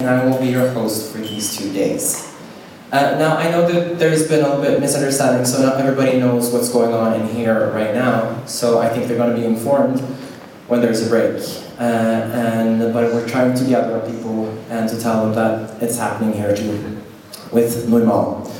and 0.00 0.08
I 0.08 0.24
will 0.24 0.40
be 0.40 0.48
your 0.48 0.68
host 0.70 1.12
for 1.12 1.18
these 1.18 1.56
two 1.56 1.72
days. 1.72 2.34
Uh, 2.90 3.16
now, 3.18 3.36
I 3.36 3.50
know 3.50 3.70
that 3.70 3.98
there's 3.98 4.26
been 4.26 4.42
a 4.42 4.48
little 4.48 4.62
bit 4.62 4.74
of 4.74 4.80
misunderstanding, 4.80 5.44
so 5.44 5.62
not 5.62 5.78
everybody 5.78 6.18
knows 6.18 6.52
what's 6.52 6.70
going 6.70 6.92
on 6.92 7.20
in 7.20 7.28
here 7.28 7.70
right 7.70 7.94
now, 7.94 8.44
so 8.46 8.80
I 8.80 8.88
think 8.88 9.06
they're 9.06 9.16
going 9.18 9.30
to 9.30 9.40
be 9.40 9.46
informed 9.46 10.00
when 10.66 10.80
there's 10.80 11.06
a 11.06 11.08
break. 11.08 11.40
Uh, 11.78 11.82
and 11.82 12.92
But 12.92 13.12
we're 13.12 13.28
trying 13.28 13.54
to 13.54 13.64
gather 13.64 14.00
people 14.10 14.48
and 14.70 14.88
to 14.88 15.00
tell 15.00 15.24
them 15.24 15.34
that 15.34 15.80
it's 15.82 15.98
happening 15.98 16.32
here 16.32 16.56
too, 16.56 17.00
with 17.52 17.88
Normal. 17.88 18.50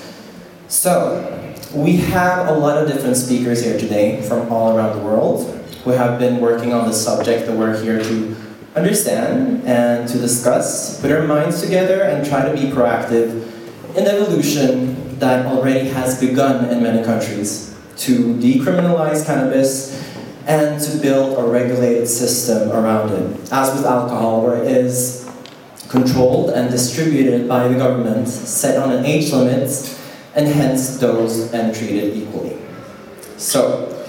So, 0.68 1.26
we 1.74 1.96
have 1.96 2.48
a 2.48 2.52
lot 2.52 2.76
of 2.76 2.86
different 2.86 3.16
speakers 3.16 3.64
here 3.64 3.78
today 3.78 4.22
from 4.22 4.52
all 4.52 4.76
around 4.76 4.98
the 4.98 5.04
world 5.04 5.56
who 5.84 5.90
have 5.90 6.18
been 6.18 6.38
working 6.40 6.72
on 6.72 6.86
the 6.86 6.92
subject 6.92 7.46
that 7.46 7.56
we're 7.56 7.82
here 7.82 8.02
to 8.02 8.36
understand 8.74 9.64
and 9.64 10.08
to 10.08 10.18
discuss, 10.18 11.00
put 11.00 11.10
our 11.10 11.26
minds 11.26 11.60
together 11.62 12.02
and 12.02 12.26
try 12.26 12.48
to 12.48 12.52
be 12.54 12.70
proactive 12.70 13.46
in 13.96 14.06
evolution 14.06 15.18
that 15.18 15.46
already 15.46 15.88
has 15.88 16.20
begun 16.20 16.68
in 16.70 16.82
many 16.82 17.04
countries 17.04 17.76
to 17.96 18.34
decriminalize 18.36 19.26
cannabis 19.26 19.98
and 20.46 20.80
to 20.80 20.98
build 20.98 21.38
a 21.38 21.42
regulated 21.48 22.08
system 22.08 22.70
around 22.70 23.10
it. 23.12 23.52
As 23.52 23.74
with 23.76 23.84
alcohol, 23.84 24.42
where 24.42 24.62
it 24.62 24.68
is 24.68 25.28
controlled 25.88 26.50
and 26.50 26.70
distributed 26.70 27.48
by 27.48 27.68
the 27.68 27.74
government, 27.74 28.28
set 28.28 28.80
on 28.80 28.92
an 28.92 29.04
age 29.04 29.32
limit, 29.32 29.98
and 30.34 30.46
hence 30.46 30.98
dosed 30.98 31.52
and 31.52 31.74
treated 31.74 32.16
equally. 32.16 32.56
So, 33.36 34.06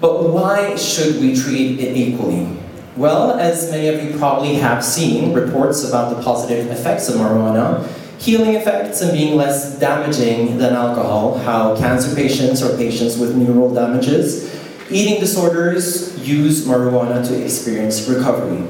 but 0.00 0.30
why 0.30 0.76
should 0.76 1.20
we 1.20 1.36
treat 1.36 1.78
it 1.78 1.96
equally? 1.96 2.59
Well, 3.00 3.40
as 3.40 3.70
many 3.70 3.88
of 3.88 4.04
you 4.04 4.18
probably 4.18 4.56
have 4.56 4.84
seen 4.84 5.32
reports 5.32 5.88
about 5.88 6.14
the 6.14 6.22
positive 6.22 6.70
effects 6.70 7.08
of 7.08 7.14
marijuana, 7.14 7.88
healing 8.18 8.56
effects 8.56 9.00
and 9.00 9.10
being 9.12 9.36
less 9.36 9.78
damaging 9.78 10.58
than 10.58 10.74
alcohol, 10.74 11.38
how 11.38 11.78
cancer 11.78 12.14
patients 12.14 12.62
or 12.62 12.76
patients 12.76 13.16
with 13.16 13.34
neural 13.34 13.72
damages, 13.72 14.54
eating 14.90 15.18
disorders 15.18 16.18
use 16.28 16.66
marijuana 16.66 17.26
to 17.26 17.42
experience 17.42 18.06
recovery. 18.06 18.68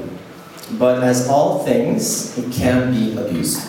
But 0.79 1.03
as 1.03 1.27
all 1.27 1.65
things, 1.65 2.37
it 2.37 2.53
can 2.53 2.93
be 2.93 3.17
abused. 3.17 3.67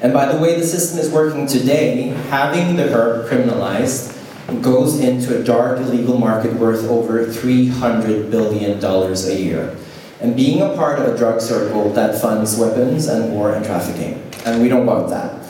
And 0.00 0.14
by 0.14 0.32
the 0.32 0.40
way 0.40 0.58
the 0.58 0.66
system 0.66 0.98
is 0.98 1.10
working 1.10 1.46
today, 1.46 2.06
having 2.30 2.76
the 2.76 2.84
herb 2.84 3.28
criminalized 3.28 4.13
goes 4.60 5.00
into 5.00 5.40
a 5.40 5.42
dark 5.42 5.78
illegal 5.80 6.18
market 6.18 6.52
worth 6.54 6.84
over 6.84 7.26
$300 7.26 8.30
billion 8.30 8.82
a 8.84 9.34
year. 9.34 9.76
And 10.20 10.36
being 10.36 10.62
a 10.62 10.74
part 10.74 10.98
of 10.98 11.12
a 11.12 11.16
drug 11.16 11.40
circle 11.40 11.90
that 11.92 12.20
funds 12.20 12.56
weapons 12.56 13.08
and 13.08 13.32
war 13.32 13.52
and 13.52 13.64
trafficking. 13.64 14.22
And 14.46 14.62
we 14.62 14.68
don't 14.68 14.86
want 14.86 15.08
that. 15.10 15.44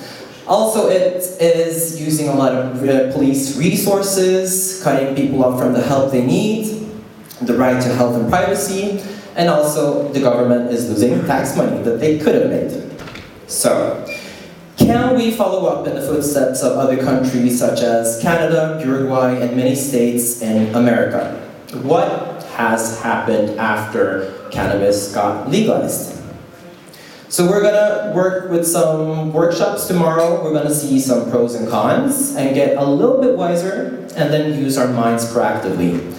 Also, 0.47 0.89
it 0.89 1.41
is 1.41 2.00
using 2.00 2.28
a 2.28 2.34
lot 2.34 2.53
of 2.53 2.83
uh, 2.83 3.12
police 3.12 3.56
resources, 3.56 4.83
cutting 4.83 5.17
people 5.17 5.42
off 5.45 5.59
from 5.59 5.72
the 5.72 5.83
help 5.83 6.12
they 6.12 6.25
need, 6.25 6.87
the 7.41 7.56
right 7.56 7.83
to 7.83 7.89
health 7.95 8.17
and 8.17 8.28
privacy, 8.28 9.03
and 9.37 9.48
also 9.48 10.12
the 10.12 10.20
government 10.20 10.70
is 10.70 10.89
losing 10.89 11.25
tax 11.27 11.56
money 11.56 11.83
that 11.83 11.98
they 11.98 12.19
could 12.19 12.34
have 12.34 12.50
made. 12.50 13.00
So, 13.47 14.05
can 14.77 15.17
we 15.17 15.30
follow 15.30 15.67
up 15.67 15.86
in 15.86 15.94
the 15.94 16.03
footsteps 16.03 16.62
of 16.62 16.77
other 16.77 16.97
countries 16.97 17.58
such 17.58 17.80
as 17.80 18.20
Canada, 18.20 18.81
Uruguay, 18.84 19.36
and 19.41 19.56
many 19.56 19.75
states 19.75 20.42
in 20.42 20.75
America? 20.75 21.41
What 21.83 22.42
has 22.55 23.00
happened 23.00 23.58
after 23.58 24.48
cannabis 24.50 25.12
got 25.14 25.50
legalized? 25.50 26.20
So 27.28 27.48
we're 27.48 27.62
gonna 27.62 28.12
work 28.14 28.50
with 28.50 28.66
some 28.66 29.33
workshops 29.33 29.86
tomorrow. 29.86 30.42
We're 30.42 30.53
gonna 30.53 30.75
see 30.75 31.00
some 31.00 31.31
pros 31.31 31.55
and 31.55 31.69
cons 31.69 32.36
and 32.36 32.55
get 32.55 32.77
a 32.77 32.84
little 32.84 33.20
bit 33.20 33.36
wiser 33.36 34.06
and 34.16 34.33
then 34.33 34.59
use 34.61 34.78
our 34.78 34.88
minds 34.88 35.25
proactively 35.33 36.15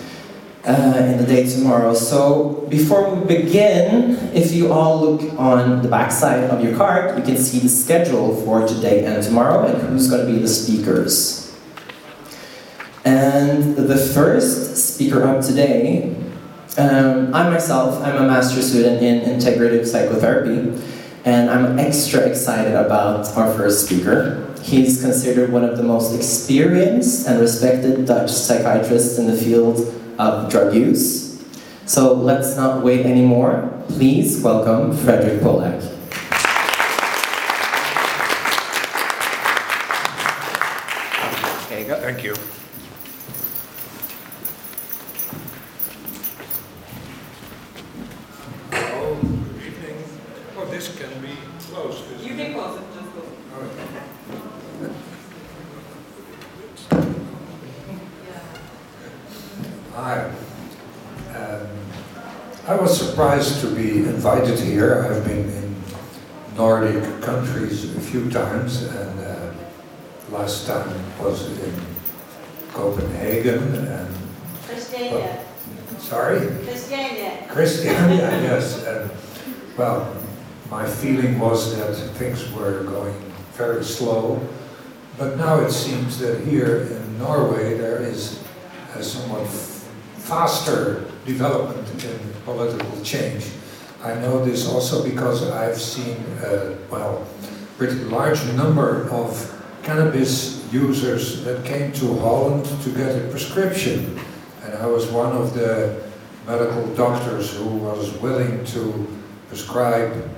uh, 0.68 1.12
in 1.12 1.18
the 1.18 1.26
day 1.26 1.48
tomorrow. 1.48 1.94
So 1.94 2.66
before 2.70 3.14
we 3.14 3.26
begin, 3.26 4.16
if 4.34 4.52
you 4.52 4.74
all 4.74 5.00
look 5.00 5.40
on 5.40 5.82
the 5.82 5.88
back 5.88 6.12
side 6.12 6.46
of 6.50 6.64
your 6.64 6.76
card, 6.76 7.18
you 7.18 7.24
can 7.24 7.38
see 7.38 7.60
the 7.60 7.70
schedule 7.70 8.36
for 8.44 8.68
today 8.68 9.06
and 9.06 9.24
tomorrow 9.24 9.66
and 9.68 9.82
who's 9.84 10.10
going 10.10 10.26
to 10.26 10.32
be 10.32 10.40
the 10.40 10.48
speakers. 10.48 11.56
And 13.04 13.76
the 13.76 13.98
first 13.98 14.96
speaker 14.96 15.24
up 15.24 15.46
today, 15.46 16.16
um, 16.78 17.34
I 17.34 17.50
myself, 17.50 18.04
I'm 18.04 18.16
a 18.16 18.28
master 18.28 18.62
student 18.62 19.04
in 19.04 19.22
integrative 19.22 19.86
psychotherapy, 19.86 20.84
and 21.24 21.50
I'm 21.50 21.78
extra 21.78 22.22
excited 22.22 22.74
about 22.74 23.28
our 23.38 23.54
first 23.54 23.86
speaker. 23.86 24.52
He's 24.62 25.00
considered 25.00 25.52
one 25.52 25.64
of 25.64 25.78
the 25.78 25.84
most 25.84 26.16
experienced 26.16 27.28
and 27.28 27.40
respected 27.40 28.08
Dutch 28.08 28.32
psychiatrists 28.32 29.20
in 29.20 29.28
the 29.28 29.38
field 29.38 29.78
of 30.18 30.50
drug 30.50 30.74
use. 30.74 31.44
So 31.86 32.14
let's 32.14 32.56
not 32.56 32.84
wait 32.84 33.06
anymore. 33.06 33.72
Please 33.90 34.42
welcome 34.42 34.96
Frederik 34.98 35.42
Polak. 35.42 35.82
There 41.70 41.80
you 41.80 41.88
go. 41.88 42.00
Thank 42.00 42.24
you. 42.24 42.36
Oh, 48.74 49.20
good 49.22 49.66
evening. 49.68 50.04
Oh, 50.58 50.66
this 50.70 50.96
can 50.98 51.22
be 51.22 51.36
closed. 51.60 52.04
isn't 52.16 52.26
You 52.28 52.34
it? 52.34 52.38
can 52.38 52.54
close 52.54 52.80
it, 52.80 52.86
just 52.94 53.14
go. 53.16 53.22
Hi. 59.96 60.30
Um, 61.34 61.68
I 62.68 62.76
was 62.76 63.00
surprised 63.00 63.62
to 63.62 63.74
be 63.74 64.00
invited 64.00 64.60
here. 64.60 65.06
I've 65.06 65.24
been 65.24 65.50
in 65.50 65.76
Nordic 66.58 67.22
countries 67.22 67.96
a 67.96 68.02
few 68.02 68.30
times, 68.30 68.84
and 68.84 69.20
uh, 69.22 69.54
last 70.32 70.68
time 70.68 70.94
was 71.18 71.48
in 71.64 71.74
Copenhagen 72.74 73.74
and 73.74 74.14
Christiania. 74.68 75.46
sorry, 75.98 76.46
Christiania. 76.66 77.48
Christiania. 77.48 78.18
yes. 78.44 78.86
And, 78.86 79.10
well, 79.78 80.14
my 80.70 80.86
feeling 80.86 81.40
was 81.40 81.74
that 81.78 81.96
things 82.16 82.52
were 82.52 82.84
going 82.84 83.16
very 83.54 83.82
slow, 83.82 84.46
but 85.18 85.38
now 85.38 85.62
it 85.62 85.72
seems 85.72 86.20
that 86.20 86.42
here 86.46 86.82
in 86.82 87.18
Norway 87.18 87.78
there 87.78 88.02
is 88.02 88.44
a 88.94 89.02
somewhat 89.02 89.48
faster 90.26 91.06
development 91.26 91.88
in 92.04 92.20
political 92.44 93.02
change. 93.04 93.46
I 94.04 94.16
know 94.16 94.44
this 94.44 94.68
also 94.68 95.04
because 95.04 95.50
I've 95.50 95.80
seen, 95.80 96.18
uh, 96.44 96.76
well, 96.90 97.28
pretty 97.78 98.04
large 98.06 98.44
number 98.54 99.08
of 99.10 99.30
cannabis 99.84 100.66
users 100.74 101.44
that 101.44 101.64
came 101.64 101.92
to 101.94 102.18
Holland 102.20 102.66
to 102.84 102.90
get 102.90 103.16
a 103.16 103.28
prescription. 103.30 104.20
And 104.64 104.74
I 104.74 104.88
was 104.88 105.06
one 105.08 105.32
of 105.36 105.54
the 105.54 106.04
medical 106.48 106.86
doctors 106.96 107.56
who 107.56 107.68
was 107.78 108.12
willing 108.18 108.64
to 108.66 109.08
prescribe 109.48 110.30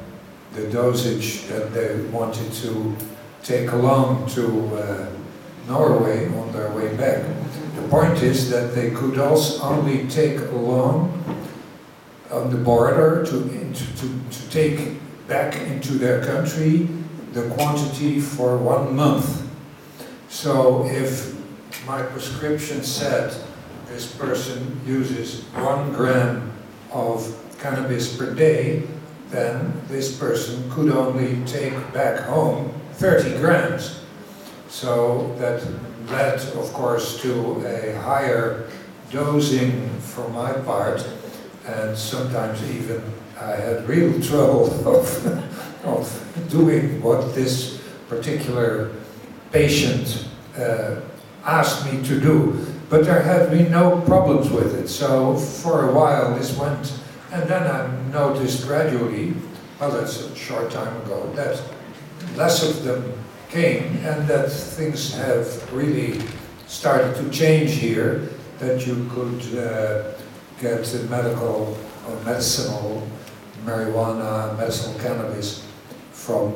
the 0.53 0.67
dosage 0.67 1.47
that 1.47 1.73
they 1.73 2.01
wanted 2.11 2.51
to 2.63 2.95
take 3.43 3.71
along 3.71 4.27
to 4.31 4.75
uh, 4.75 5.09
Norway 5.67 6.27
on 6.27 6.51
their 6.51 6.71
way 6.71 6.95
back. 6.97 7.23
The 7.77 7.87
point 7.89 8.23
is 8.23 8.49
that 8.49 8.73
they 8.73 8.89
could 8.89 9.19
also 9.19 9.61
only 9.61 10.07
take 10.07 10.39
along 10.39 11.13
on 12.31 12.49
the 12.49 12.57
border 12.57 13.23
to, 13.25 13.31
to, 13.31 14.29
to 14.31 14.49
take 14.49 14.97
back 15.27 15.55
into 15.55 15.93
their 15.93 16.25
country 16.25 16.89
the 17.33 17.47
quantity 17.49 18.19
for 18.19 18.57
one 18.57 18.95
month. 18.95 19.47
So 20.27 20.87
if 20.87 21.37
my 21.85 22.01
prescription 22.01 22.81
said 22.83 23.31
this 23.85 24.11
person 24.11 24.81
uses 24.85 25.43
one 25.53 25.93
gram 25.93 26.51
of 26.91 27.31
cannabis 27.59 28.17
per 28.17 28.33
day, 28.33 28.87
then 29.29 29.71
this 29.87 30.17
person 30.17 30.69
could 30.71 30.89
only 30.89 31.45
take 31.45 31.73
back 31.93 32.21
home 32.21 32.73
30 32.93 33.37
grams. 33.37 34.01
So 34.67 35.35
that 35.37 35.61
led, 36.09 36.39
of 36.55 36.73
course, 36.73 37.21
to 37.21 37.65
a 37.65 37.97
higher 37.99 38.69
dosing 39.11 39.89
for 39.99 40.27
my 40.29 40.53
part, 40.53 41.07
and 41.65 41.97
sometimes 41.97 42.63
even 42.69 43.01
I 43.39 43.51
had 43.51 43.87
real 43.87 44.21
trouble 44.29 44.67
of, 44.87 45.85
of 45.85 46.49
doing 46.49 47.01
what 47.01 47.35
this 47.35 47.81
particular 48.09 48.91
patient 49.51 50.27
uh, 50.57 51.01
asked 51.45 51.91
me 51.91 52.03
to 52.03 52.19
do. 52.19 52.65
But 52.89 53.03
there 53.03 53.21
have 53.21 53.51
been 53.51 53.69
no 53.69 53.99
problems 54.01 54.49
with 54.49 54.75
it. 54.75 54.87
So 54.87 55.35
for 55.35 55.89
a 55.89 55.93
while 55.93 56.35
this 56.35 56.57
went, 56.57 56.97
and 57.33 57.49
then 57.49 57.63
I 57.63 58.11
noticed 58.11 58.65
gradually 58.65 59.33
well, 59.79 59.91
that's 59.91 60.21
a 60.21 60.35
short 60.35 60.71
time 60.71 60.95
ago, 61.03 61.31
that 61.35 61.61
less 62.35 62.67
of 62.67 62.83
them 62.83 63.13
came 63.49 63.97
and 64.05 64.27
that 64.27 64.51
things 64.51 65.13
have 65.15 65.73
really 65.73 66.19
started 66.67 67.15
to 67.15 67.29
change 67.29 67.73
here, 67.73 68.29
that 68.59 68.85
you 68.85 69.09
could 69.13 69.57
uh, 69.57 70.11
get 70.59 71.09
medical 71.09 71.77
or 72.07 72.15
medicinal 72.25 73.07
marijuana, 73.63 74.57
medicinal 74.57 74.99
cannabis 74.99 75.65
from, 76.11 76.53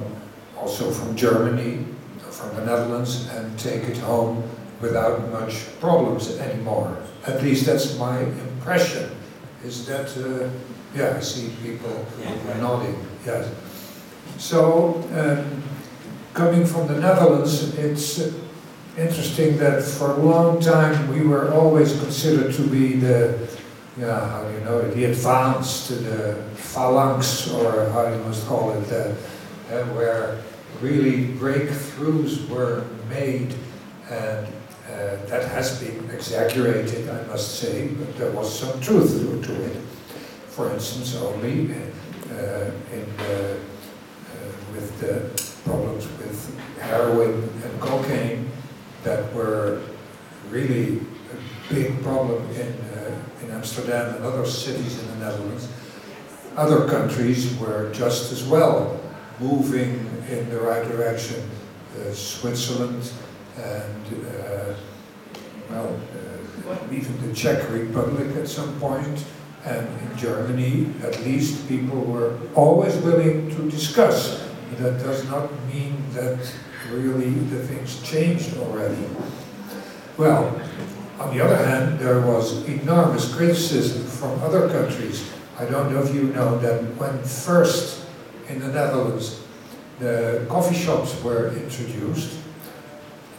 also 0.57 0.91
from 0.91 1.15
Germany, 1.15 1.85
from 2.29 2.55
the 2.55 2.65
Netherlands, 2.65 3.27
and 3.29 3.57
take 3.59 3.83
it 3.83 3.97
home 3.97 4.43
without 4.81 5.31
much 5.31 5.79
problems 5.79 6.37
anymore. 6.39 6.97
At 7.27 7.43
least 7.43 7.65
that's 7.65 7.97
my 7.97 8.19
impression, 8.19 9.11
is 9.63 9.85
that, 9.85 10.09
uh, 10.17 10.49
yeah, 10.95 11.15
I 11.17 11.19
see 11.19 11.51
people 11.63 12.05
nodding, 12.59 13.05
yes. 13.25 13.49
So, 14.37 15.03
um, 15.13 15.61
coming 16.33 16.65
from 16.65 16.87
the 16.87 16.99
Netherlands, 16.99 17.75
it's 17.75 18.19
uh, 18.19 18.31
interesting 18.97 19.57
that 19.57 19.83
for 19.83 20.11
a 20.11 20.17
long 20.17 20.59
time 20.59 21.09
we 21.09 21.21
were 21.21 21.51
always 21.53 21.99
considered 21.99 22.53
to 22.53 22.67
be 22.67 22.95
the, 22.95 23.37
yeah, 23.97 24.29
how 24.29 24.43
do 24.43 24.53
you 24.53 24.59
know 24.61 24.79
it, 24.79 24.93
the 24.95 25.05
advanced, 25.05 25.89
the 25.89 26.35
phalanx, 26.55 27.49
or 27.51 27.89
how 27.89 28.07
you 28.07 28.17
must 28.23 28.47
call 28.47 28.71
it, 28.71 28.91
uh, 28.91 29.13
uh, 29.73 29.83
where 29.95 30.41
really 30.81 31.27
breakthroughs 31.35 32.47
were 32.49 32.85
made, 33.09 33.53
and 34.09 34.47
uh, 34.87 35.15
that 35.27 35.47
has 35.49 35.81
been 35.81 36.09
exaggerated, 36.09 37.09
I 37.09 37.23
must 37.27 37.59
say, 37.59 37.87
but 37.87 38.17
there 38.17 38.31
was 38.31 38.57
some 38.57 38.79
truth 38.81 39.45
to, 39.45 39.65
it. 39.65 39.77
For 40.47 40.69
instance, 40.71 41.15
only 41.15 41.71
in 41.71 43.05
with 44.73 44.99
the 44.99 45.50
problems 45.63 46.07
with 46.17 46.79
heroin 46.79 47.33
and 47.63 47.81
cocaine 47.81 48.49
that 49.03 49.33
were 49.33 49.81
really 50.49 50.97
a 50.97 51.73
big 51.73 52.01
problem 52.03 52.43
in, 52.51 52.67
uh, 52.67 53.15
in 53.43 53.51
Amsterdam 53.51 54.15
and 54.15 54.25
other 54.25 54.45
cities 54.45 54.99
in 54.99 55.07
the 55.07 55.25
Netherlands. 55.25 55.67
Other 56.57 56.87
countries 56.87 57.55
were 57.57 57.91
just 57.93 58.31
as 58.31 58.43
well 58.43 58.99
moving 59.39 60.05
in 60.29 60.49
the 60.49 60.59
right 60.59 60.87
direction. 60.87 61.49
Uh, 61.97 62.11
Switzerland 62.11 63.11
and, 63.57 64.25
uh, 64.25 64.73
well, 65.69 65.99
uh, 66.69 66.93
even 66.93 67.27
the 67.27 67.33
Czech 67.33 67.69
Republic 67.69 68.35
at 68.37 68.47
some 68.47 68.79
point, 68.79 69.25
and 69.65 69.87
in 70.01 70.17
Germany, 70.17 70.87
at 71.03 71.19
least, 71.23 71.67
people 71.67 71.99
were 72.01 72.37
always 72.55 72.95
willing 72.97 73.49
to 73.55 73.69
discuss. 73.69 74.50
That 74.77 74.99
does 74.99 75.27
not 75.29 75.51
mean 75.67 76.01
that 76.13 76.39
really 76.91 77.29
the 77.29 77.63
things 77.63 78.01
changed 78.01 78.57
already. 78.57 79.05
Well, 80.17 80.59
on 81.19 81.35
the 81.35 81.43
other 81.43 81.57
hand, 81.57 81.99
there 81.99 82.21
was 82.21 82.63
enormous 82.67 83.33
criticism 83.33 84.05
from 84.05 84.41
other 84.41 84.69
countries. 84.69 85.29
I 85.59 85.65
don't 85.65 85.91
know 85.93 86.01
if 86.01 86.15
you 86.15 86.23
know 86.23 86.57
that 86.59 86.81
when 86.97 87.21
first 87.23 88.05
in 88.47 88.59
the 88.59 88.69
Netherlands 88.69 89.41
the 89.99 90.45
coffee 90.49 90.75
shops 90.75 91.21
were 91.23 91.53
introduced, 91.53 92.37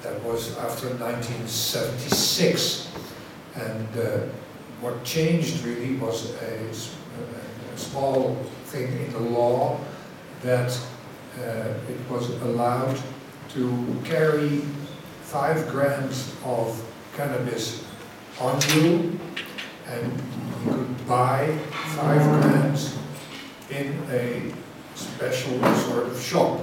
that 0.02 0.22
was 0.22 0.56
after 0.58 0.88
1976. 0.88 2.88
And 3.54 3.88
uh, 3.98 4.18
what 4.80 5.04
changed 5.04 5.62
really 5.64 5.96
was 5.96 6.34
a, 6.42 6.70
a, 6.70 6.74
small 7.78 8.36
thing 8.66 8.92
in 9.00 9.10
the 9.12 9.18
law 9.18 9.80
that 10.42 10.78
it 11.38 12.10
was 12.10 12.30
allowed 12.42 12.98
to 13.50 13.96
carry 14.04 14.62
five 15.22 15.68
grams 15.68 16.34
of 16.44 16.82
cannabis 17.16 17.84
on 18.40 18.60
you 18.74 19.18
and 19.88 20.22
you 20.64 20.72
could 20.72 21.06
buy 21.06 21.56
five 21.96 22.22
grams 22.42 22.96
in 23.70 23.98
a 24.10 24.52
special 24.94 25.58
sort 25.76 26.06
of 26.06 26.20
shop. 26.20 26.60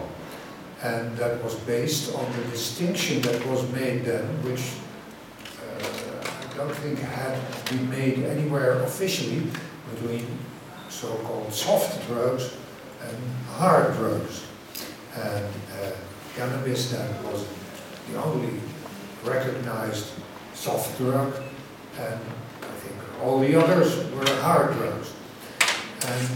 And 0.81 1.15
that 1.18 1.44
was 1.44 1.56
based 1.56 2.15
on 2.15 2.25
the 2.31 2.44
distinction 2.51 3.22
that 3.22 3.45
was 3.48 3.69
made 3.72 4.06
then, 4.06 4.24
which 4.44 4.75
uh, 5.60 6.54
I 6.54 6.57
don't 6.57 6.75
think 6.75 7.00
had 7.00 7.38
been 7.69 7.89
made 7.89 8.19
anywhere 8.19 8.81
officially 8.83 9.44
between 9.94 10.25
so-called 10.89 11.54
soft 11.54 12.07
drugs 12.07 12.54
and 13.04 13.18
hard 13.57 13.94
drugs. 13.95 14.45
And 15.15 15.45
uh, 15.45 15.91
cannabis 16.35 16.91
then 16.91 17.23
was 17.23 17.45
the 18.11 18.21
only 18.23 18.59
recognized 19.23 20.07
soft 20.53 20.97
drug, 20.97 21.33
and 21.97 22.19
I 22.61 22.73
think 22.81 22.95
all 23.21 23.39
the 23.39 23.56
others 23.56 24.09
were 24.11 24.29
hard 24.41 24.73
drugs. 24.73 25.13
And 26.06 26.27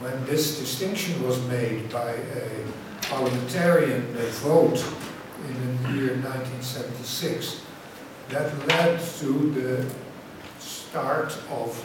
when 0.00 0.24
this 0.26 0.58
distinction 0.58 1.22
was 1.22 1.40
made 1.48 1.90
by 1.90 2.10
a 2.10 2.64
parliamentarian 3.02 4.02
vote 4.42 4.84
in 5.48 5.82
the 5.82 5.88
year 5.92 6.14
1976, 6.16 7.62
that 8.28 8.68
led 8.68 9.00
to 9.00 9.50
the 9.52 9.90
start 10.58 11.36
of, 11.50 11.82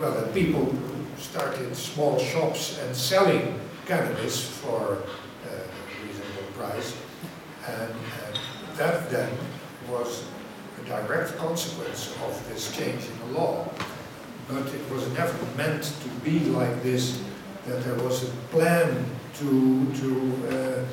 well, 0.00 0.26
people 0.32 0.74
started 1.18 1.74
small 1.74 2.18
shops 2.18 2.78
and 2.82 2.94
selling 2.94 3.58
cannabis 3.92 4.48
for 4.62 5.02
a 5.44 6.04
reasonable 6.04 6.48
price. 6.56 6.96
And, 7.68 7.92
and 8.24 8.38
that 8.78 9.10
then 9.10 9.30
was 9.90 10.24
a 10.80 10.84
direct 10.88 11.36
consequence 11.36 12.14
of 12.24 12.32
this 12.48 12.74
change 12.74 13.02
in 13.04 13.16
the 13.22 13.38
law. 13.38 13.68
But 14.48 14.66
it 14.78 14.90
was 14.90 15.06
never 15.12 15.36
meant 15.56 15.82
to 16.02 16.08
be 16.24 16.40
like 16.58 16.82
this, 16.82 17.20
that 17.66 17.84
there 17.84 17.98
was 18.06 18.24
a 18.24 18.30
plan 18.50 19.04
to, 19.38 19.86
to, 20.00 20.08
uh, 20.48 20.84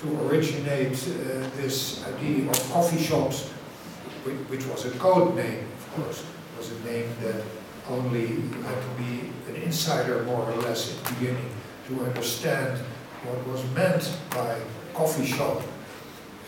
to 0.00 0.06
originate 0.28 0.94
uh, 0.94 1.50
this 1.56 2.06
idea 2.06 2.48
of 2.48 2.72
coffee 2.72 3.02
shops, 3.02 3.48
which, 4.24 4.36
which 4.50 4.66
was 4.66 4.86
a 4.86 4.90
code 4.98 5.34
name, 5.34 5.66
of 5.78 5.94
course, 5.96 6.20
it 6.22 6.58
was 6.58 6.70
a 6.70 6.80
name 6.84 7.10
that 7.20 7.42
only 7.90 8.26
had 8.68 8.78
to 8.86 8.92
be 8.96 9.12
an 9.50 9.56
insider 9.56 10.22
more 10.22 10.48
or 10.50 10.56
less 10.62 10.96
at 10.96 11.04
the 11.04 11.14
beginning 11.14 11.53
to 11.88 12.04
understand 12.04 12.78
what 13.24 13.46
was 13.46 13.64
meant 13.74 14.16
by 14.30 14.58
coffee 14.92 15.26
shop. 15.26 15.62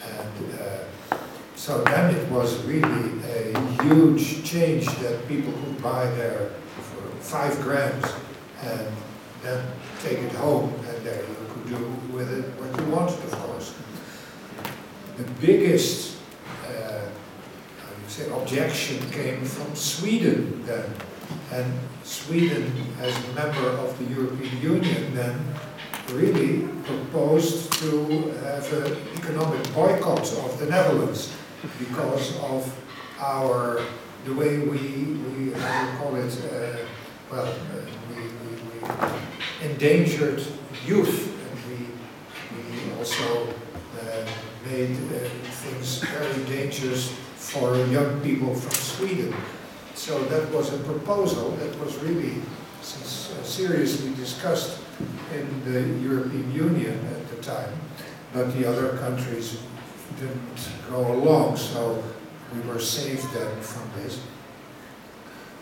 And 0.03 0.61
uh, 0.61 1.17
so 1.57 1.83
then 1.83 2.15
it 2.15 2.31
was 2.31 2.63
really 2.65 3.11
a 3.25 3.83
huge 3.83 4.45
change 4.45 4.87
that 4.99 5.27
people 5.27 5.53
could 5.53 5.83
buy 5.83 6.07
there 6.11 6.51
for 6.77 7.11
five 7.21 7.61
grams 7.63 8.07
and 8.63 8.89
then 9.43 9.65
take 10.03 10.19
it 10.19 10.33
home 10.33 10.73
and 10.89 11.05
there 11.05 11.23
you 11.23 11.37
could 11.51 11.69
do 11.69 12.15
with 12.15 12.33
it 12.33 12.45
what 12.61 12.81
you 12.81 12.93
wanted, 12.93 13.19
of 13.25 13.33
course. 13.33 13.75
The 15.17 15.25
biggest 15.41 16.19
uh, 16.69 17.09
say, 18.07 18.31
objection 18.31 18.99
came 19.11 19.45
from 19.45 19.75
Sweden 19.75 20.65
then. 20.67 20.85
And 21.53 21.73
Sweden, 22.03 22.73
as 23.01 23.17
a 23.29 23.33
member 23.33 23.69
of 23.69 23.97
the 23.99 24.05
European 24.13 24.61
Union 24.61 25.15
then, 25.15 25.39
really 26.13 26.69
proposed 26.85 27.73
to 27.75 28.31
have 28.45 28.73
an 28.73 28.97
economic 29.17 29.75
boycott 29.75 30.21
of 30.21 30.59
the 30.59 30.67
Netherlands 30.67 31.33
because 31.79 32.37
of 32.41 32.73
our, 33.19 33.81
the 34.25 34.35
way 34.35 34.59
we, 34.59 34.79
we 34.79 35.51
call 35.99 36.17
it, 36.17 36.33
uh, 36.53 36.77
well, 37.31 37.47
uh, 37.47 37.55
we, 38.11 38.23
we, 38.23 38.57
we 38.81 39.69
endangered 39.69 40.43
youth 40.85 41.33
and 41.43 41.59
we, 41.71 42.91
we 42.91 42.99
also 42.99 43.49
uh, 44.01 44.27
made 44.65 44.91
uh, 44.91 45.29
things 45.63 45.99
very 45.99 46.45
dangerous 46.45 47.13
for 47.37 47.77
young 47.87 48.21
people 48.21 48.55
from 48.55 48.73
Sweden. 48.73 49.35
So 50.07 50.23
that 50.27 50.53
was 50.53 50.73
a 50.73 50.79
proposal 50.85 51.51
that 51.57 51.77
was 51.81 51.97
really 51.97 52.41
seriously 52.81 54.15
discussed 54.15 54.79
in 55.35 55.65
the 55.65 55.81
European 56.01 56.53
Union 56.53 57.05
at 57.07 57.29
the 57.29 57.43
time, 57.43 57.73
but 58.33 58.57
the 58.57 58.71
other 58.71 58.99
countries 58.99 59.59
didn't 60.21 60.69
go 60.89 61.13
along, 61.13 61.57
so 61.57 62.01
we 62.55 62.61
were 62.69 62.79
saved 62.79 63.29
then 63.35 63.61
from 63.61 63.91
this. 63.97 64.21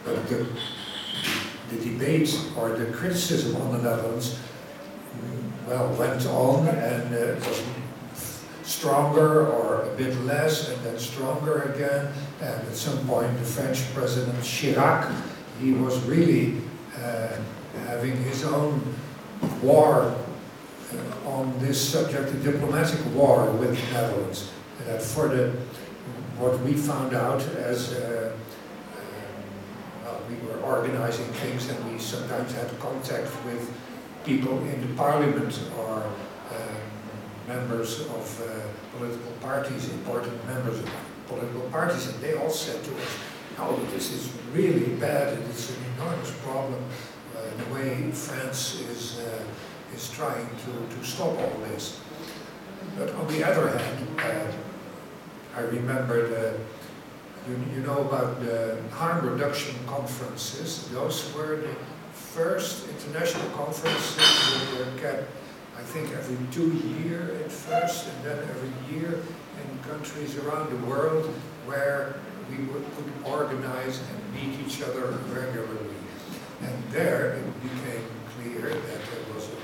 But 0.04 0.28
the, 0.28 0.46
the 1.70 1.82
debate 1.82 2.38
or 2.58 2.76
the 2.76 2.92
criticism 2.92 3.56
on 3.62 3.72
the 3.72 3.78
Netherlands, 3.78 4.38
mm, 5.16 5.68
well, 5.68 5.88
went 5.94 6.26
on 6.26 6.68
and 6.68 7.14
uh, 7.14 7.16
it 7.16 7.46
was 7.46 7.62
stronger 8.64 9.46
or 9.46 9.82
a 9.82 9.94
bit 9.96 10.16
less 10.24 10.68
and 10.70 10.82
then 10.84 10.98
stronger 10.98 11.62
again. 11.74 12.12
And 12.40 12.66
at 12.66 12.74
some 12.74 13.06
point 13.06 13.36
the 13.38 13.44
French 13.44 13.92
President 13.94 14.38
Chirac, 14.38 15.14
he 15.60 15.72
was 15.72 16.02
really 16.04 16.56
uh, 16.96 17.36
having 17.86 18.16
his 18.24 18.44
own 18.44 18.82
war 19.62 20.16
uh, 20.92 21.28
on 21.28 21.56
this 21.58 21.80
subject, 21.80 22.30
a 22.30 22.36
diplomatic 22.38 23.00
war 23.14 23.50
with 23.52 23.78
the 23.78 23.92
Netherlands. 23.92 24.50
And 24.78 24.88
that 24.88 25.02
for 25.02 25.28
the, 25.28 25.50
what 26.38 26.58
we 26.60 26.72
found 26.72 27.14
out 27.14 27.42
as, 27.56 27.92
uh, 27.92 28.32
well, 30.04 30.20
we 30.28 30.36
were 30.46 30.60
organizing 30.60 31.26
things 31.34 31.68
and 31.68 31.92
we 31.92 31.98
sometimes 31.98 32.52
had 32.52 32.68
contact 32.80 33.28
with 33.44 33.70
people 34.24 34.58
in 34.58 34.80
the 34.80 34.94
parliament 34.94 35.60
or 35.78 36.02
members 37.46 38.00
of 38.00 38.42
uh, 38.42 38.96
political 38.96 39.32
parties, 39.40 39.90
important 39.90 40.46
members 40.46 40.78
of 40.78 40.90
political 41.28 41.62
parties, 41.70 42.08
and 42.08 42.20
they 42.20 42.34
all 42.34 42.50
said 42.50 42.82
to 42.84 42.90
us, 42.96 43.18
no, 43.58 43.76
this 43.92 44.12
is 44.12 44.32
really 44.52 44.94
bad, 44.96 45.34
and 45.34 45.44
it's 45.50 45.70
an 45.70 45.76
enormous 45.94 46.30
problem, 46.42 46.82
uh, 47.36 47.40
the 47.64 47.74
way 47.74 48.10
France 48.12 48.80
is, 48.90 49.20
uh, 49.20 49.44
is 49.94 50.10
trying 50.10 50.48
to, 50.64 50.96
to 50.96 51.04
stop 51.04 51.38
all 51.38 51.58
this. 51.68 52.00
But 52.98 53.14
on 53.14 53.26
the 53.28 53.44
other 53.44 53.68
hand, 53.76 54.08
uh, 54.18 54.52
I 55.56 55.60
remember 55.60 56.28
the, 56.28 56.58
you, 57.48 57.56
you 57.74 57.80
know 57.82 58.00
about 58.00 58.40
the 58.40 58.78
harm 58.90 59.26
reduction 59.28 59.76
conferences, 59.86 60.88
those 60.90 61.32
were 61.34 61.56
the 61.56 61.74
first 62.12 62.88
international 62.88 63.48
conferences 63.50 64.16
that 64.16 64.78
were 64.78 65.00
kept, 65.00 65.30
think, 65.94 66.10
every 66.10 66.36
two 66.50 66.72
years 67.04 67.40
at 67.40 67.52
first, 67.52 68.08
and 68.08 68.24
then 68.24 68.38
every 68.50 68.96
year 68.96 69.22
in 69.62 69.78
countries 69.88 70.36
around 70.38 70.68
the 70.68 70.86
world 70.86 71.24
where 71.66 72.16
we 72.50 72.64
would, 72.64 72.84
could 72.96 73.12
organize 73.24 74.00
and 74.00 74.34
meet 74.34 74.58
each 74.66 74.82
other 74.82 75.06
regularly. 75.30 75.94
And 76.62 76.82
there 76.90 77.34
it 77.34 77.62
became 77.62 78.06
clear 78.34 78.70
that 78.70 79.00
there 79.06 79.34
was 79.34 79.44
a, 79.44 79.56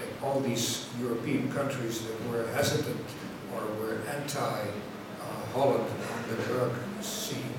that 0.00 0.24
all 0.24 0.40
these 0.40 0.88
European 1.00 1.52
countries 1.52 2.04
that 2.04 2.28
were 2.28 2.48
hesitant 2.48 3.06
or 3.54 3.62
were 3.80 4.00
anti 4.08 4.42
uh, 4.42 5.58
on 5.60 5.86
the 6.28 6.42
drug 6.52 6.72
scene, 7.00 7.54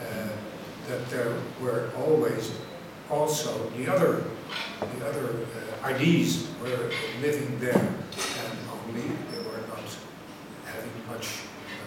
uh, 0.00 0.28
that 0.86 1.10
there 1.10 1.34
were 1.60 1.90
always 1.98 2.52
also 3.10 3.70
the 3.70 3.92
other, 3.92 4.22
the 4.80 5.08
other 5.08 5.46
uh, 5.84 5.88
IDs 5.88 6.46
were 6.62 6.90
living 7.20 7.58
there, 7.60 7.74
and 7.76 8.58
only 8.70 9.02
they 9.30 9.38
were 9.38 9.62
not 9.68 9.86
having 10.64 10.90
much, 11.08 11.28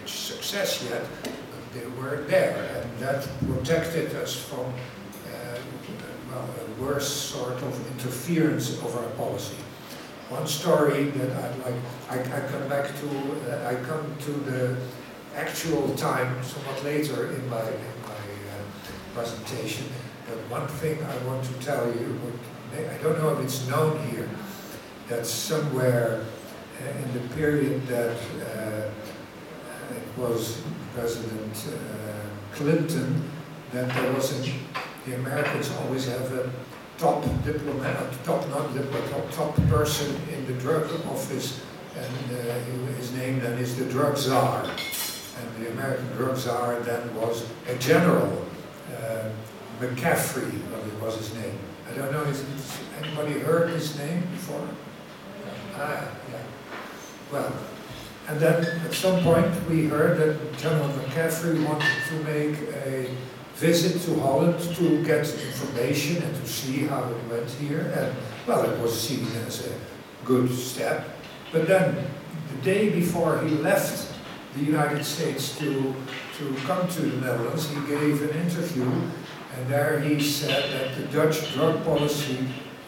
much 0.00 0.10
success 0.10 0.86
yet, 0.90 1.04
but 1.22 1.62
they 1.74 1.86
were 2.00 2.24
there, 2.24 2.82
and 2.82 2.98
that 2.98 3.28
protected 3.46 4.14
us 4.16 4.34
from 4.34 4.66
uh, 5.32 5.58
well, 6.30 6.48
a 6.60 6.82
worse 6.82 7.10
sort 7.10 7.62
of 7.62 7.92
interference 7.92 8.78
of 8.78 8.96
our 8.96 9.08
policy. 9.10 9.56
One 10.28 10.46
story 10.46 11.04
that 11.04 11.30
I'd 11.30 11.58
like, 11.58 11.74
I, 12.08 12.20
I 12.20 12.40
come 12.48 12.68
back 12.68 12.86
to, 13.00 13.08
uh, 13.50 13.68
I 13.68 13.74
come 13.84 14.14
to 14.26 14.30
the 14.30 14.76
actual 15.36 15.94
time 15.96 16.42
somewhat 16.44 16.84
later 16.84 17.32
in 17.32 17.48
my, 17.48 17.60
in 17.62 18.02
my 18.06 18.20
uh, 18.50 19.14
presentation. 19.14 19.86
One 20.48 20.66
thing 20.66 20.98
I 21.02 21.16
want 21.26 21.44
to 21.44 21.52
tell 21.54 21.86
you, 21.86 22.20
I 22.74 23.02
don't 23.02 23.18
know 23.18 23.30
if 23.36 23.44
it's 23.44 23.66
known 23.68 23.98
here, 24.08 24.28
that 25.08 25.26
somewhere 25.26 26.24
uh, 26.80 27.02
in 27.02 27.12
the 27.12 27.34
period 27.34 27.86
that 27.88 28.16
uh, 28.56 28.90
it 29.94 30.18
was 30.18 30.62
President 30.94 31.66
uh, 31.68 32.54
Clinton, 32.54 33.30
that 33.72 33.88
there 33.94 34.12
was 34.12 34.32
a, 34.38 34.52
the 35.06 35.16
Americans 35.16 35.70
always 35.82 36.06
have 36.06 36.32
a 36.32 36.50
top 36.98 37.22
diplomat, 37.44 38.12
top 38.24 38.48
not 38.50 38.74
diplomat, 38.74 39.10
top, 39.10 39.30
top 39.32 39.68
person 39.68 40.14
in 40.32 40.46
the 40.46 40.52
drug 40.54 40.84
office, 41.06 41.60
and 41.96 42.36
uh, 42.36 42.92
his 42.96 43.12
name 43.12 43.40
then 43.40 43.58
is 43.58 43.76
the 43.76 43.84
drug 43.86 44.16
czar. 44.16 44.64
And 44.64 45.64
the 45.64 45.70
American 45.72 46.06
drug 46.16 46.36
czar 46.36 46.78
then 46.80 47.14
was 47.16 47.46
a 47.68 47.74
general, 47.76 48.46
uh, 48.94 49.30
McCaffrey, 49.80 50.52
was 51.00 51.16
his 51.16 51.34
name. 51.34 51.58
I 51.90 51.96
don't 51.96 52.12
know, 52.12 52.24
has 52.24 52.44
anybody 53.02 53.40
heard 53.40 53.70
his 53.70 53.98
name 53.98 54.20
before? 54.32 54.68
Ah, 55.74 56.08
yeah. 56.30 56.42
Well, 57.32 57.52
and 58.28 58.38
then 58.38 58.64
at 58.86 58.92
some 58.92 59.22
point 59.22 59.50
we 59.68 59.86
heard 59.86 60.18
that 60.18 60.58
General 60.58 60.88
McCaffrey 60.90 61.66
wanted 61.66 61.90
to 62.08 62.14
make 62.24 62.56
a 62.84 63.10
visit 63.54 64.00
to 64.02 64.20
Holland 64.20 64.58
to 64.76 65.02
get 65.04 65.26
information 65.28 66.22
and 66.22 66.34
to 66.36 66.46
see 66.46 66.86
how 66.86 67.02
it 67.04 67.16
went 67.30 67.50
here. 67.50 67.92
And 67.96 68.14
well, 68.46 68.70
it 68.70 68.78
was 68.80 68.98
seen 68.98 69.26
as 69.46 69.66
a 69.66 69.72
good 70.24 70.50
step. 70.52 71.08
But 71.52 71.66
then 71.66 72.04
the 72.50 72.62
day 72.62 72.90
before 72.90 73.42
he 73.42 73.56
left 73.56 74.12
the 74.54 74.64
United 74.64 75.04
States 75.04 75.58
to, 75.58 75.94
to 76.38 76.54
come 76.66 76.86
to 76.88 77.02
the 77.02 77.20
Netherlands, 77.26 77.68
he 77.68 77.80
gave 77.86 78.22
an 78.22 78.36
interview 78.40 78.90
and 79.56 79.68
there 79.68 80.00
he 80.00 80.20
said 80.20 80.72
that 80.72 80.96
the 80.96 81.04
Dutch 81.16 81.52
drug 81.54 81.84
policy 81.84 82.46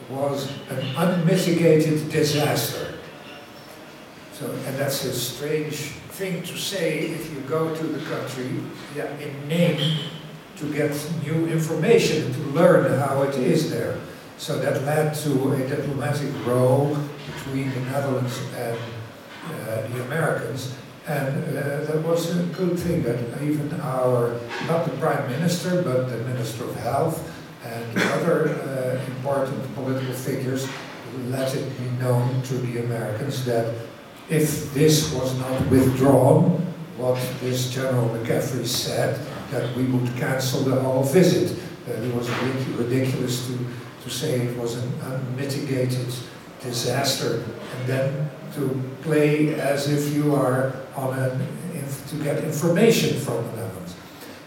was 0.09 0.51
an 0.71 0.95
unmitigated 0.97 2.11
disaster. 2.11 2.95
So, 4.33 4.51
and 4.51 4.77
that's 4.77 5.05
a 5.05 5.13
strange 5.13 5.77
thing 6.13 6.43
to 6.43 6.57
say 6.57 7.01
if 7.01 7.33
you 7.33 7.41
go 7.41 7.75
to 7.75 7.85
the 7.85 8.05
country 8.07 8.61
yeah, 8.97 9.17
in 9.19 9.49
name 9.49 9.99
to 10.57 10.73
get 10.73 10.93
new 11.25 11.47
information, 11.47 12.33
to 12.33 12.41
learn 12.51 12.99
how 12.99 13.23
it 13.23 13.35
is 13.37 13.71
there. 13.71 13.99
So 14.39 14.59
that 14.59 14.83
led 14.83 15.15
to 15.15 15.53
a 15.53 15.69
diplomatic 15.69 16.31
row 16.47 16.97
between 17.27 17.71
the 17.73 17.81
Netherlands 17.81 18.41
and 18.57 18.79
uh, 19.47 19.89
the 19.89 20.05
Americans. 20.05 20.75
And 21.07 21.45
uh, 21.57 21.85
that 21.85 22.03
was 22.05 22.37
a 22.37 22.43
good 22.45 22.79
thing 22.79 23.03
that 23.03 23.19
even 23.43 23.73
our, 23.81 24.39
not 24.69 24.85
the 24.85 24.97
Prime 24.99 25.29
Minister, 25.31 25.83
but 25.83 26.09
the 26.09 26.19
Minister 26.19 26.65
of 26.65 26.77
Health 26.77 27.29
and 27.65 27.99
other 27.99 28.51
uh, 28.51 29.05
important 29.11 29.75
political 29.75 30.15
figures 30.15 30.69
let 31.29 31.55
it 31.55 31.79
be 31.79 31.85
known 32.03 32.43
to 32.43 32.55
the 32.55 32.85
Americans 32.85 33.45
that 33.45 33.75
if 34.31 34.73
this 34.75 35.13
was 35.13 35.39
not 35.39 35.69
withdrawn, 35.71 36.61
what 36.97 37.21
this 37.41 37.71
General 37.71 38.09
McCaffrey 38.09 38.67
said, 38.67 39.19
that 39.51 39.77
we 39.77 39.85
would 39.85 40.07
cancel 40.17 40.61
the 40.63 40.81
whole 40.81 41.03
visit. 41.03 41.59
That 41.87 42.03
it 42.03 42.15
was 42.15 42.31
ridiculous 42.79 43.47
to, 43.49 43.59
to 44.05 44.11
say 44.11 44.41
it 44.41 44.57
was 44.57 44.77
an 44.77 44.93
unmitigated 45.03 46.15
disaster 46.63 47.43
and 47.43 47.89
then 47.89 48.31
to 48.55 48.83
play 49.03 49.55
as 49.55 49.89
if 49.89 50.15
you 50.15 50.35
are 50.35 50.73
on 50.95 51.19
an, 51.19 51.47
to 52.09 52.17
get 52.23 52.45
information 52.45 53.19
from 53.19 53.37
the 53.47 53.57
Netherlands. 53.57 53.95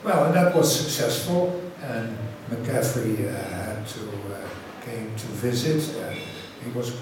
Well, 0.03 0.25
and 0.25 0.35
that 0.35 0.55
was 0.55 0.73
successful, 0.79 1.59
and 1.81 2.15
McCaffrey 2.49 3.27
uh, 3.27 3.31
had 3.31 3.87
to 3.87 4.01
uh, 4.01 4.49
came 4.85 5.15
to 5.15 5.27
visit. 5.27 5.95
And 6.03 6.19
he 6.63 6.71
was, 6.77 6.95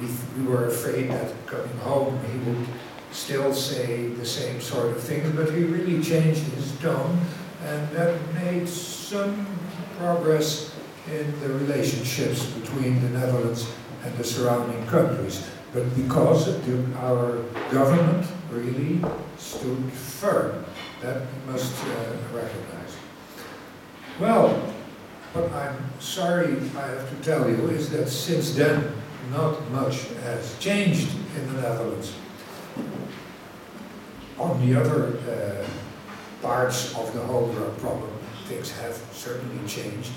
we, 0.00 0.08
we 0.36 0.48
were 0.48 0.66
afraid 0.66 1.10
that 1.10 1.32
coming 1.46 1.76
home 1.78 2.18
he 2.32 2.50
would 2.50 2.66
still 3.12 3.52
say 3.54 4.08
the 4.08 4.26
same 4.26 4.60
sort 4.60 4.90
of 4.90 5.00
things, 5.02 5.30
but 5.36 5.50
he 5.54 5.64
really 5.64 6.02
changed 6.02 6.42
his 6.54 6.76
tone, 6.80 7.18
and 7.64 7.88
that 7.90 8.18
made 8.34 8.68
some 8.68 9.46
progress 9.98 10.74
in 11.10 11.40
the 11.40 11.48
relationships 11.48 12.46
between 12.46 13.00
the 13.02 13.10
Netherlands 13.10 13.70
and 14.04 14.16
the 14.16 14.24
surrounding 14.24 14.86
countries. 14.86 15.46
But 15.72 15.94
because 15.94 16.46
the, 16.66 16.84
our 16.98 17.38
government 17.70 18.26
really 18.50 19.00
stood 19.38 19.92
firm, 19.92 20.64
that 21.00 21.22
we 21.22 21.52
must 21.52 21.84
uh, 21.84 22.16
recognize. 22.34 22.96
Well, 24.18 24.48
what 25.32 25.50
I'm 25.52 25.78
sorry 26.00 26.56
I 26.76 26.86
have 26.88 27.08
to 27.08 27.16
tell 27.24 27.48
you 27.48 27.68
is 27.68 27.88
that 27.90 28.08
since 28.08 28.54
then, 28.54 28.92
not 29.30 29.70
much 29.70 30.08
has 30.24 30.58
changed 30.58 31.08
in 31.36 31.54
the 31.54 31.62
Netherlands. 31.62 32.14
On 34.38 34.66
the 34.66 34.80
other 34.80 35.18
uh, 35.30 35.66
parts 36.42 36.96
of 36.96 37.12
the 37.14 37.20
whole 37.20 37.52
drug 37.52 37.78
problem, 37.78 38.10
things 38.46 38.72
have 38.72 38.96
certainly 39.12 39.68
changed. 39.68 40.10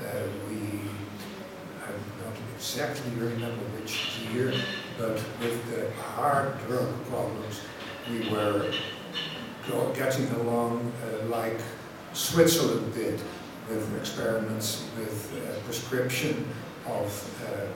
Uh, 0.00 0.22
we, 0.48 0.56
I 1.82 1.90
don't 2.22 2.36
exactly 2.54 3.10
remember 3.18 3.64
which 3.76 4.20
year, 4.32 4.52
but 5.00 5.14
with 5.40 5.58
the 5.74 5.90
hard 6.14 6.52
drug 6.66 6.88
problems, 7.06 7.62
we 8.10 8.28
were 8.30 8.70
getting 9.94 10.28
along 10.40 10.92
uh, 11.04 11.26
like 11.26 11.58
Switzerland 12.12 12.92
did 12.92 13.20
with 13.68 13.98
experiments 13.98 14.84
with 14.98 15.32
uh, 15.32 15.58
prescription 15.64 16.46
of, 16.86 17.06
uh, 17.46 17.66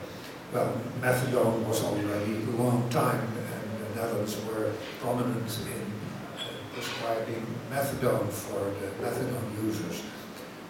well, 0.53 0.77
methadone 1.01 1.65
was 1.65 1.83
already 1.83 2.35
a 2.35 2.61
long 2.61 2.87
time 2.89 3.21
and 3.21 3.95
the 3.95 4.01
Netherlands 4.01 4.37
were 4.45 4.71
prominent 4.99 5.57
in 5.73 5.81
uh, 6.37 6.43
prescribing 6.73 7.45
methadone 7.71 8.29
for 8.29 8.59
the 8.81 8.87
methadone 9.03 9.63
users. 9.63 10.03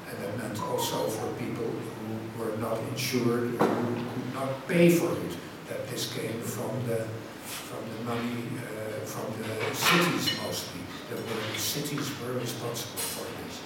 And 0.10 0.24
that 0.24 0.38
meant 0.38 0.62
also 0.62 1.08
for 1.08 1.28
people 1.34 1.66
who 1.66 2.44
were 2.44 2.56
not 2.58 2.80
insured, 2.92 3.50
who 3.50 3.58
could 3.58 4.34
not 4.36 4.68
pay 4.68 4.90
for 4.90 5.12
it, 5.12 5.38
that 5.68 5.88
this 5.88 6.14
came 6.14 6.40
from 6.42 6.72
the, 6.88 7.08
from 7.44 7.82
the 7.98 8.04
money, 8.04 8.44
uh, 8.58 9.06
from 9.06 9.34
the 9.42 9.76
cities 9.76 10.38
mostly. 10.44 10.82
Were, 11.12 11.22
the 11.54 11.60
cities 11.60 12.12
were 12.22 12.34
responsible 12.34 13.00
for 13.00 13.26
this. 13.44 13.62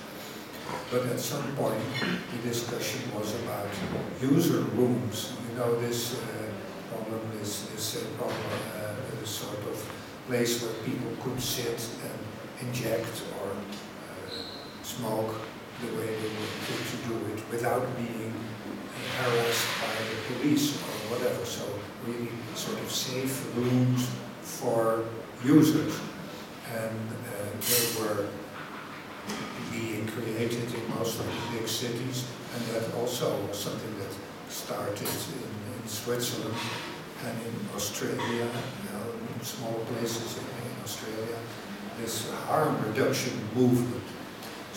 But 0.91 1.05
at 1.13 1.19
some 1.19 1.55
point, 1.55 1.81
the 1.99 2.47
discussion 2.47 3.01
was 3.15 3.33
about 3.43 3.67
user 4.21 4.61
rooms. 4.75 5.33
You 5.49 5.57
know, 5.57 5.79
this 5.79 6.15
uh, 6.15 6.23
problem 6.91 7.21
is, 7.41 7.69
is 7.75 8.03
a 8.03 8.05
problem, 8.17 8.37
uh, 8.75 9.25
sort 9.25 9.59
of 9.59 9.91
place 10.27 10.61
where 10.61 10.73
people 10.83 11.11
could 11.23 11.41
sit 11.41 11.79
and 12.03 12.67
inject 12.67 13.23
or 13.41 13.49
uh, 13.49 14.83
smoke 14.83 15.35
the 15.81 15.87
way 15.97 16.07
they 16.07 16.29
were 16.35 16.49
would 16.69 16.85
to 16.91 16.97
do 17.07 17.15
it 17.33 17.39
without 17.51 17.85
being 17.97 18.33
harassed 19.17 19.67
by 19.81 19.95
the 20.09 20.17
police 20.33 20.75
or 20.75 21.15
whatever. 21.15 21.45
So 21.45 21.65
really 22.05 22.29
sort 22.55 22.79
of 22.79 22.91
safe 22.91 23.55
rooms 23.55 24.09
for 24.41 25.05
users. 25.43 25.99
And 26.71 26.99
uh, 27.09 27.49
they 27.59 27.83
were 27.99 28.27
being 29.71 30.07
created 30.07 30.73
in 30.73 30.89
most 30.95 31.19
of 31.19 31.25
the 31.25 31.57
big 31.57 31.67
cities. 31.67 32.25
And 32.53 32.65
that 32.73 32.93
also 32.95 33.35
was 33.47 33.57
something 33.57 33.99
that 33.99 34.13
started 34.51 35.01
in, 35.01 35.81
in 35.81 35.87
Switzerland 35.87 36.55
and 37.25 37.35
in 37.47 37.55
Australia, 37.75 38.19
you 38.27 38.89
know, 38.93 39.05
in 39.35 39.43
small 39.43 39.79
places 39.91 40.37
in, 40.37 40.43
in 40.43 40.83
Australia, 40.83 41.37
this 41.99 42.29
harm 42.47 42.75
reduction 42.87 43.33
movement. 43.55 44.03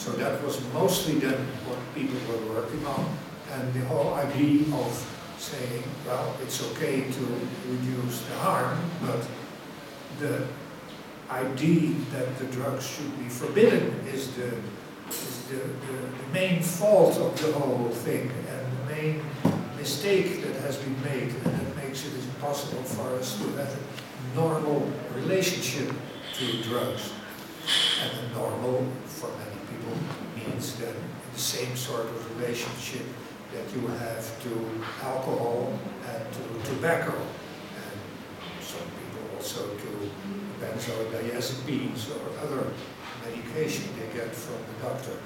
So 0.03 0.11
that 0.19 0.43
was 0.43 0.61
mostly 0.75 1.21
then 1.21 1.39
what 1.69 1.79
people 1.95 2.19
were 2.27 2.55
working 2.55 2.85
on, 2.87 3.07
and 3.53 3.73
the 3.73 3.85
whole 3.87 4.15
idea 4.15 4.63
of 4.75 4.91
saying, 5.39 5.85
well, 6.05 6.35
it's 6.43 6.61
okay 6.73 7.03
to 7.03 7.25
reduce 7.69 8.23
the 8.23 8.35
harm, 8.39 8.77
but 9.01 9.25
the 10.19 10.45
idea 11.31 11.95
that 12.15 12.37
the 12.39 12.47
drugs 12.47 12.85
should 12.85 13.17
be 13.17 13.29
forbidden 13.29 13.95
is 14.13 14.35
the, 14.35 14.51
is 15.09 15.45
the, 15.49 15.63
the, 15.87 15.97
the 16.19 16.33
main 16.33 16.61
fault 16.61 17.17
of 17.19 17.41
the 17.41 17.53
whole 17.53 17.89
thing, 17.89 18.29
and 18.51 18.67
the 18.79 18.95
main 18.95 19.23
mistake 19.79 20.43
that 20.43 20.57
has 20.63 20.79
been 20.79 21.01
made, 21.05 21.31
and 21.45 21.55
that 21.61 21.77
makes 21.77 22.05
it 22.05 22.13
impossible 22.35 22.83
for 22.83 23.07
us 23.21 23.39
to 23.39 23.45
have 23.53 23.71
a 23.71 24.35
normal 24.35 24.91
relationship 25.15 25.95
to 26.35 26.63
drugs. 26.65 27.13
And 28.03 28.11
the 28.19 28.41
normal, 28.41 28.85
people, 29.83 29.99
means 30.37 30.77
then 30.77 30.95
the 31.33 31.39
same 31.39 31.77
sort 31.77 32.07
of 32.07 32.39
relationship 32.39 33.07
that 33.53 33.65
you 33.75 33.87
have 33.87 34.43
to 34.43 34.51
alcohol 35.05 35.79
and 36.09 36.25
to 36.33 36.71
tobacco, 36.71 37.13
and 37.13 37.99
some 38.61 38.81
people 38.81 39.37
also 39.37 39.67
to 39.77 40.11
benzodiazepines 40.61 42.11
or 42.11 42.39
other 42.41 42.67
medication 43.25 43.85
they 43.99 44.19
get 44.19 44.35
from 44.35 44.59
the 44.69 44.89
doctor. 44.89 45.19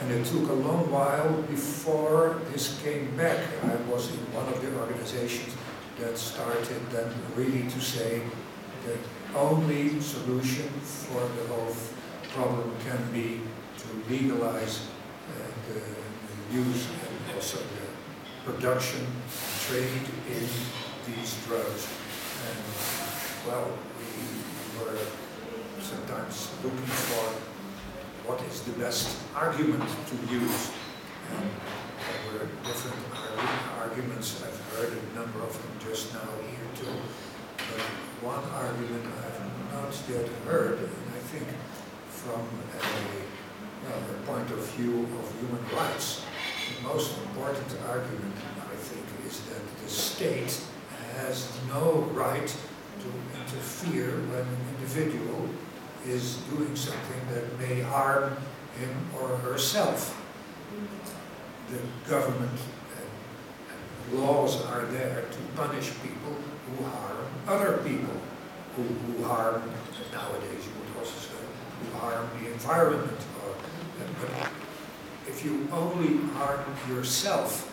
And 0.00 0.12
it 0.12 0.24
took 0.24 0.48
a 0.48 0.54
long 0.54 0.90
while 0.90 1.42
before 1.42 2.40
this 2.52 2.80
came 2.82 3.14
back. 3.16 3.38
I 3.64 3.76
was 3.90 4.10
in 4.10 4.18
one 4.32 4.48
of 4.48 4.60
the 4.62 4.78
organizations 4.78 5.54
that 5.98 6.16
started 6.16 6.80
then 6.90 7.12
really 7.36 7.68
to 7.68 7.80
say 7.80 8.22
the 8.86 8.96
only 9.38 10.00
solution 10.00 10.68
for 10.80 11.20
the 11.20 11.48
whole 11.48 11.76
problem 12.34 12.70
can 12.86 13.12
be 13.12 13.40
to 13.78 14.12
legalize 14.12 14.86
uh, 15.28 15.50
the, 15.68 15.80
the 15.80 16.58
use 16.58 16.86
and 16.86 17.34
also 17.34 17.58
the 17.58 18.50
production 18.50 19.00
and 19.00 19.10
trade 19.66 20.06
in 20.28 20.46
these 21.06 21.36
drugs. 21.46 21.88
And 22.46 23.48
well, 23.48 23.70
we 23.98 24.84
were 24.84 24.98
sometimes 25.80 26.50
looking 26.62 26.78
for 26.86 27.34
what 28.28 28.40
is 28.44 28.62
the 28.62 28.72
best 28.72 29.18
argument 29.34 29.82
to 29.82 30.32
use. 30.32 30.70
And 31.30 31.50
there 31.50 32.32
were 32.32 32.46
different 32.64 32.96
arguments. 33.78 34.42
I've 34.42 34.60
heard 34.76 34.92
a 34.92 35.18
number 35.18 35.40
of 35.42 35.52
them 35.52 35.90
just 35.90 36.12
now 36.14 36.30
here 36.46 36.68
too. 36.78 36.96
But 37.56 37.80
one 38.22 38.44
argument 38.54 39.04
I 39.06 39.30
have 39.34 39.50
not 39.72 39.94
yet 40.08 40.28
heard, 40.46 40.78
and 40.78 41.04
I 41.14 41.18
think 41.18 41.46
from 42.22 42.40
a, 42.40 42.78
uh, 42.78 42.88
well, 43.84 43.98
a 43.98 44.26
point 44.26 44.50
of 44.50 44.64
view 44.72 45.00
of 45.18 45.40
human 45.40 45.64
rights, 45.74 46.22
the 46.76 46.88
most 46.88 47.16
important 47.18 47.68
argument, 47.88 48.34
I 48.58 48.76
think, 48.76 49.04
is 49.26 49.40
that 49.50 49.62
the 49.82 49.88
state 49.88 50.60
has 51.16 51.48
no 51.68 52.08
right 52.12 52.46
to 52.46 53.08
interfere 53.40 54.10
when 54.30 54.40
an 54.40 54.60
individual 54.74 55.48
is 56.06 56.36
doing 56.54 56.76
something 56.76 57.20
that 57.32 57.58
may 57.58 57.80
harm 57.80 58.36
him 58.78 58.94
or 59.18 59.36
herself. 59.38 60.16
The 61.70 62.10
government 62.10 62.58
laws 64.12 64.62
are 64.66 64.84
there 64.86 65.22
to 65.30 65.38
punish 65.56 65.90
people 66.02 66.34
who 66.66 66.84
harm 66.84 67.26
other 67.46 67.78
people, 67.78 68.14
who, 68.76 68.82
who 68.82 69.24
harm, 69.24 69.62
nowadays 70.12 70.66
you 70.66 70.72
would 70.78 70.98
also 70.98 71.18
say, 71.18 71.34
who 71.34 71.69
harm 71.98 72.28
the 72.40 72.52
environment. 72.52 73.20
Or, 73.44 73.54
but 74.20 74.50
if 75.28 75.44
you 75.44 75.68
only 75.72 76.26
harm 76.34 76.64
yourself, 76.88 77.66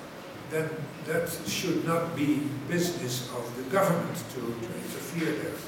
then 0.49 0.69
that 1.05 1.29
should 1.47 1.85
not 1.85 2.15
be 2.15 2.47
business 2.67 3.29
of 3.31 3.43
the 3.57 3.63
government 3.63 4.17
to, 4.33 4.39
to 4.39 4.73
interfere 4.83 5.31
there. 5.43 5.59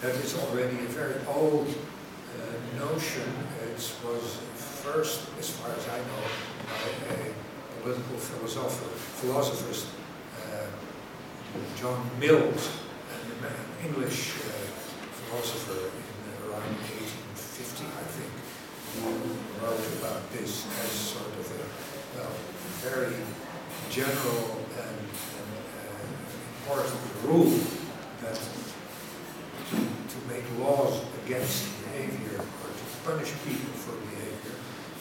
That 0.00 0.14
is 0.24 0.38
already 0.38 0.76
a 0.78 0.88
very 0.88 1.18
old 1.26 1.66
uh, 1.68 2.78
notion. 2.78 3.26
It 3.64 3.74
was 4.04 4.38
first, 4.82 5.28
as 5.38 5.50
far 5.50 5.70
as 5.70 5.84
I 5.88 5.98
know, 5.98 6.22
by 7.08 7.14
a 7.14 7.82
political 7.82 8.16
philosopher, 8.16 8.90
philosophers, 9.20 9.86
uh, 10.38 10.66
John 11.76 11.98
Mills, 12.20 12.70
an 13.42 13.86
English 13.86 14.34
uh, 14.36 14.48
philosopher 15.28 15.90
in 15.90 16.28
around 16.46 16.72
1850, 16.88 17.84
I 17.84 18.06
think, 18.16 18.32
who 18.87 18.87
wrote 19.62 19.86
about 20.00 20.30
this 20.32 20.66
as 20.84 20.90
sort 20.90 21.26
of 21.26 21.46
a 21.52 22.18
well, 22.18 22.32
very 22.82 23.14
general 23.90 24.58
and, 24.76 24.98
and 24.98 25.50
uh, 25.58 26.72
important 26.74 27.00
rule 27.24 27.52
that 28.22 28.34
to, 29.70 29.76
to 29.76 30.18
make 30.28 30.44
laws 30.58 31.02
against 31.24 31.68
behavior 31.84 32.38
or 32.38 32.70
to 32.70 32.84
punish 33.04 33.32
people 33.44 33.72
for 33.74 33.96
behavior, 34.10 34.56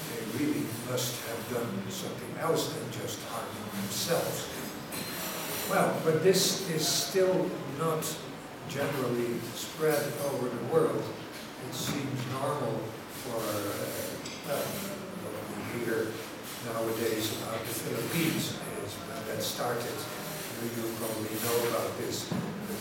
they 0.09 0.39
really 0.39 0.65
must 0.89 1.15
have 1.27 1.53
done 1.53 1.83
something 1.89 2.37
else 2.39 2.73
than 2.73 2.91
just 2.91 3.19
harming 3.29 3.81
themselves. 3.81 4.47
Well, 5.69 5.99
but 6.05 6.23
this 6.23 6.69
is 6.69 6.87
still 6.87 7.49
not 7.77 8.03
generally 8.69 9.39
spread 9.55 10.01
over 10.31 10.49
the 10.49 10.65
world. 10.73 11.03
It 11.67 11.73
seems 11.73 12.19
normal 12.31 12.79
for, 13.27 13.43
uh, 14.51 14.63
what 15.23 15.35
hear 15.75 16.07
nowadays 16.65 17.35
about 17.41 17.59
the 17.59 17.73
Philippines 17.73 18.55
is 18.83 18.91
when 19.07 19.19
that 19.27 19.43
started. 19.43 19.97
You 20.57 20.89
probably 20.97 21.37
know 21.45 21.69
about 21.69 21.97
this, 21.99 22.25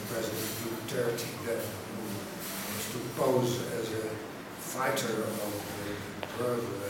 President 0.08 0.48
Duterte 0.64 1.26
then, 1.44 1.60
who 1.60 2.00
was 2.72 2.84
to 2.92 2.98
pose 3.20 3.52
as 3.76 3.92
a 3.92 4.08
fighter 4.58 5.12
of 5.12 5.52
the 5.76 6.26
drug, 6.38 6.60
uh, 6.60 6.86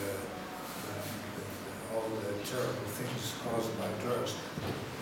uh, 0.93 1.97
all 1.97 2.09
the 2.23 2.39
terrible 2.47 2.89
things 2.95 3.35
caused 3.43 3.73
by 3.81 3.89
drugs. 4.05 4.35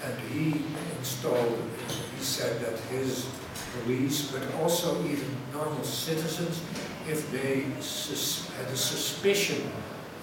And 0.04 0.14
he 0.32 0.64
installed, 0.98 1.58
he 2.16 2.24
said 2.24 2.60
that 2.60 2.78
his 2.88 3.26
police, 3.82 4.30
but 4.32 4.42
also 4.62 5.02
even 5.04 5.36
normal 5.52 5.84
citizens, 5.84 6.60
if 7.08 7.30
they 7.30 7.66
sus- 7.80 8.48
had 8.56 8.66
a 8.68 8.76
suspicion 8.76 9.70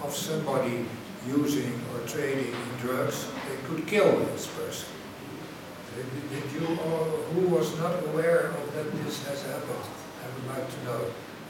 of 0.02 0.14
somebody 0.14 0.86
using 1.26 1.72
or 1.94 2.06
trading 2.08 2.52
in 2.52 2.70
drugs, 2.80 3.28
they 3.48 3.56
could 3.68 3.86
kill 3.86 4.18
this 4.32 4.46
person. 4.48 4.88
Did, 5.94 6.08
did 6.30 6.46
you, 6.52 6.66
all, 6.82 7.04
who 7.34 7.48
was 7.54 7.78
not 7.78 8.02
aware 8.08 8.48
of 8.48 8.74
that 8.74 8.90
this 9.04 9.24
has 9.28 9.42
happened? 9.42 9.84
I 10.24 10.26
would 10.34 10.58
like 10.58 10.66
to 10.66 10.84
know. 10.84 11.00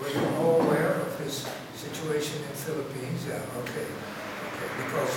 Were 0.01 0.11
you 0.11 0.27
all 0.37 0.61
aware 0.63 0.95
of 1.01 1.17
this 1.19 1.49
situation 1.77 2.43
in 2.43 2.55
Philippines? 2.57 3.25
Yeah, 3.27 3.41
okay. 3.63 3.87
Okay, 3.87 4.71
because, 4.83 5.15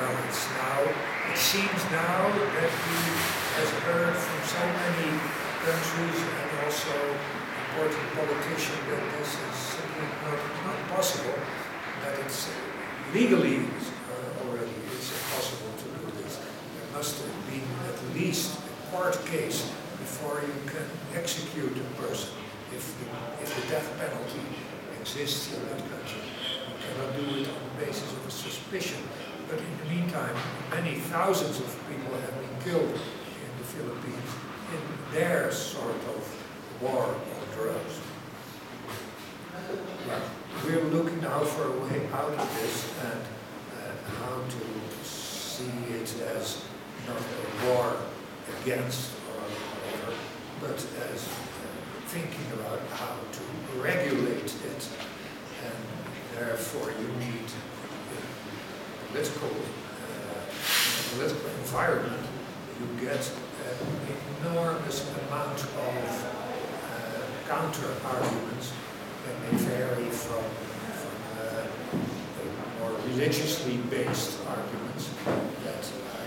well, 0.00 0.14
it's 0.28 0.44
now, 0.58 0.78
it 1.32 1.38
seems 1.38 1.80
now 1.94 2.28
that 2.34 2.70
he 2.70 2.98
has 3.62 3.70
heard 3.86 4.14
from 4.16 4.40
so 4.42 4.62
many 4.66 5.08
countries 5.62 6.18
and 6.20 6.50
also 6.66 6.98
important 7.74 8.14
politicians 8.14 8.78
that 8.88 9.02
this 9.18 9.34
is 9.34 9.56
simply 9.74 10.06
not, 10.22 10.38
not 10.64 10.88
possible, 10.94 11.34
that 12.02 12.18
it's, 12.20 12.48
legally 13.12 13.58
uh, 13.58 14.46
already 14.46 14.70
it's 14.90 15.10
impossible 15.10 15.70
to 15.78 15.86
do 15.98 16.22
this. 16.22 16.38
There 16.38 16.96
must 16.96 17.22
be 17.50 17.60
at 17.90 18.14
least 18.14 18.58
a 18.58 18.90
court 18.90 19.18
case 19.26 19.70
before 19.98 20.40
you 20.40 20.70
can 20.70 20.86
execute 21.14 21.76
a 21.76 22.02
person 22.02 22.30
if 22.74 22.94
the, 22.98 23.42
if 23.42 23.50
the 23.54 23.70
death 23.70 23.88
penalty 23.98 24.46
exists 25.00 25.54
in 25.54 25.62
that 25.66 25.78
country. 25.78 26.22
You 26.66 26.74
cannot 26.78 27.16
do 27.16 27.42
it 27.42 27.48
on 27.48 27.60
the 27.74 27.86
basis 27.86 28.10
of 28.12 28.26
a 28.26 28.30
suspicion. 28.30 29.02
But 29.48 29.58
in 29.58 29.78
the 29.82 29.94
meantime, 29.94 30.36
many 30.70 30.94
thousands 31.10 31.58
of 31.58 31.76
people 31.88 32.14
have 32.18 32.34
been 32.40 32.72
killed 32.72 32.94
in 32.94 33.50
the 33.58 33.64
Philippines 33.64 34.30
in 34.72 35.14
their 35.14 35.52
sort 35.52 35.90
of 36.14 36.80
war 36.80 37.14
drugs. 37.54 38.00
Well, 40.08 40.22
we're 40.64 40.82
looking 40.90 41.20
now 41.20 41.38
for 41.44 41.68
a 41.68 41.78
way 41.84 42.08
out 42.12 42.32
of 42.32 42.54
this 42.60 42.90
and 43.00 43.20
uh, 43.22 44.10
how 44.18 44.42
to 44.42 45.04
see 45.06 45.70
it 45.90 46.12
as 46.34 46.64
not 47.06 47.16
a 47.16 47.66
war 47.66 47.96
against 48.60 49.12
or 49.30 49.38
whatever, 49.38 50.18
but 50.60 50.78
as 51.12 51.28
uh, 51.28 51.30
thinking 52.06 52.46
about 52.58 52.80
how 52.90 53.14
to 53.32 53.80
regulate 53.80 54.44
it. 54.44 54.88
And 55.64 56.36
therefore 56.36 56.90
you 56.90 57.08
need 57.22 57.48
a 58.18 59.12
political, 59.12 59.48
uh, 59.48 61.14
political 61.14 61.50
environment. 61.62 62.26
You 62.80 63.06
get 63.06 63.30
an 63.70 64.50
enormous 64.50 65.08
amount 65.28 65.62
of 65.62 66.33
counter 67.54 67.94
arguments 68.04 68.72
that 69.22 69.34
may 69.42 69.56
vary 69.62 70.10
from, 70.10 70.42
from 70.98 71.16
uh, 71.38 71.62
the 72.34 72.46
more 72.80 72.90
religiously 73.06 73.76
based 73.94 74.40
arguments 74.48 75.10
that 75.62 75.84
I 76.18 76.26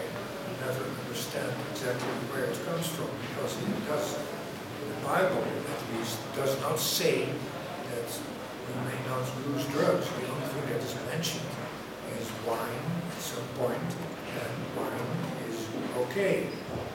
never 0.64 0.86
understand 1.04 1.52
exactly 1.72 2.16
where 2.32 2.46
it 2.46 2.56
comes 2.64 2.88
from 2.96 3.12
because 3.28 3.60
it 3.60 3.76
does, 3.92 4.16
the 4.16 4.96
Bible 5.04 5.44
at 5.44 5.82
least 6.00 6.16
does 6.34 6.56
not 6.62 6.80
say 6.80 7.28
that 7.92 8.10
we 8.64 8.74
may 8.88 9.00
not 9.12 9.28
use 9.52 9.68
drugs. 9.76 10.08
The 10.08 10.32
only 10.32 10.48
thing 10.48 10.66
that 10.72 10.80
is 10.80 10.96
mentioned 11.12 11.52
is 12.22 12.32
wine 12.48 12.88
at 13.12 13.20
some 13.20 13.48
point 13.60 13.90
and 14.32 14.56
wine 14.80 15.12
is 15.52 15.60
okay. 16.08 16.48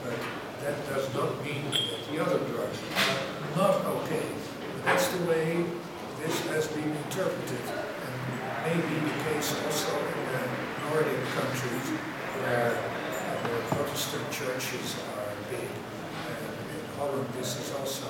But 0.02 0.16
that 0.62 0.78
does 0.88 1.12
not 1.14 1.44
mean 1.44 1.64
that 1.72 1.98
the 2.08 2.22
other 2.22 2.38
drugs 2.46 2.78
are 2.94 3.56
not 3.56 3.84
okay. 3.98 4.26
But 4.74 4.84
that's 4.84 5.08
the 5.08 5.24
way 5.26 5.64
this 6.22 6.38
has 6.46 6.68
been 6.68 6.88
interpreted 6.88 7.66
and 7.66 8.14
may 8.62 8.78
be 8.78 8.94
the 9.02 9.16
case 9.26 9.50
also 9.66 9.90
in 9.98 10.22
the 10.30 10.42
Nordic 10.86 11.18
countries 11.34 11.88
where 12.38 12.78
uh, 12.78 13.42
the 13.42 13.74
Protestant 13.74 14.30
churches 14.30 14.94
are 15.18 15.34
big. 15.50 15.66
And 15.66 16.54
in 16.78 16.84
Holland 16.96 17.26
this 17.34 17.58
is 17.58 17.74
also 17.74 18.06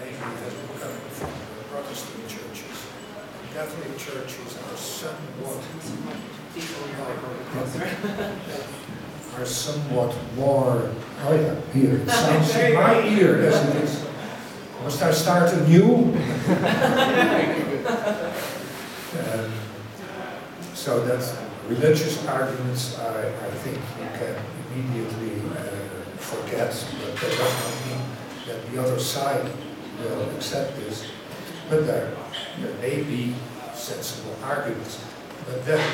maybe 0.00 0.18
been 0.18 0.82
coming 0.82 1.08
from 1.14 1.30
the 1.30 1.64
Protestant 1.70 2.26
churches. 2.26 2.90
And 3.38 3.54
Catholic 3.54 3.94
churches 3.98 4.58
are 4.66 4.76
somewhat 4.76 5.62
are 9.36 9.46
somewhat 9.46 10.14
more, 10.36 10.90
oh 11.24 11.34
yeah, 11.34 11.54
here, 11.72 11.96
it 11.98 12.10
sounds 12.10 12.54
in 12.56 12.74
my 12.74 13.00
ear 13.08 13.38
as 13.48 13.68
it 13.68 13.76
is. 13.82 14.04
Must 14.82 15.02
I 15.02 15.12
start 15.12 15.52
anew? 15.52 16.14
Um, 19.18 19.50
So 20.74 21.04
that's 21.04 21.36
religious 21.66 22.24
arguments, 22.26 22.98
I, 22.98 23.28
I 23.28 23.50
think 23.64 23.76
you 23.98 24.06
can 24.18 24.34
immediately 24.74 25.42
uh, 25.50 25.56
forget, 26.16 26.72
but 27.02 27.16
that 27.16 27.30
does 27.36 27.54
not 27.64 27.74
mean 27.86 28.00
that 28.46 28.58
the 28.70 28.80
other 28.82 28.98
side 28.98 29.50
will 30.00 30.30
accept 30.36 30.76
this. 30.76 31.04
But 31.68 31.86
there, 31.86 32.12
there 32.60 32.74
may 32.80 33.02
be 33.02 33.34
sensible 33.74 34.36
arguments. 34.42 35.04
But 35.46 35.64
then 35.66 35.84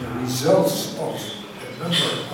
the 0.00 0.08
results 0.20 0.94
of 0.98 1.14
a 1.14 1.78
number 1.78 1.96
of 1.96 2.32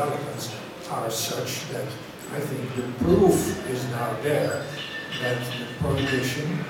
developments 0.00 0.56
are 0.90 1.10
such 1.10 1.68
that 1.70 1.86
I 2.32 2.40
think 2.40 2.74
the 2.74 3.04
proof 3.04 3.68
is 3.68 3.84
now 3.90 4.16
there 4.22 4.64
that 5.20 5.38
the 5.38 5.66
prohibition, 5.78 6.64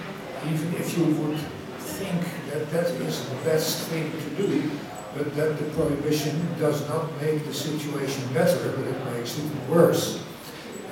even 0.48 0.74
if 0.74 0.98
you 0.98 1.04
would 1.04 1.38
think 1.78 2.20
that 2.50 2.70
that 2.70 2.86
is 2.86 3.28
the 3.28 3.36
best 3.44 3.86
thing 3.88 4.10
to 4.10 4.30
do, 4.42 4.70
but 5.14 5.34
that 5.36 5.58
the 5.58 5.64
prohibition 5.76 6.34
does 6.58 6.88
not 6.88 7.04
make 7.20 7.44
the 7.44 7.54
situation 7.54 8.22
better, 8.32 8.72
but 8.76 8.86
it 8.86 9.04
makes 9.12 9.38
it 9.38 9.44
worse. 9.68 10.24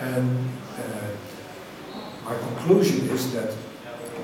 And 0.01 0.49
uh, 0.79 1.11
my 2.25 2.37
conclusion 2.39 3.09
is 3.11 3.33
that, 3.33 3.53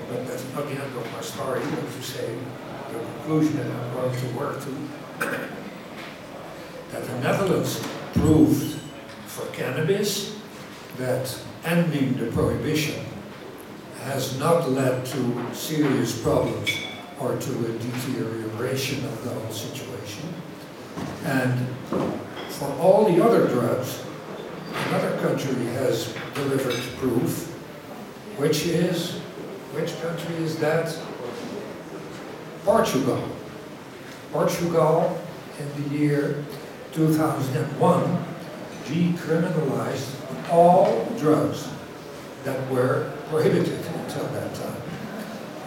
but 0.09 0.27
that's 0.29 0.45
not 0.55 0.65
the 0.67 0.73
end 0.73 0.97
of 0.97 1.13
my 1.13 1.21
story, 1.21 1.61
but 1.71 1.93
to 1.93 2.03
say 2.03 2.39
the 2.93 2.99
conclusion 2.99 3.57
that 3.57 3.67
I'm 3.67 3.95
going 3.95 4.21
to 4.21 4.27
work 4.39 4.63
to, 4.63 4.71
that 6.93 7.05
the 7.05 7.19
Netherlands 7.21 7.85
proved 8.15 8.79
for 9.27 9.47
cannabis 9.53 10.39
that 10.99 11.39
ending 11.65 12.17
the 12.17 12.27
prohibition 12.33 13.05
has 14.03 14.39
not 14.39 14.71
led 14.71 15.05
to 15.07 15.55
serious 15.55 16.21
problems 16.23 16.71
or 17.19 17.37
to 17.37 17.53
a 17.67 17.79
deterioration 17.79 19.05
of 19.05 19.25
the 19.25 19.31
whole 19.31 19.53
situation. 19.53 20.29
And 21.25 21.67
for 22.51 22.69
all 22.79 23.11
the 23.11 23.25
other 23.25 23.49
drugs, 23.49 24.05
another 24.89 25.19
country 25.19 25.65
has 25.67 26.15
delivered 26.35 26.81
proof, 26.99 27.49
which 28.37 28.67
is, 28.67 29.13
which 29.73 29.99
country 30.03 30.37
is 30.37 30.57
that? 30.59 30.97
Portugal. 32.65 33.23
Portugal, 34.33 35.19
in 35.59 35.83
the 35.83 35.97
year 35.97 36.45
2001, 36.95 38.25
decriminalized 38.85 40.15
all 40.51 41.05
drugs 41.19 41.69
that 42.45 42.71
were 42.71 43.11
prohibited 43.31 43.85
until 43.97 44.25
that 44.29 44.55
time. 44.55 44.83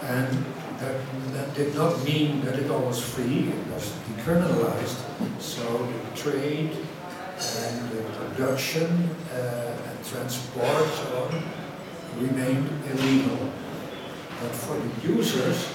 And 0.04 0.44
that, 0.78 0.96
that 1.34 1.54
did 1.54 1.74
not 1.74 2.02
mean 2.02 2.42
that 2.46 2.58
it 2.58 2.70
all 2.70 2.80
was 2.80 3.00
free, 3.00 3.48
it 3.50 3.66
was 3.74 3.92
decriminalized, 4.16 4.96
so 5.38 5.86
the 5.86 6.16
trade 6.16 6.74
and 7.56 7.90
the 7.90 8.02
production 8.18 9.10
uh, 9.34 9.76
and 9.86 10.04
transport 10.06 10.86
so 10.94 11.30
remained 12.16 12.70
illegal. 12.90 13.52
But 14.40 14.52
for 14.52 14.78
the 14.78 15.12
users, 15.12 15.68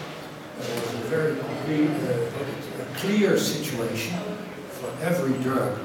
it 0.60 0.82
was 0.82 0.94
a 0.94 1.06
very 1.10 1.40
uh, 1.40 2.98
clear 2.98 3.38
situation 3.38 4.33
for 4.84 5.06
every 5.06 5.42
drug. 5.42 5.80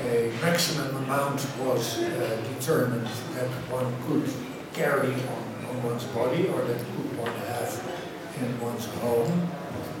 A 0.00 0.30
maximum 0.42 0.96
amount 1.04 1.40
was 1.60 1.98
uh, 1.98 2.42
determined 2.54 3.08
that 3.34 3.48
one 3.72 3.88
could 4.06 4.30
carry 4.74 5.14
on, 5.14 5.42
on 5.68 5.82
one's 5.82 6.04
body 6.04 6.46
or 6.48 6.62
that 6.62 6.78
could 6.78 7.18
one 7.18 7.32
have 7.48 7.72
in 8.40 8.60
one's 8.60 8.84
home. 9.00 9.50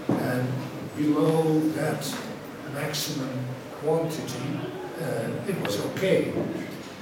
And 0.08 0.46
below 0.96 1.58
that 1.70 2.02
maximum 2.74 3.30
quantity, 3.80 4.60
uh, 5.00 5.48
it 5.48 5.60
was 5.62 5.80
okay. 5.86 6.32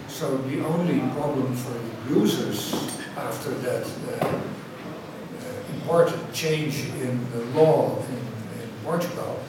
So 0.09 0.37
the 0.39 0.65
only 0.65 1.01
problem 1.15 1.55
for 1.57 1.77
users 2.09 2.73
after 3.17 3.51
that 3.51 3.85
uh, 3.85 4.27
uh, 4.27 5.75
important 5.75 6.33
change 6.33 6.85
in 7.03 7.31
the 7.33 7.45
law 7.59 7.99
in, 8.09 8.62
in 8.62 8.71
Portugal, 8.85 9.41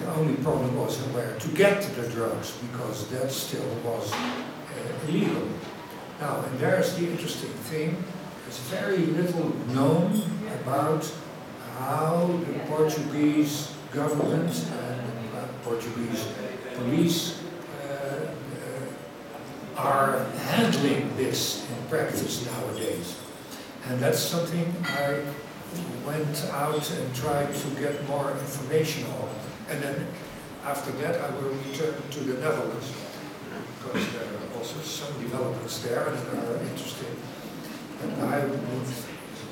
the 0.00 0.14
only 0.14 0.34
problem 0.42 0.76
was 0.76 0.98
where 1.14 1.34
to 1.38 1.48
get 1.48 1.82
the 1.96 2.08
drugs 2.08 2.52
because 2.70 3.08
that 3.08 3.30
still 3.30 3.68
was 3.84 4.12
uh, 4.12 5.06
illegal. 5.08 5.48
Now, 6.20 6.40
and 6.40 6.58
there's 6.58 6.96
the 6.96 7.08
interesting 7.10 7.50
thing, 7.70 8.02
there's 8.42 8.58
very 8.58 8.98
little 8.98 9.54
known 9.68 10.22
about 10.62 11.10
how 11.78 12.26
the 12.46 12.58
Portuguese 12.66 13.72
government 13.92 14.52
and 14.72 15.08
Portuguese 15.68 16.26
police 16.76 17.42
uh, 17.84 18.30
uh, 19.76 19.80
are 19.80 20.24
handling 20.48 21.14
this 21.16 21.68
in 21.70 21.88
practice 21.88 22.46
nowadays. 22.46 23.18
And 23.88 24.00
that's 24.00 24.18
something 24.18 24.74
I 24.84 25.22
went 26.06 26.44
out 26.52 26.90
and 26.90 27.14
tried 27.14 27.54
to 27.54 27.68
get 27.80 28.06
more 28.08 28.30
information 28.30 29.04
on. 29.20 29.28
And 29.68 29.82
then 29.82 30.06
after 30.64 30.92
that 30.92 31.20
I 31.20 31.30
will 31.30 31.50
return 31.50 31.94
to 32.10 32.20
the 32.20 32.40
Netherlands 32.40 32.92
because 33.78 34.12
there 34.12 34.22
are 34.24 34.58
also 34.58 34.80
some 34.80 35.20
developments 35.20 35.80
there 35.82 36.04
that 36.04 36.44
are 36.44 36.62
interesting. 36.62 37.16
And 38.02 38.22
I 38.22 38.44
would 38.44 38.60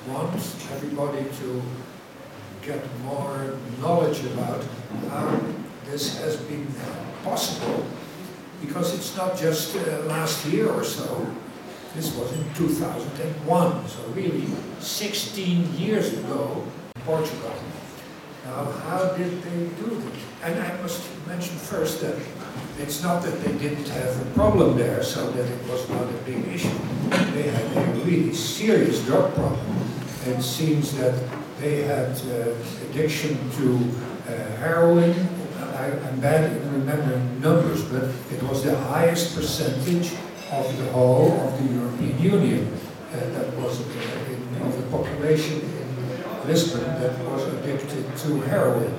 want 0.09 0.35
everybody 0.73 1.25
to 1.41 1.63
get 2.63 2.83
more 3.03 3.59
knowledge 3.81 4.25
about 4.25 4.65
how 5.11 5.41
this 5.85 6.19
has 6.19 6.37
been 6.37 6.67
possible. 7.23 7.87
Because 8.61 8.95
it's 8.95 9.17
not 9.17 9.37
just 9.37 9.77
uh, 9.77 10.01
last 10.07 10.47
year 10.47 10.71
or 10.71 10.83
so, 10.85 11.27
this 11.95 12.15
was 12.15 12.33
in 12.33 12.45
2001, 12.55 13.89
so 13.89 14.03
really 14.09 14.47
16 14.81 15.75
years 15.75 16.13
ago 16.13 16.65
Portugal. 17.05 17.55
Now, 18.47 18.71
how 18.87 19.09
did 19.17 19.43
they 19.43 19.59
do 19.83 19.91
this? 19.91 20.23
And 20.45 20.59
I 20.61 20.81
must 20.81 21.03
mention 21.27 21.57
first 21.57 22.01
that 22.03 22.17
it's 22.79 23.03
not 23.03 23.23
that 23.25 23.43
they 23.43 23.53
didn't 23.59 23.89
have 23.89 24.23
a 24.23 24.31
problem 24.35 24.79
there, 24.79 25.03
so 25.03 25.29
that 25.31 25.47
it 25.51 25.69
was 25.69 25.89
not 25.91 26.03
a 26.03 26.19
big 26.25 26.47
issue. 26.47 26.79
They 27.35 27.51
had 27.51 27.77
a 27.77 27.91
really 28.05 28.33
serious 28.33 29.05
drug 29.05 29.35
problem. 29.35 29.59
It 30.27 30.43
seems 30.43 30.97
that 30.97 31.15
they 31.59 31.83
had 31.83 32.11
uh, 32.11 32.55
addiction 32.89 33.37
to 33.59 33.79
uh, 34.29 34.57
heroin. 34.59 35.13
I, 35.75 35.91
I'm 36.07 36.21
bad 36.21 36.53
at 36.53 36.73
remembering 36.73 37.41
numbers, 37.41 37.83
but 37.85 38.05
it 38.31 38.43
was 38.45 38.63
the 38.63 38.77
highest 38.77 39.35
percentage 39.35 40.13
of 40.53 40.79
the 40.79 40.93
whole 40.93 41.33
of 41.33 41.53
the 41.59 41.75
European 41.75 42.19
Union. 42.23 42.73
Uh, 43.13 43.17
that 43.17 43.57
was 43.57 43.81
uh, 43.81 44.31
in, 44.31 44.63
of 44.63 44.77
the 44.77 44.87
population 44.97 45.76
Lisbon 46.47 46.85
that 47.01 47.19
was 47.25 47.45
addicted 47.55 48.17
to 48.17 48.41
heroin. 48.43 48.95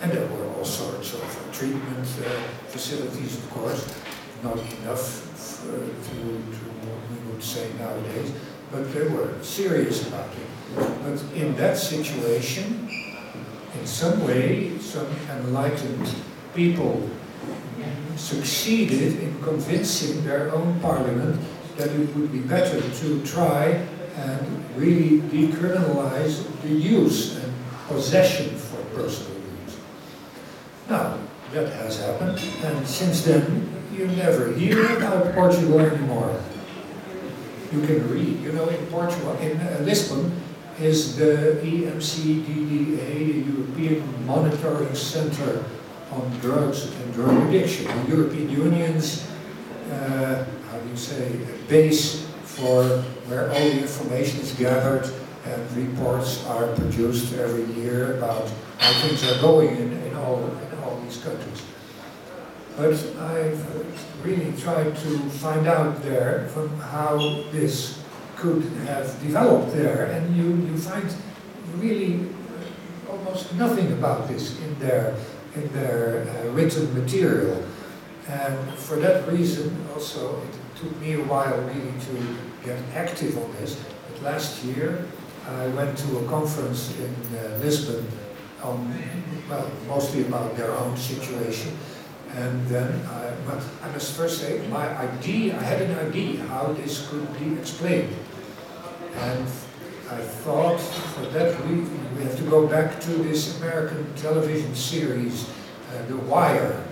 And 0.00 0.12
there 0.12 0.26
were 0.26 0.46
all 0.54 0.64
sorts 0.64 1.14
of 1.14 1.48
treatment 1.52 2.06
uh, 2.24 2.30
facilities, 2.68 3.36
of 3.36 3.50
course, 3.50 3.94
not 4.42 4.58
enough 4.58 5.66
uh, 5.66 5.72
to, 5.72 6.14
to 6.14 6.64
what 6.86 7.00
we 7.10 7.32
would 7.32 7.42
say 7.42 7.70
nowadays, 7.78 8.32
but 8.70 8.92
they 8.94 9.08
were 9.08 9.42
serious 9.42 10.06
about 10.06 10.30
it. 10.30 10.76
But 11.02 11.20
in 11.34 11.56
that 11.56 11.76
situation, 11.76 12.88
in 13.78 13.86
some 13.86 14.24
way, 14.24 14.78
some 14.78 15.06
enlightened 15.30 16.14
people 16.54 17.08
succeeded 18.16 19.20
in 19.20 19.42
convincing 19.42 20.24
their 20.24 20.54
own 20.54 20.78
parliament 20.80 21.40
that 21.76 21.88
it 21.90 22.14
would 22.16 22.32
be 22.32 22.40
better 22.40 22.80
to 22.80 23.22
try 23.24 23.86
and 24.18 24.76
really 24.76 25.20
decriminalize 25.30 26.44
the 26.62 26.68
use 26.68 27.36
and 27.36 27.52
possession 27.86 28.54
for 28.56 28.82
personal 28.94 29.36
use. 29.64 29.76
Now, 30.88 31.18
that 31.52 31.72
has 31.74 32.00
happened, 32.00 32.40
and 32.62 32.86
since 32.86 33.24
then, 33.24 33.68
you 33.92 34.06
never 34.08 34.52
hear 34.52 34.96
about 34.96 35.34
Portugal 35.34 35.80
anymore. 35.80 36.40
You 37.72 37.80
can 37.82 38.08
read, 38.10 38.40
you 38.40 38.52
know, 38.52 38.68
in 38.68 38.86
Portugal, 38.86 39.36
in 39.38 39.58
uh, 39.60 39.78
Lisbon, 39.82 40.32
is 40.80 41.16
the 41.16 41.58
EMCDDA, 41.62 43.44
the 43.44 43.52
European 43.52 44.26
Monitoring 44.26 44.94
Center 44.94 45.64
on 46.12 46.30
Drugs 46.40 46.84
and 46.84 47.14
Drug 47.14 47.48
Addiction, 47.48 47.86
the 47.86 48.16
European 48.16 48.50
Union's, 48.50 49.26
uh, 49.90 50.44
how 50.70 50.78
do 50.78 50.88
you 50.88 50.96
say, 50.96 51.40
base 51.68 52.27
for 52.58 52.84
where 53.30 53.50
all 53.50 53.70
the 53.70 53.82
information 53.82 54.40
is 54.40 54.52
gathered 54.52 55.08
and 55.46 55.76
reports 55.76 56.44
are 56.46 56.66
produced 56.74 57.32
every 57.34 57.64
year 57.80 58.16
about 58.18 58.50
how 58.78 58.92
things 59.00 59.22
are 59.30 59.40
going 59.40 59.76
in, 59.76 59.92
in, 59.92 60.14
all, 60.16 60.44
in 60.44 60.78
all 60.82 61.00
these 61.02 61.18
countries. 61.22 61.62
But 62.76 62.94
I've 63.18 64.24
really 64.24 64.52
tried 64.60 64.96
to 64.96 65.18
find 65.42 65.66
out 65.66 66.02
there 66.02 66.48
from 66.48 66.68
how 66.80 67.16
this 67.52 68.02
could 68.36 68.62
have 68.86 69.06
developed 69.22 69.72
there, 69.72 70.06
and 70.06 70.36
you, 70.36 70.44
you 70.70 70.78
find 70.78 71.12
really 71.76 72.28
almost 73.08 73.54
nothing 73.54 73.92
about 73.92 74.28
this 74.28 74.58
in 74.60 74.78
their, 74.78 75.14
in 75.54 75.72
their 75.72 76.28
uh, 76.28 76.50
written 76.50 76.92
material. 76.94 77.64
And 78.28 78.74
for 78.74 78.96
that 78.96 79.26
reason, 79.28 79.74
also, 79.92 80.42
it 80.42 80.54
took 80.78 81.00
me 81.00 81.14
a 81.14 81.24
while 81.24 81.58
really 81.62 81.92
to 82.06 82.36
get 82.64 82.78
active 82.94 83.36
on 83.36 83.50
this. 83.60 83.82
But 84.08 84.22
last 84.22 84.64
year, 84.64 85.04
I 85.46 85.66
went 85.68 85.98
to 85.98 86.18
a 86.18 86.28
conference 86.28 86.96
in 86.98 87.14
uh, 87.36 87.58
Lisbon 87.58 88.06
on, 88.62 88.94
well, 89.48 89.70
mostly 89.86 90.26
about 90.26 90.56
their 90.56 90.72
own 90.72 90.96
situation. 90.96 91.76
And 92.34 92.66
then 92.68 92.92
I, 93.06 93.32
well, 93.46 93.60
I 93.82 93.90
must 93.90 94.16
first 94.16 94.40
say, 94.40 94.66
my 94.68 94.86
idea, 94.98 95.58
I 95.58 95.62
had 95.62 95.82
an 95.82 95.98
idea 95.98 96.42
how 96.44 96.72
this 96.72 97.08
could 97.08 97.26
be 97.38 97.54
explained. 97.58 98.14
And 99.16 99.48
I 100.10 100.20
thought 100.20 100.78
for 100.78 101.26
that 101.30 101.58
reason, 101.64 102.16
we 102.16 102.22
have 102.24 102.36
to 102.36 102.44
go 102.44 102.66
back 102.66 103.00
to 103.00 103.10
this 103.10 103.58
American 103.60 104.14
television 104.14 104.74
series, 104.74 105.48
uh, 105.90 106.06
The 106.06 106.16
Wire, 106.16 106.84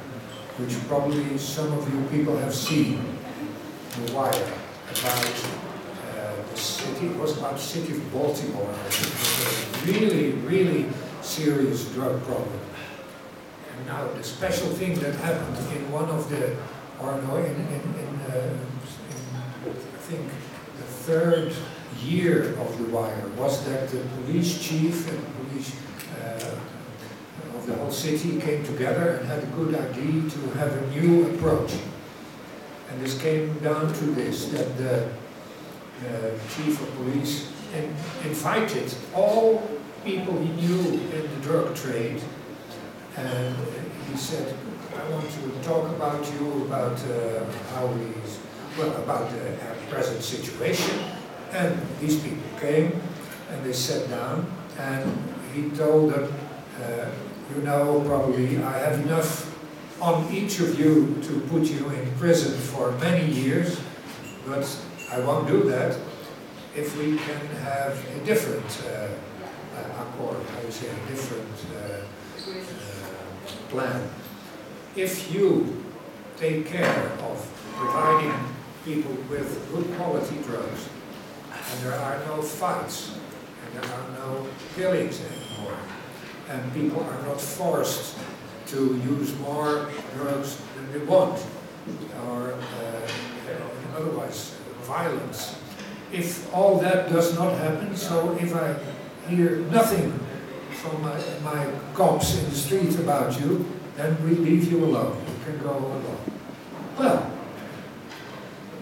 which 0.58 0.74
probably 0.88 1.36
some 1.38 1.72
of 1.72 1.92
you 1.92 2.02
people 2.08 2.36
have 2.38 2.54
seen. 2.54 3.15
The 3.96 4.12
Wire, 4.12 4.28
about 4.28 5.24
uh, 5.24 6.34
the 6.50 6.56
city, 6.58 7.06
it 7.06 7.16
was 7.16 7.38
about 7.38 7.54
the 7.54 7.62
city 7.62 7.94
of 7.94 8.12
Baltimore. 8.12 8.70
It 8.70 8.98
was 9.00 9.82
a 9.82 9.86
really, 9.86 10.32
really 10.32 10.86
serious 11.22 11.86
drug 11.94 12.22
problem. 12.24 12.60
And 13.72 13.86
now 13.86 14.06
the 14.08 14.22
special 14.22 14.68
thing 14.68 14.98
that 14.98 15.14
happened 15.14 15.56
in 15.74 15.90
one 15.90 16.10
of 16.10 16.28
the, 16.28 16.50
in, 16.50 17.56
in, 17.56 17.94
in, 17.98 18.20
uh, 18.28 18.58
in 19.64 19.66
I 19.66 19.98
think 19.98 20.28
the 20.76 20.84
third 20.84 21.54
year 22.02 22.50
of 22.58 22.76
the 22.78 22.84
wire 22.94 23.28
was 23.36 23.64
that 23.64 23.88
the 23.88 24.00
police 24.16 24.60
chief 24.62 25.08
and 25.10 25.48
police 25.48 25.74
uh, 26.22 26.58
of 27.56 27.66
the 27.66 27.74
whole 27.74 27.90
city 27.90 28.38
came 28.40 28.62
together 28.62 29.12
and 29.12 29.26
had 29.26 29.42
a 29.42 29.46
good 29.46 29.74
idea 29.74 30.28
to 30.28 30.50
have 30.58 30.70
a 30.70 30.86
new 30.90 31.34
approach. 31.34 31.72
And 32.90 33.00
this 33.00 33.20
came 33.20 33.58
down 33.58 33.92
to 33.92 34.04
this, 34.14 34.48
that 34.50 34.76
the 34.78 35.04
uh, 35.06 36.30
chief 36.54 36.80
of 36.80 36.94
police 36.96 37.50
in, 37.74 37.84
invited 38.24 38.94
all 39.14 39.62
people 40.04 40.38
he 40.38 40.50
knew 40.52 41.00
in 41.00 41.22
the 41.22 41.40
drug 41.42 41.74
trade 41.74 42.22
and 43.16 43.56
he 44.10 44.16
said, 44.16 44.54
I 44.94 45.10
want 45.10 45.28
to 45.30 45.68
talk 45.68 45.88
about 45.90 46.24
you, 46.32 46.64
about 46.64 46.98
uh, 47.04 47.44
how 47.74 47.86
these, 47.94 48.38
well, 48.78 48.94
about 49.02 49.30
the 49.30 49.54
uh, 49.54 49.74
present 49.90 50.22
situation. 50.22 50.98
And 51.52 51.80
these 52.00 52.20
people 52.20 52.58
came 52.60 53.00
and 53.50 53.64
they 53.64 53.72
sat 53.72 54.08
down 54.10 54.46
and 54.78 55.34
he 55.54 55.70
told 55.70 56.12
them, 56.12 56.32
uh, 56.82 57.10
you 57.54 57.62
know, 57.62 58.02
probably 58.06 58.58
I 58.58 58.78
have 58.78 59.00
enough 59.00 59.55
on 60.00 60.32
each 60.32 60.60
of 60.60 60.78
you 60.78 61.16
to 61.22 61.40
put 61.48 61.64
you 61.64 61.88
in 61.90 62.10
prison 62.18 62.56
for 62.58 62.92
many 62.92 63.30
years, 63.32 63.80
but 64.46 64.66
I 65.10 65.20
won't 65.20 65.48
do 65.48 65.62
that 65.64 65.98
if 66.74 66.96
we 66.98 67.16
can 67.16 67.46
have 67.64 67.96
a 68.14 68.24
different 68.24 68.66
uh, 68.84 69.08
uh, 69.76 70.02
accord, 70.02 70.44
how 70.50 70.60
you 70.60 70.70
say, 70.70 70.88
a 70.88 71.08
different 71.08 71.48
uh, 71.74 72.04
uh, 72.50 73.70
plan. 73.70 74.08
If 74.94 75.32
you 75.32 75.82
take 76.36 76.66
care 76.66 77.12
of 77.22 77.72
providing 77.76 78.34
people 78.84 79.12
with 79.30 79.68
good 79.72 79.96
quality 79.96 80.36
drugs, 80.42 80.88
and 81.52 81.80
there 81.82 81.94
are 81.94 82.18
no 82.26 82.42
fights, 82.42 83.16
and 83.64 83.82
there 83.82 83.90
are 83.92 84.10
no 84.18 84.46
killings 84.74 85.20
anymore, 85.20 85.78
and 86.48 86.74
people 86.74 87.02
are 87.02 87.22
not 87.22 87.40
forced 87.40 88.18
to 88.66 88.96
use 88.96 89.38
more 89.38 89.88
drugs 90.14 90.60
than 90.74 90.92
they 90.92 91.04
want, 91.06 91.44
or 92.26 92.52
uh, 92.54 93.08
otherwise 93.96 94.56
violence. 94.82 95.58
If 96.12 96.52
all 96.54 96.78
that 96.78 97.10
does 97.10 97.34
not 97.34 97.56
happen, 97.58 97.96
so 97.96 98.36
if 98.40 98.54
I 98.54 98.76
hear 99.28 99.58
nothing 99.70 100.12
from 100.72 101.02
my, 101.02 101.18
my 101.42 101.70
cops 101.94 102.38
in 102.38 102.44
the 102.50 102.54
street 102.54 102.94
about 102.96 103.40
you, 103.40 103.64
then 103.96 104.16
we 104.24 104.36
leave 104.36 104.70
you 104.70 104.84
alone. 104.84 105.16
You 105.26 105.52
can 105.52 105.62
go 105.62 105.76
alone. 105.76 106.16
Well, 106.98 107.30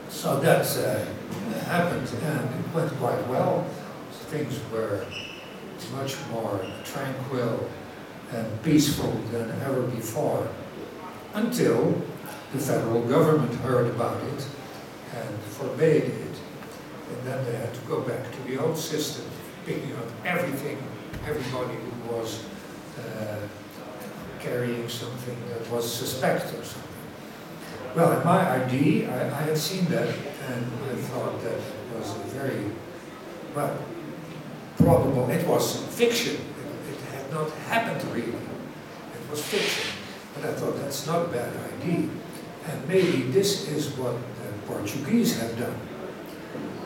so 0.09 0.41
that 0.41 0.67
uh, 0.77 1.05
happened 1.65 2.09
and 2.23 2.49
it 2.49 2.75
went 2.75 2.91
quite 2.99 3.27
well. 3.29 3.67
Things 4.31 4.59
were 4.73 5.07
much 5.93 6.17
more 6.31 6.61
tranquil 6.85 7.69
and 8.35 8.63
peaceful 8.63 9.13
than 9.31 9.51
ever 9.63 9.83
before 9.83 10.49
until 11.35 12.03
the 12.53 12.59
federal 12.59 13.03
government 13.03 13.53
heard 13.61 13.87
about 13.89 14.21
it 14.23 14.47
and 15.15 15.39
forbade 15.59 16.05
it. 16.05 16.35
And 17.11 17.27
then 17.27 17.45
they 17.45 17.57
had 17.57 17.73
to 17.73 17.81
go 17.83 18.01
back 18.01 18.31
to 18.33 18.43
the 18.49 18.61
old 18.63 18.77
system, 18.77 19.25
picking 19.67 19.93
up 19.97 20.09
everything, 20.25 20.79
everybody 21.27 21.75
who 21.75 22.15
was 22.15 22.45
uh, 22.99 23.37
carrying 24.41 24.89
something 24.89 25.37
that 25.49 25.71
was 25.71 25.91
suspect 25.93 26.47
or 26.47 26.65
something. 26.65 26.91
Well, 27.95 28.19
in 28.19 28.25
my 28.25 28.65
ID, 28.65 29.07
I, 29.07 29.27
I 29.27 29.43
had 29.43 29.59
seen 29.59 29.85
that 29.87 30.09
and 30.09 30.67
I 30.91 30.95
thought 30.97 31.41
that 31.43 31.61
was 31.97 32.11
a 32.11 32.25
very, 32.39 32.71
well, 33.55 33.79
probable, 34.77 35.31
it 35.31 35.47
was 35.47 35.85
fiction. 35.95 36.37
It, 37.35 37.39
it 37.39 37.41
not 37.41 37.51
happened 37.69 38.13
really. 38.13 38.33
It 38.33 39.31
was 39.31 39.43
fiction. 39.43 39.91
But 40.35 40.51
I 40.51 40.53
thought 40.55 40.77
that's 40.77 41.07
not 41.07 41.27
a 41.27 41.29
bad 41.29 41.53
idea. 41.73 42.09
And 42.67 42.89
maybe 42.89 43.23
this 43.31 43.69
is 43.69 43.91
what 43.97 44.17
the 44.39 44.53
Portuguese 44.67 45.39
have 45.41 45.59
done. 45.59 45.79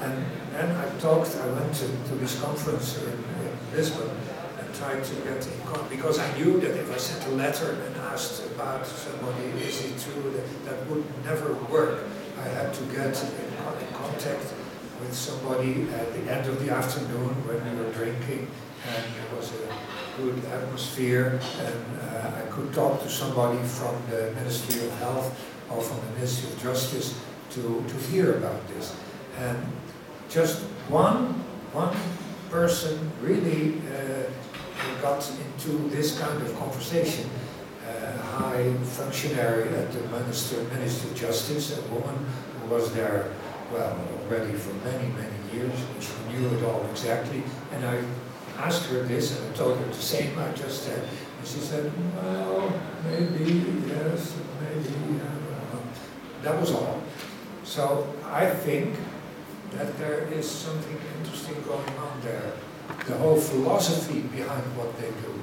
And 0.01 0.25
then 0.53 0.77
I 0.77 0.89
talked, 0.99 1.37
I 1.37 1.47
went 1.53 1.75
to, 1.75 1.87
to 1.87 2.15
this 2.17 2.41
conference 2.41 2.99
in, 3.03 3.13
in 3.13 3.59
Lisbon 3.75 4.11
and 4.59 4.75
tried 4.75 5.05
to 5.05 5.15
get 5.17 5.47
in 5.47 5.61
contact, 5.65 5.91
because 5.91 6.19
I 6.19 6.39
knew 6.39 6.61
that 6.61 6.77
if 6.77 6.93
I 6.93 6.97
sent 6.97 7.27
a 7.27 7.37
letter 7.37 7.73
and 7.73 7.97
asked 7.97 8.45
about 8.47 8.87
somebody, 8.87 9.45
is 9.61 9.85
it 9.85 9.99
true, 9.99 10.31
that, 10.33 10.65
that 10.67 10.87
would 10.91 11.05
never 11.25 11.55
work. 11.71 12.05
I 12.39 12.49
had 12.49 12.75
to 12.75 12.85
get 12.85 13.21
in, 13.23 13.29
in 13.29 13.93
contact 13.95 14.55
with 15.01 15.15
somebody 15.15 15.89
at 15.91 16.13
the 16.13 16.33
end 16.33 16.49
of 16.49 16.65
the 16.65 16.73
afternoon 16.73 17.35
when 17.47 17.77
we 17.77 17.85
were 17.85 17.93
drinking 17.93 18.49
and 18.87 19.05
there 19.15 19.37
was 19.37 19.53
a 19.53 19.98
good 20.19 20.45
atmosphere 20.47 21.41
and 21.61 21.85
uh, 22.01 22.43
I 22.43 22.51
could 22.51 22.73
talk 22.75 23.03
to 23.03 23.09
somebody 23.09 23.59
from 23.63 23.95
the 24.11 24.33
Ministry 24.35 24.85
of 24.85 24.93
Health 24.99 25.29
or 25.71 25.81
from 25.81 25.99
the 26.07 26.13
Ministry 26.17 26.51
of 26.51 26.63
Justice 26.63 27.19
to, 27.51 27.85
to 27.87 27.97
hear 28.11 28.37
about 28.37 28.67
this. 28.69 28.97
And 29.39 29.59
just 30.29 30.63
one, 30.89 31.35
one 31.73 31.95
person 32.51 32.99
really 33.23 33.81
uh, 33.95 34.29
got 35.01 35.31
into 35.41 35.89
this 35.89 36.19
kind 36.19 36.43
of 36.43 36.59
conversation. 36.59 37.31
A 37.87 38.19
high 38.19 38.75
functionary 38.83 39.69
at 39.69 39.93
the 39.93 40.01
Minister, 40.09 40.63
Ministry 40.75 41.11
of 41.11 41.17
Justice, 41.17 41.79
a 41.79 41.83
woman 41.95 42.27
who 42.61 42.75
was 42.75 42.93
there, 42.93 43.33
well, 43.73 43.97
already 44.25 44.53
for 44.53 44.75
many, 44.85 45.09
many 45.09 45.39
years. 45.55 45.73
and 45.73 46.03
She 46.03 46.13
knew 46.31 46.49
it 46.59 46.65
all 46.65 46.85
exactly. 46.91 47.43
And 47.73 47.85
I 47.87 48.03
asked 48.59 48.87
her 48.87 49.03
this, 49.03 49.39
and 49.39 49.53
I 49.53 49.57
told 49.57 49.79
her 49.79 49.87
the 49.87 49.95
same 49.95 50.39
I 50.39 50.53
just 50.53 50.85
said. 50.85 50.99
And 51.39 51.47
she 51.47 51.59
said, 51.59 51.93
well, 52.17 52.73
maybe, 53.05 53.65
yes, 53.87 54.37
maybe, 54.61 55.19
know. 55.19 55.83
That 56.43 56.61
was 56.61 56.73
all. 56.73 57.01
So 57.65 58.13
I 58.25 58.47
think 58.47 58.97
that 59.73 59.97
there 59.99 60.27
is 60.33 60.51
something 60.51 60.99
interesting 61.19 61.63
going 61.63 61.99
on 61.99 62.21
there. 62.23 62.53
The 63.07 63.17
whole 63.19 63.37
philosophy 63.37 64.21
behind 64.21 64.65
what 64.77 64.97
they 64.99 65.11
do. 65.11 65.35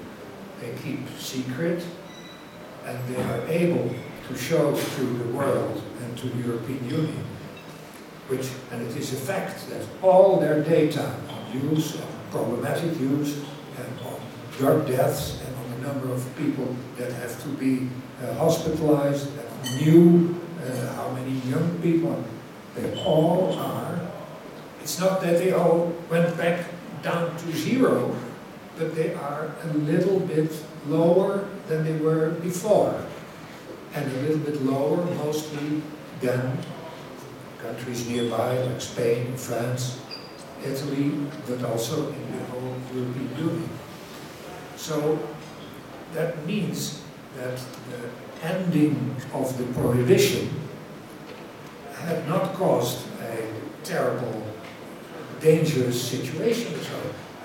They 0.61 0.73
keep 0.81 1.07
secret 1.17 1.83
and 2.85 2.97
they 3.07 3.21
are 3.21 3.41
able 3.47 3.93
to 4.27 4.37
show 4.37 4.75
to 4.75 5.03
the 5.03 5.37
world 5.37 5.81
and 6.01 6.17
to 6.17 6.29
the 6.29 6.47
European 6.47 6.89
Union, 6.89 7.25
which, 8.27 8.49
and 8.71 8.81
it 8.81 8.95
is 8.97 9.13
a 9.13 9.17
fact 9.17 9.69
that 9.69 9.85
all 10.01 10.39
their 10.39 10.63
data 10.63 11.15
on 11.29 11.69
use, 11.69 11.95
on 11.95 12.14
problematic 12.35 12.99
use, 12.99 13.31
and 13.79 13.91
on 14.09 14.19
drug 14.57 14.87
deaths, 14.87 15.39
and 15.43 15.51
on 15.61 15.65
the 15.73 15.87
number 15.87 16.07
of 16.11 16.21
people 16.37 16.69
that 16.97 17.11
have 17.11 17.35
to 17.43 17.49
be 17.63 17.87
uh, 18.21 18.33
hospitalized, 18.35 19.29
and 19.39 19.81
new, 19.85 20.35
uh, 20.61 20.93
how 20.95 21.09
many 21.11 21.33
young 21.53 21.69
people, 21.81 22.23
they 22.75 22.87
all 23.03 23.53
are 23.57 23.85
it's 24.85 24.99
not 24.99 25.19
that 25.21 25.39
they 25.39 25.51
all 25.51 25.91
went 26.11 26.37
back 26.37 26.69
down 27.01 27.35
to 27.37 27.51
zero, 27.57 28.15
but 28.77 28.93
they 28.93 29.15
are 29.15 29.49
a 29.63 29.73
little 29.77 30.19
bit 30.19 30.51
lower 30.85 31.49
than 31.67 31.83
they 31.83 31.97
were 31.97 32.29
before. 32.45 32.93
And 33.95 34.05
a 34.05 34.15
little 34.21 34.37
bit 34.37 34.61
lower 34.61 35.03
mostly 35.25 35.81
than 36.21 36.59
countries 37.57 38.07
nearby 38.07 38.59
like 38.59 38.79
Spain, 38.79 39.35
France, 39.35 39.99
Italy, 40.65 41.11
but 41.47 41.63
also 41.63 42.09
in 42.09 42.37
the 42.37 42.43
whole 42.45 42.75
European 42.93 43.29
Union. 43.37 43.69
So 44.75 45.19
that 46.13 46.45
means 46.45 47.01
that 47.37 47.57
the 47.89 48.47
ending 48.47 49.15
of 49.33 49.57
the 49.57 49.65
prohibition 49.79 50.49
had 51.93 52.27
not 52.27 52.53
caused 52.53 53.05
a 53.21 53.47
terrible 53.83 54.43
dangerous 55.41 56.01
situation. 56.01 56.73
So 56.81 56.97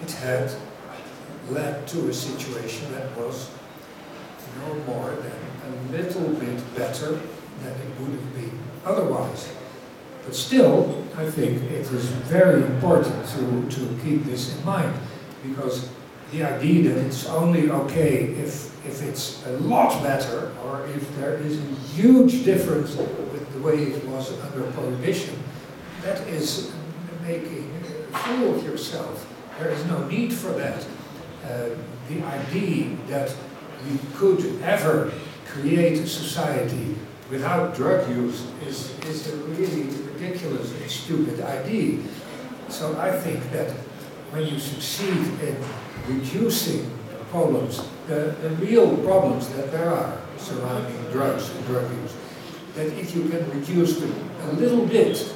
it 0.03 0.11
had 0.13 0.51
led 1.51 1.87
to 1.89 2.09
a 2.09 2.15
situation 2.15 2.93
that 2.93 3.17
was 3.17 3.51
no 4.61 4.75
more 4.87 5.11
than 5.11 5.41
a 5.67 5.93
little 5.93 6.29
bit 6.35 6.59
better 6.77 7.21
than 7.63 7.73
it 7.73 8.01
would 8.01 8.13
have 8.13 8.35
been 8.35 8.59
otherwise. 8.85 9.49
But 10.25 10.35
still, 10.35 11.05
I 11.17 11.29
think 11.29 11.63
it 11.63 11.87
is 11.93 12.07
very 12.29 12.63
important 12.63 13.27
to, 13.31 13.77
to 13.77 13.99
keep 14.03 14.25
this 14.25 14.57
in 14.57 14.65
mind 14.65 14.95
because 15.43 15.89
the 16.33 16.45
idea 16.45 16.95
that 16.95 17.05
it's 17.05 17.27
only 17.27 17.71
okay 17.71 18.25
if, 18.35 18.87
if 18.87 19.03
it's 19.03 19.45
a 19.47 19.53
lot 19.59 20.03
better 20.03 20.53
or 20.65 20.87
if 20.87 21.17
there 21.17 21.35
is 21.35 21.59
a 21.59 21.75
huge 21.95 22.45
difference 22.45 22.95
with 22.97 23.53
the 23.53 23.61
way 23.61 23.83
it 23.83 24.05
was 24.07 24.39
under 24.43 24.71
prohibition, 24.73 25.37
that 26.03 26.21
is 26.29 26.73
making 27.23 27.71
a 28.13 28.19
fool 28.19 28.55
of 28.55 28.65
yourself. 28.65 29.27
There 29.59 29.71
is 29.71 29.85
no 29.87 30.07
need 30.07 30.33
for 30.33 30.53
that. 30.53 30.87
Uh, 31.45 31.71
the 32.09 32.23
idea 32.23 32.97
that 33.09 33.35
we 33.85 33.99
could 34.15 34.61
ever 34.63 35.13
create 35.47 35.99
a 35.99 36.07
society 36.07 36.95
without 37.31 37.75
drug 37.75 38.09
use 38.09 38.47
is, 38.67 38.99
is 39.01 39.33
a 39.33 39.37
really 39.37 39.89
ridiculous 40.21 40.73
and 40.73 40.91
stupid 40.91 41.41
idea. 41.41 41.99
So 42.69 42.99
I 42.99 43.11
think 43.13 43.51
that 43.53 43.71
when 44.31 44.47
you 44.47 44.59
succeed 44.59 45.19
in 45.41 45.57
reducing 46.07 46.91
problems, 47.31 47.89
the, 48.07 48.37
the 48.43 48.51
real 48.57 48.97
problems 48.99 49.49
that 49.51 49.73
there 49.73 49.91
are 49.91 50.21
surrounding 50.37 50.97
drugs 51.11 51.51
and 51.51 51.67
drug 51.67 51.91
use, 52.03 52.15
that 52.75 52.87
if 52.99 53.15
you 53.15 53.29
can 53.29 53.49
reduce 53.51 53.99
them 53.99 54.15
a 54.43 54.53
little 54.53 54.87
bit, 54.87 55.35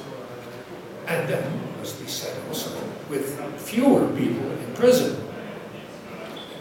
and 1.07 1.29
then 1.29 1.61
must 1.79 2.01
be 2.01 2.07
said 2.07 2.35
also, 2.47 2.71
with 3.09 3.39
fewer 3.59 4.07
people 4.15 4.51
in 4.51 4.73
prison. 4.73 5.21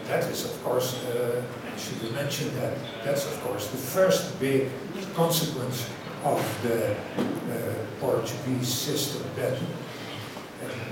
That 0.06 0.24
is, 0.24 0.44
of 0.44 0.62
course, 0.62 1.02
uh, 1.06 1.42
I 1.72 1.78
should 1.78 1.96
have 2.02 2.12
mentioned 2.12 2.50
that, 2.58 2.76
that's, 3.04 3.24
of 3.24 3.40
course, 3.42 3.68
the 3.68 3.78
first 3.78 4.38
big 4.38 4.68
consequence 5.14 5.88
of 6.24 6.62
the 6.62 6.92
uh, 6.92 7.74
Portuguese 8.00 8.68
system, 8.68 9.22
that 9.36 9.58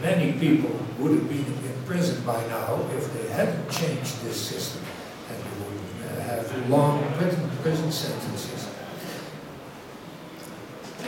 many 0.00 0.32
people 0.38 0.70
would 0.98 1.12
have 1.12 1.28
been 1.28 1.46
in 1.46 1.82
prison 1.86 2.22
by 2.24 2.46
now 2.48 2.86
if 2.94 3.12
they 3.14 3.28
hadn't 3.28 3.70
changed 3.70 4.22
this 4.22 4.36
system, 4.36 4.82
and 5.30 5.38
would 5.64 6.20
have 6.20 6.68
long 6.68 7.02
prison, 7.14 7.50
prison 7.62 7.90
sentences. 7.90 8.68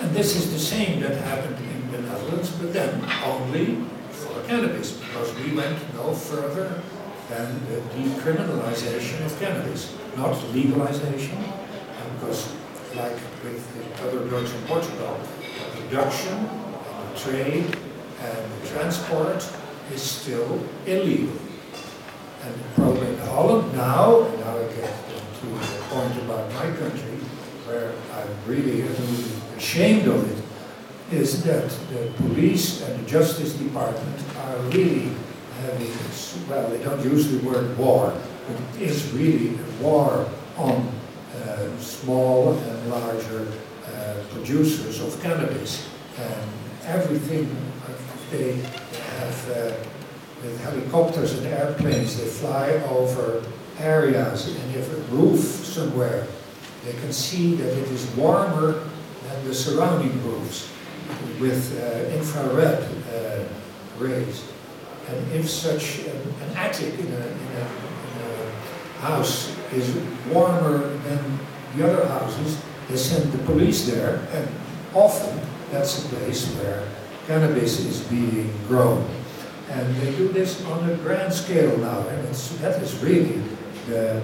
And 0.00 0.14
this 0.14 0.36
is 0.36 0.52
the 0.52 0.58
same 0.58 1.00
that 1.00 1.16
happened 1.18 1.58
in 1.58 1.92
the 1.92 1.98
Netherlands, 2.02 2.50
but 2.50 2.72
then 2.72 3.04
only 3.24 3.84
for 4.10 4.42
cannabis, 4.46 4.92
because 4.92 5.34
we 5.36 5.54
went 5.54 5.78
no 5.94 6.14
further 6.14 6.82
than 7.28 7.60
the 7.68 7.80
decriminalization 7.96 9.24
of 9.24 9.38
cannabis, 9.38 9.94
not 10.16 10.36
legalization, 10.52 11.38
because 12.14 12.52
like 12.94 13.18
with 13.42 13.73
other 14.04 14.26
drugs 14.28 14.52
in 14.52 14.62
Portugal, 14.62 15.18
the 15.40 15.80
production, 15.82 16.48
the 17.12 17.20
trade, 17.20 17.64
and 18.20 18.62
the 18.62 18.68
transport 18.68 19.48
is 19.92 20.02
still 20.02 20.60
illegal. 20.86 21.36
And 22.42 22.54
the 22.54 22.68
problem 22.74 23.06
in 23.06 23.18
Holland 23.20 23.72
now, 23.74 24.22
and 24.22 24.40
now 24.40 24.58
I 24.58 24.64
get 24.74 24.92
to 25.40 25.46
the 25.46 25.82
point 25.88 26.16
about 26.24 26.52
my 26.52 26.66
country, 26.76 27.16
where 27.66 27.92
I'm 28.12 28.28
really 28.46 28.82
ashamed 29.56 30.06
of 30.08 30.30
it, 30.30 30.44
is 31.14 31.42
that 31.44 31.70
the 31.90 32.12
police 32.16 32.82
and 32.82 33.02
the 33.02 33.08
justice 33.08 33.54
department 33.54 34.20
are 34.38 34.58
really 34.68 35.10
having, 35.62 35.92
well, 36.48 36.68
they 36.68 36.82
don't 36.82 37.02
use 37.02 37.30
the 37.30 37.38
word 37.46 37.76
war, 37.78 38.12
but 38.48 38.82
it 38.82 38.90
is 38.90 39.10
really 39.12 39.56
a 39.56 39.82
war 39.82 40.28
on 40.56 40.92
uh, 41.34 41.78
small 41.78 42.52
and 42.52 42.90
larger 42.90 43.46
uh, 43.46 43.73
producers 44.32 45.00
of 45.00 45.20
cannabis. 45.22 45.88
And 46.18 46.50
everything 46.84 47.48
they 48.30 48.52
have, 48.52 49.50
uh, 49.50 49.72
with 50.42 50.60
helicopters 50.60 51.38
and 51.38 51.46
airplanes, 51.46 52.18
they 52.18 52.26
fly 52.26 52.70
over 52.90 53.42
areas 53.78 54.54
and 54.54 54.76
if 54.76 54.92
a 54.92 55.00
roof 55.14 55.40
somewhere, 55.40 56.26
they 56.84 56.92
can 56.92 57.12
see 57.12 57.54
that 57.54 57.66
it 57.66 57.88
is 57.88 58.06
warmer 58.16 58.84
than 59.26 59.44
the 59.46 59.54
surrounding 59.54 60.22
roofs 60.24 60.70
with 61.40 61.78
uh, 61.80 62.14
infrared 62.14 62.82
uh, 63.12 63.44
rays. 63.98 64.44
And 65.08 65.32
if 65.32 65.48
such 65.48 66.00
an, 66.00 66.34
an 66.42 66.56
attic 66.56 66.98
in 66.98 67.06
a, 67.06 67.08
in, 67.08 67.12
a, 67.12 67.66
in 68.06 68.22
a 68.22 69.00
house 69.00 69.54
is 69.72 69.94
warmer 70.32 70.78
than 70.98 71.38
the 71.76 71.90
other 71.90 72.06
houses, 72.06 72.58
they 72.88 72.96
send 72.96 73.32
the 73.32 73.38
police 73.44 73.86
there, 73.86 74.20
and 74.32 74.48
often 74.94 75.40
that's 75.70 76.04
a 76.04 76.08
place 76.08 76.46
where 76.56 76.86
cannabis 77.26 77.80
is 77.80 78.00
being 78.02 78.52
grown. 78.68 79.08
And 79.70 79.96
they 79.96 80.14
do 80.16 80.28
this 80.28 80.64
on 80.66 80.88
a 80.90 80.94
grand 80.96 81.32
scale 81.32 81.76
now, 81.78 82.06
and 82.08 82.28
that 82.28 82.82
is 82.82 83.02
really 83.02 83.42
the, 83.86 84.22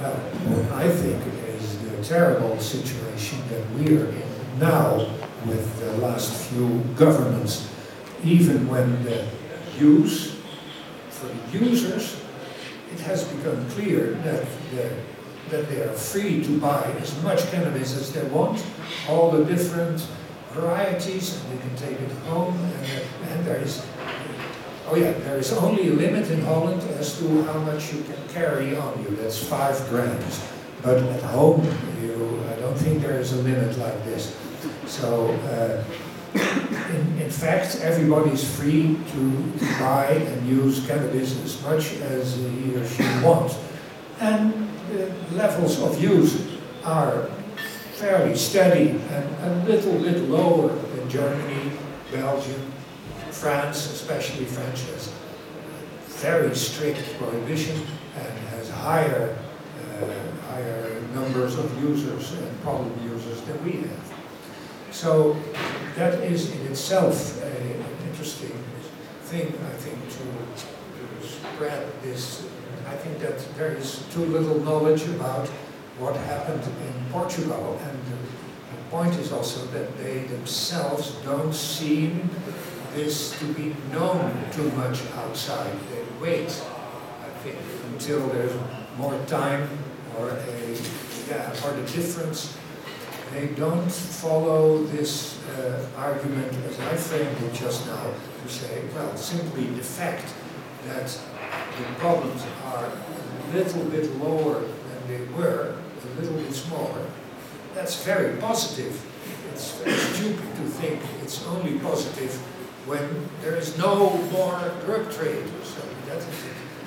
well, 0.00 0.14
what 0.14 0.72
I 0.78 0.88
think 0.88 1.20
is 1.48 1.78
the 1.82 2.02
terrible 2.02 2.58
situation 2.58 3.38
that 3.50 3.68
we 3.72 3.98
are 3.98 4.06
in 4.06 4.58
now 4.58 5.06
with 5.46 5.80
the 5.80 5.92
last 5.98 6.48
few 6.48 6.82
governments. 6.96 7.68
Even 8.22 8.68
when 8.68 9.04
the 9.04 9.26
use, 9.78 10.36
for 11.08 11.26
the 11.26 11.58
users, 11.58 12.16
it 12.92 13.00
has 13.00 13.24
become 13.24 13.68
clear 13.70 14.12
that 14.22 14.46
the, 14.72 14.90
that 15.50 15.68
they 15.68 15.82
are 15.82 15.92
free 15.92 16.42
to 16.44 16.58
buy 16.58 16.84
as 17.00 17.22
much 17.22 17.50
cannabis 17.50 17.96
as 17.96 18.12
they 18.12 18.22
want, 18.24 18.64
all 19.08 19.30
the 19.30 19.44
different 19.44 20.06
varieties, 20.52 21.40
and 21.40 21.52
they 21.52 21.62
can 21.62 21.76
take 21.76 22.00
it 22.00 22.10
home, 22.28 22.56
and, 22.56 23.30
and 23.30 23.46
there 23.46 23.60
is 23.60 23.84
Oh 24.90 24.96
yeah, 24.96 25.12
there 25.12 25.38
is 25.38 25.52
only 25.52 25.88
a 25.88 25.92
limit 25.92 26.28
in 26.32 26.40
Holland 26.42 26.82
as 26.98 27.16
to 27.20 27.44
how 27.44 27.60
much 27.60 27.94
you 27.94 28.02
can 28.02 28.18
carry 28.34 28.76
on 28.76 29.00
you. 29.04 29.14
That's 29.14 29.38
five 29.38 29.78
grams. 29.88 30.42
But 30.82 30.98
at 30.98 31.22
home, 31.22 31.64
you, 32.02 32.42
I 32.50 32.58
don't 32.58 32.74
think 32.74 33.00
there 33.00 33.20
is 33.20 33.32
a 33.32 33.36
limit 33.36 33.78
like 33.78 34.04
this. 34.04 34.36
So, 34.86 35.30
uh, 35.46 35.84
in, 36.34 37.22
in 37.22 37.30
fact, 37.30 37.78
everybody 37.82 38.30
is 38.30 38.42
free 38.56 38.98
to, 39.12 39.78
buy 39.78 40.06
and 40.06 40.48
use 40.48 40.84
cannabis 40.86 41.38
as 41.44 41.62
much 41.62 41.94
as 42.00 42.34
he 42.36 42.74
or 42.74 42.84
she 42.84 43.04
wants. 43.22 43.58
And 44.18 44.69
levels 45.32 45.80
of 45.80 46.02
use 46.02 46.46
are 46.84 47.28
fairly 47.94 48.34
steady 48.34 48.90
and 48.90 49.44
a 49.44 49.64
little 49.66 49.98
bit 50.00 50.28
lower 50.28 50.70
in 50.98 51.08
Germany, 51.08 51.72
Belgium, 52.12 52.72
France, 53.30 53.92
especially 53.92 54.44
France, 54.44 54.84
has 54.90 55.12
very 56.20 56.54
strict 56.54 57.16
prohibition 57.18 57.76
and 58.16 58.38
has 58.50 58.68
higher, 58.70 59.36
uh, 60.00 60.52
higher 60.52 61.00
numbers 61.14 61.58
of 61.58 61.82
users 61.82 62.32
and 62.32 62.62
problem 62.62 62.92
users 63.04 63.40
than 63.42 63.64
we 63.64 63.72
have. 63.72 64.14
So 64.90 65.36
that 65.96 66.14
is 66.20 66.50
in 66.52 66.66
itself 66.66 67.40
a, 67.42 67.46
an 67.46 67.84
interesting 68.08 68.52
thing, 69.24 69.46
I 69.46 69.76
think, 69.76 69.98
to, 70.10 71.22
to 71.22 71.28
spread 71.28 71.86
this. 72.02 72.49
I 72.90 72.96
think 72.96 73.20
that 73.20 73.38
there 73.56 73.72
is 73.72 74.02
too 74.12 74.24
little 74.26 74.58
knowledge 74.60 75.06
about 75.06 75.46
what 75.98 76.16
happened 76.16 76.64
in 76.64 77.12
Portugal, 77.12 77.78
and 77.84 77.98
the, 78.10 78.20
point 78.90 79.14
is 79.14 79.30
also 79.30 79.64
that 79.66 79.96
they 79.98 80.18
themselves 80.24 81.12
don't 81.22 81.54
seem 81.54 82.28
this 82.92 83.38
to 83.38 83.44
be 83.54 83.72
known 83.92 84.34
too 84.50 84.68
much 84.72 85.00
outside. 85.14 85.72
They 85.92 86.02
wait, 86.20 86.48
I 86.48 87.30
think, 87.44 87.56
until 87.92 88.26
there's 88.30 88.52
more 88.98 89.16
time 89.26 89.68
or 90.18 90.30
a 90.30 90.76
yeah, 91.28 91.54
or 91.64 91.72
the 91.72 91.86
difference. 91.92 92.58
They 93.32 93.46
don't 93.48 93.92
follow 93.92 94.82
this 94.84 95.38
uh, 95.50 95.86
argument 95.96 96.52
as 96.68 96.80
I 96.80 96.96
framed 96.96 97.40
it 97.44 97.54
just 97.54 97.86
now 97.86 98.12
to 98.42 98.48
say, 98.48 98.82
well, 98.92 99.16
simply 99.16 99.66
the 99.66 99.84
fact 99.84 100.34
that 100.86 101.20
the 101.78 101.84
problems 101.98 102.42
are 102.64 102.86
a 102.86 103.56
little 103.56 103.84
bit 103.84 104.14
lower 104.16 104.60
than 104.60 105.08
they 105.08 105.24
were, 105.34 105.74
a 106.02 106.20
little 106.20 106.36
bit 106.36 106.52
smaller, 106.52 107.06
that's 107.74 108.04
very 108.04 108.36
positive. 108.38 109.00
It's 109.52 109.72
very 109.78 109.96
stupid 109.96 110.56
to 110.56 110.62
think 110.62 111.00
it's 111.22 111.46
only 111.46 111.78
positive 111.78 112.34
when 112.86 113.28
there 113.42 113.56
is 113.56 113.76
no 113.78 114.16
more 114.32 114.72
drug 114.84 115.12
trade. 115.12 115.46
So 115.64 115.82
that 116.06 116.18
is 116.18 116.26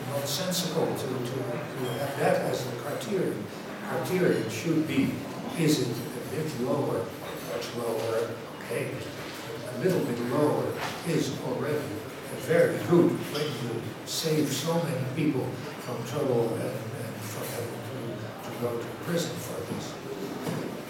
nonsensical 0.09 0.85
to, 0.85 1.07
to, 1.07 1.85
to 1.85 1.93
have 1.99 2.19
that 2.19 2.41
as 2.41 2.65
the 2.65 2.75
criterion. 2.77 3.43
Criterion 3.89 4.49
should 4.49 4.87
be, 4.87 5.13
is 5.59 5.81
it 5.81 5.87
a 5.87 6.35
bit 6.35 6.61
lower, 6.61 7.05
much 7.51 7.75
lower, 7.77 8.29
okay, 8.65 8.89
a 9.75 9.83
little 9.83 9.99
bit 9.99 10.19
lower 10.31 10.65
is 11.07 11.37
already 11.47 11.79
very 12.41 12.77
good 12.89 13.11
when 13.33 13.45
you 13.45 13.81
save 14.05 14.51
so 14.51 14.75
many 14.83 15.05
people 15.15 15.47
from 15.81 16.03
trouble 16.05 16.49
and, 16.55 16.61
and 16.61 17.15
from 17.21 17.45
having 17.47 17.81
to, 17.89 18.49
to 18.49 18.61
go 18.61 18.77
to 18.77 18.87
prison 19.05 19.35
for 19.37 19.59
this. 19.73 19.93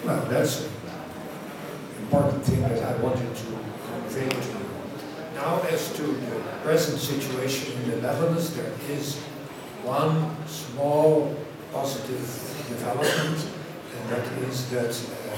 Well, 0.04 0.24
that's 0.26 0.60
an 0.62 0.70
important 2.02 2.44
thing 2.44 2.62
that 2.62 2.82
I 2.82 2.96
wanted 3.02 3.34
to 3.34 3.46
convey 3.88 4.28
to 4.28 4.48
you. 4.48 4.64
Now, 5.34 5.60
as 5.62 5.92
to 5.96 6.02
the 6.02 6.40
present 6.62 7.00
situation 7.00 7.82
in 7.82 7.90
the 7.90 7.96
Netherlands, 7.96 8.54
there 8.54 8.72
is 8.90 9.18
one 9.82 10.34
small 10.46 11.34
positive 11.72 12.24
development, 12.68 13.48
and 13.94 14.10
that 14.10 14.26
is 14.48 14.70
that 14.70 14.90
uh, 14.90 15.36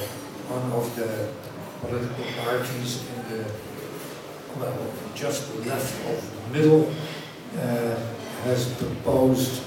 one 0.49 0.71
of 0.73 0.95
the 0.97 1.33
political 1.81 2.25
parties 2.45 3.05
in 3.09 3.39
the, 3.39 3.45
well, 4.59 4.93
just 5.15 5.53
the 5.53 5.69
left 5.69 5.95
of 6.09 6.53
the 6.53 6.59
middle 6.59 6.93
uh, 7.59 7.97
has 8.45 8.73
proposed 8.75 9.63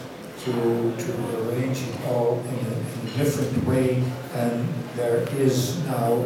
to, 0.45 0.51
to 0.97 1.41
arrange 1.41 1.81
it 1.81 1.95
all 2.07 2.39
in 2.39 2.55
a, 2.55 2.75
in 2.79 3.07
a 3.07 3.17
different 3.17 3.65
way, 3.65 4.03
and 4.35 4.67
there 4.95 5.27
is 5.37 5.83
now, 5.85 6.25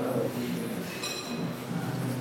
well, 0.00 0.30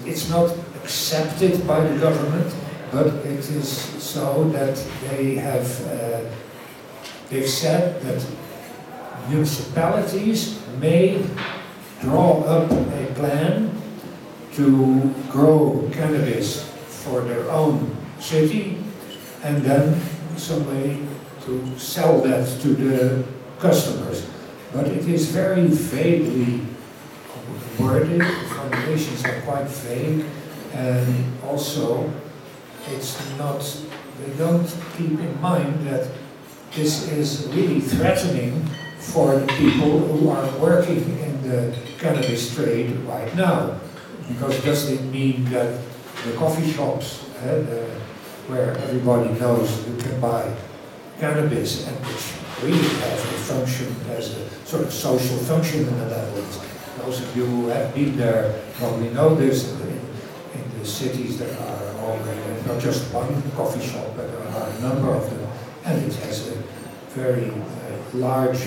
it's 0.06 0.30
not 0.30 0.56
accepted 0.84 1.66
by 1.68 1.80
the 1.80 2.00
government, 2.00 2.54
but 2.92 3.08
it 3.08 3.50
is 3.50 3.70
so 3.70 4.44
that 4.50 4.76
they 5.10 5.36
have, 5.36 5.88
uh, 5.88 6.22
they've 7.30 7.50
said 7.50 8.02
that 8.02 8.26
municipalities 9.30 10.60
may 10.80 11.24
draw 12.02 12.42
up 12.44 12.72
a 12.72 13.14
plan 13.16 13.79
to 14.60 15.16
grow 15.32 15.90
cannabis 15.94 16.68
for 17.04 17.22
their 17.22 17.50
own 17.50 17.96
city 18.20 18.78
and 19.44 19.64
then 19.64 19.96
some 20.36 20.68
way 20.68 21.00
to 21.46 21.80
sell 21.80 22.20
that 22.20 22.44
to 22.60 22.76
the 22.76 23.24
customers. 23.60 24.28
But 24.74 24.88
it 24.88 25.08
is 25.08 25.32
very 25.32 25.68
vaguely 25.68 26.62
worded, 27.80 28.20
the 28.20 28.50
formulations 28.52 29.24
are 29.24 29.40
quite 29.48 29.68
vague, 29.68 30.26
and 30.74 31.08
also 31.42 32.12
it's 32.90 33.16
not, 33.38 33.64
they 34.20 34.34
don't 34.36 34.68
keep 34.98 35.20
in 35.20 35.42
mind 35.42 35.88
that 35.88 36.12
this 36.76 37.10
is 37.10 37.48
really 37.54 37.80
threatening 37.80 38.66
for 39.00 39.40
the 39.40 39.48
people 39.54 40.00
who 40.00 40.30
are 40.30 40.60
working 40.60 41.18
in 41.20 41.42
the 41.48 41.74
cannabis 41.98 42.54
trade 42.54 42.92
right 43.08 43.34
now. 43.36 43.80
Because 44.30 44.58
it 44.58 44.66
does 44.66 44.90
it 44.90 45.02
mean 45.06 45.44
that 45.46 45.82
the 46.26 46.34
coffee 46.34 46.72
shops, 46.72 47.26
uh, 47.42 47.46
the, 47.68 47.86
where 48.48 48.78
everybody 48.78 49.30
knows 49.40 49.88
you 49.88 49.96
can 49.98 50.20
buy 50.22 50.56
cannabis 51.20 51.88
and 51.88 51.96
which 52.06 52.34
really 52.64 52.88
have 53.02 53.20
a 53.20 53.40
function 53.50 53.94
as 54.12 54.38
a 54.38 54.50
sort 54.66 54.84
of 54.84 54.94
social 54.94 55.38
function 55.38 55.82
in 55.82 56.00
the 56.00 56.06
Netherlands. 56.06 56.60
Those 57.00 57.22
of 57.22 57.36
you 57.36 57.46
who 57.46 57.68
have 57.68 57.94
been 57.94 58.18
there 58.18 58.62
probably 58.76 59.10
know 59.10 59.36
this. 59.36 59.72
In, 59.82 60.00
in 60.56 60.80
the 60.80 60.86
cities 60.86 61.40
there 61.40 61.58
are 61.60 61.96
already 62.06 62.68
not 62.68 62.82
just 62.82 63.14
one 63.14 63.30
coffee 63.52 63.86
shop, 63.86 64.08
but 64.16 64.30
there 64.32 64.48
are 64.48 64.70
a 64.70 64.80
number 64.82 65.14
of 65.14 65.30
them, 65.30 65.48
and 65.86 66.06
it 66.06 66.14
has 66.26 66.50
a 66.50 66.56
very 67.10 67.50
uh, 67.50 67.54
large 68.14 68.60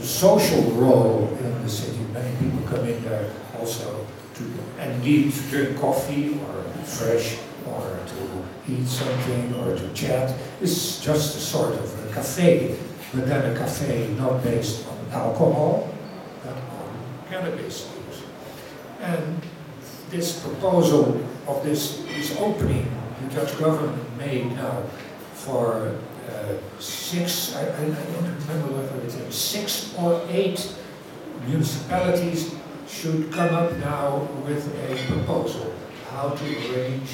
social 0.00 0.62
role 0.72 1.28
in 1.40 1.62
the 1.62 1.68
city. 1.68 1.98
Many 2.12 2.36
people 2.36 2.60
come 2.68 2.86
in 2.86 3.02
there 3.04 3.30
also 3.58 4.06
to 4.38 4.44
indeed 4.80 5.32
to 5.32 5.40
drink 5.50 5.80
coffee 5.80 6.38
or 6.38 6.62
fresh 6.84 7.38
or 7.66 7.98
to 8.06 8.72
eat 8.72 8.86
something 8.86 9.54
or 9.54 9.76
to 9.76 9.92
chat. 9.92 10.34
It's 10.60 11.00
just 11.00 11.36
a 11.36 11.40
sort 11.40 11.74
of 11.74 12.10
a 12.10 12.14
cafe, 12.14 12.78
but 13.12 13.26
then 13.26 13.54
a 13.54 13.58
cafe 13.58 14.08
not 14.18 14.42
based 14.42 14.86
on 14.88 14.98
alcohol, 15.12 15.88
but 16.44 16.54
on 16.54 17.28
cannabis 17.28 17.90
use. 18.08 18.22
And 19.00 19.42
this 20.10 20.40
proposal 20.40 21.20
of 21.46 21.64
this, 21.64 22.02
this 22.14 22.36
opening 22.38 22.90
the 23.22 23.34
Dutch 23.34 23.58
government 23.58 24.18
made 24.18 24.46
now 24.52 24.82
for 25.34 25.96
uh, 26.28 26.54
six, 26.78 27.54
I, 27.56 27.62
I, 27.62 27.88
don't 27.88 28.38
remember 28.46 28.74
whether 28.74 28.96
it 28.98 29.04
is 29.06 29.34
six 29.34 29.94
or 29.98 30.22
eight 30.28 30.74
municipalities 31.46 32.54
should 32.88 33.30
come 33.32 33.54
up 33.54 33.72
now 33.76 34.28
with 34.46 34.66
a 34.88 35.12
proposal 35.12 35.74
how 36.10 36.30
to 36.30 36.44
arrange 36.44 37.10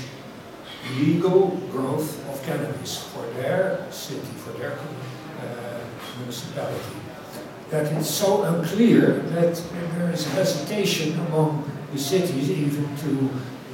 legal 0.98 1.48
growth 1.70 2.26
of 2.28 2.42
cannabis 2.44 3.04
for 3.04 3.26
their 3.34 3.86
city, 3.90 4.20
for 4.38 4.52
their 4.52 4.72
uh, 4.72 5.80
municipality. 6.18 6.96
That 7.70 7.92
it's 7.92 8.08
so 8.08 8.44
unclear 8.44 9.18
that 9.34 9.62
there 9.96 10.10
is 10.12 10.26
hesitation 10.32 11.18
among 11.26 11.70
the 11.92 11.98
cities 11.98 12.50
even 12.50 12.96
to 12.96 13.30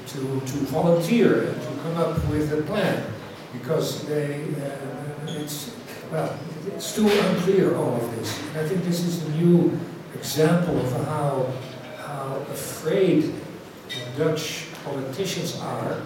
to, 0.06 0.40
to 0.40 0.56
volunteer 0.66 1.44
and 1.44 1.62
to 1.62 1.68
come 1.82 1.96
up 1.96 2.16
with 2.30 2.52
a 2.52 2.62
plan, 2.62 3.04
because 3.52 4.04
they, 4.08 4.42
uh, 4.60 5.40
it's, 5.40 5.70
well, 6.10 6.36
it's 6.66 6.96
too 6.96 7.08
unclear, 7.08 7.76
all 7.76 7.94
of 7.94 8.16
this. 8.16 8.36
I 8.56 8.66
think 8.66 8.82
this 8.84 9.04
is 9.04 9.24
a 9.24 9.30
new 9.30 9.78
example 10.12 10.76
of 10.78 10.90
how, 11.06 11.46
how 12.20 12.36
afraid 12.52 13.32
the 13.88 14.24
Dutch 14.24 14.66
politicians 14.84 15.58
are 15.60 16.02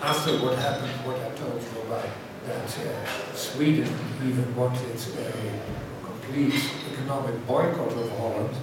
after 0.00 0.32
what 0.38 0.56
happened, 0.56 0.90
what 1.04 1.16
I 1.16 1.28
told 1.36 1.60
you 1.60 1.82
about, 1.82 2.08
that 2.46 2.78
uh, 2.78 3.34
Sweden 3.34 3.92
even 4.26 4.56
wanted 4.56 4.96
a 5.18 6.06
complete 6.06 6.54
economic 6.92 7.46
boycott 7.46 7.92
of 7.92 8.10
Holland. 8.18 8.54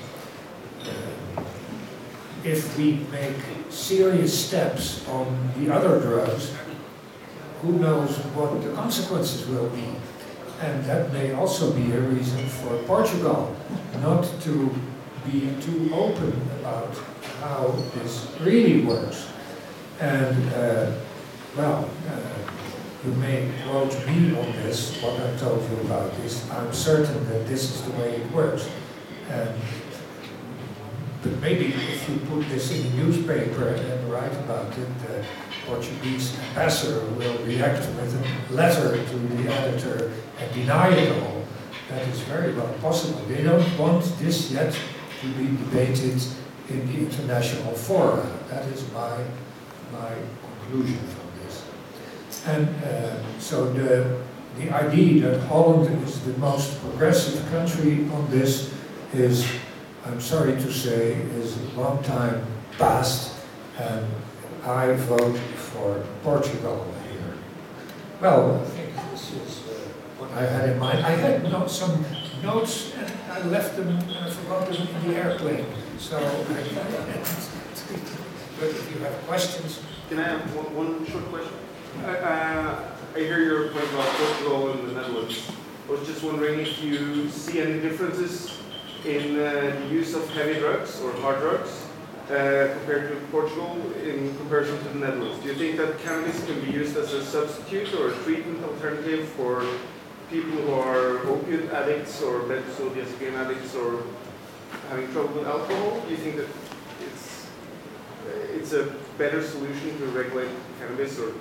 Uh, 0.82 1.44
If 2.44 2.78
we 2.78 3.06
make 3.12 3.38
serious 3.70 4.34
steps 4.48 5.08
on 5.08 5.26
the 5.58 5.74
other 5.74 6.00
drugs, 6.00 6.54
who 7.62 7.72
knows 7.74 8.18
what 8.38 8.62
the 8.64 8.72
consequences 8.74 9.48
will 9.48 9.70
be? 9.70 9.88
And 10.62 10.86
that 10.86 11.12
may 11.12 11.34
also 11.34 11.74
be 11.74 11.92
a 11.92 12.00
reason 12.00 12.46
for 12.48 12.78
Portugal 12.86 13.56
not 14.02 14.24
to 14.46 14.70
be 15.26 15.40
too 15.62 15.90
open 15.94 16.34
about 16.66 16.98
how 17.42 17.68
this 17.94 18.28
really 18.42 18.84
works. 18.84 19.28
And, 20.00 20.52
uh, 20.54 20.92
well, 21.56 21.88
uh, 22.10 23.06
you 23.06 23.12
may 23.14 23.52
quote 23.64 23.94
me 24.08 24.36
on 24.36 24.52
this, 24.64 25.00
what 25.02 25.14
I 25.22 25.38
told 25.38 25.62
you 25.70 25.78
about 25.82 26.12
this. 26.18 26.50
I'm 26.50 26.74
certain 26.74 27.30
that 27.30 27.48
this 27.48 27.72
is 27.72 27.84
the 27.84 27.92
way 27.92 28.16
it 28.16 28.32
works. 28.32 28.68
And, 29.30 29.54
but 31.22 31.40
maybe 31.40 31.68
if 31.68 32.10
you 32.10 32.18
put 32.18 32.50
this 32.50 32.72
in 32.72 32.86
a 32.88 32.96
newspaper 32.96 33.68
and 33.68 34.12
write 34.12 34.34
about 34.34 34.76
it, 34.76 34.90
the 35.06 35.24
Portuguese 35.68 36.36
ambassador 36.50 37.06
will 37.12 37.38
react 37.46 37.86
with 37.96 38.50
a 38.50 38.54
letter 38.54 38.98
to 38.98 39.18
the 39.18 39.54
editor 39.54 40.12
and 40.40 40.54
deny 40.54 40.90
it 40.90 41.12
all. 41.22 41.44
That 41.90 42.08
is 42.08 42.20
very 42.22 42.54
well 42.56 42.74
possible. 42.82 43.22
They 43.28 43.44
don't 43.44 43.78
want 43.78 44.04
this 44.18 44.52
yet 44.52 44.76
to 45.22 45.28
be 45.34 45.46
debated 45.46 46.22
in 46.70 46.88
the 46.88 47.00
international 47.00 47.74
fora. 47.74 48.26
That 48.50 48.66
is 48.66 48.90
my, 48.92 49.18
my 49.92 50.14
conclusion 50.42 51.00
from 51.00 51.44
this. 51.44 51.64
And 52.48 52.68
uh, 52.84 53.40
so 53.40 53.72
the, 53.74 54.22
the 54.58 54.72
idea 54.72 55.30
that 55.30 55.42
Holland 55.48 56.04
is 56.04 56.20
the 56.22 56.34
most 56.38 56.80
progressive 56.82 57.48
country 57.50 58.08
on 58.14 58.30
this 58.30 58.74
is, 59.14 59.46
I'm 60.06 60.20
sorry 60.20 60.54
to 60.54 60.72
say, 60.72 61.14
is 61.14 61.58
a 61.58 61.80
long 61.80 62.04
time 62.04 62.46
past, 62.78 63.36
and 63.78 64.06
I 64.64 64.94
vote 64.94 65.38
for 65.38 66.04
Portugal 66.24 66.86
here. 67.10 67.34
Well, 68.22 68.62
I 68.62 68.66
think 68.66 69.12
this 69.12 69.34
is 69.34 69.60
uh, 69.68 69.72
what 70.18 70.32
I 70.32 70.46
had 70.46 70.70
in 70.70 70.80
mind. 70.80 71.00
I 71.06 71.12
had 71.12 71.44
no, 71.44 71.68
some 71.68 72.04
notes, 72.42 72.94
and 72.96 73.12
I 73.32 73.44
left 73.46 73.76
them, 73.76 73.90
and 73.90 74.18
I 74.18 74.30
forgot 74.30 74.68
them 74.68 74.88
in 74.88 75.12
the 75.12 75.18
airplane. 75.18 75.66
So, 76.00 76.20
but 78.60 78.70
if 78.70 78.92
you 78.94 79.00
have 79.04 79.14
questions, 79.28 79.82
Can 80.10 80.20
I 80.20 80.24
have 80.24 80.56
one, 80.56 80.76
one 80.76 81.06
short 81.08 81.24
question? 81.26 81.54
Uh, 82.04 82.94
I 83.16 83.20
hear 83.20 83.40
your 83.40 83.70
point 83.70 83.90
about 83.92 84.08
Portugal 84.16 84.72
and 84.72 84.90
the 84.90 84.94
Netherlands. 84.94 85.50
I 85.88 85.92
was 85.92 86.06
just 86.06 86.22
wondering 86.22 86.60
if 86.60 86.84
you 86.84 87.30
see 87.30 87.62
any 87.62 87.80
differences 87.80 88.60
in 89.06 89.40
uh, 89.40 89.76
the 89.80 89.88
use 89.88 90.14
of 90.14 90.30
heavy 90.32 90.60
drugs 90.60 91.02
or 91.02 91.12
hard 91.14 91.40
drugs 91.40 91.86
uh, 92.26 92.74
compared 92.78 93.10
to 93.10 93.16
Portugal 93.32 93.78
in 94.04 94.36
comparison 94.38 94.78
to 94.80 94.90
the 94.90 95.00
Netherlands. 95.00 95.42
Do 95.42 95.50
you 95.50 95.56
think 95.56 95.78
that 95.78 95.98
cannabis 96.00 96.46
can 96.46 96.60
be 96.62 96.72
used 96.72 96.98
as 96.98 97.14
a 97.14 97.24
substitute 97.26 97.94
or 97.96 98.10
a 98.10 98.16
treatment 98.24 98.64
alternative 98.64 99.28
for 99.30 99.66
people 100.30 100.52
who 100.52 100.74
are 100.74 101.20
opiate 101.28 101.70
addicts 101.72 102.22
or 102.22 102.42
benzodiazepine 102.42 103.34
addicts 103.34 103.74
or 103.76 104.04
having 104.90 105.12
trouble 105.12 105.34
with 105.40 105.48
alcohol? 105.48 106.02
Do 106.02 106.12
you 106.12 106.18
think 106.18 106.36
that 106.38 106.48
it's 107.02 107.48
uh, 108.28 108.58
it's 108.58 108.74
a 108.74 108.94
better 109.18 109.42
solution 109.42 109.98
to 110.00 110.06
regulate 110.08 110.50
cannabis 110.80 111.20
or 111.20 111.34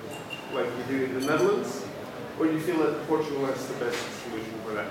like 0.53 0.67
we 0.77 0.97
do 0.97 1.03
in 1.05 1.19
the 1.19 1.25
Netherlands? 1.25 1.85
Or 2.39 2.47
do 2.47 2.53
you 2.53 2.59
feel 2.59 2.79
that 2.79 3.07
Portugal 3.07 3.45
has 3.45 3.65
the 3.67 3.85
best 3.85 3.97
solution 4.23 4.53
for 4.65 4.73
that? 4.73 4.87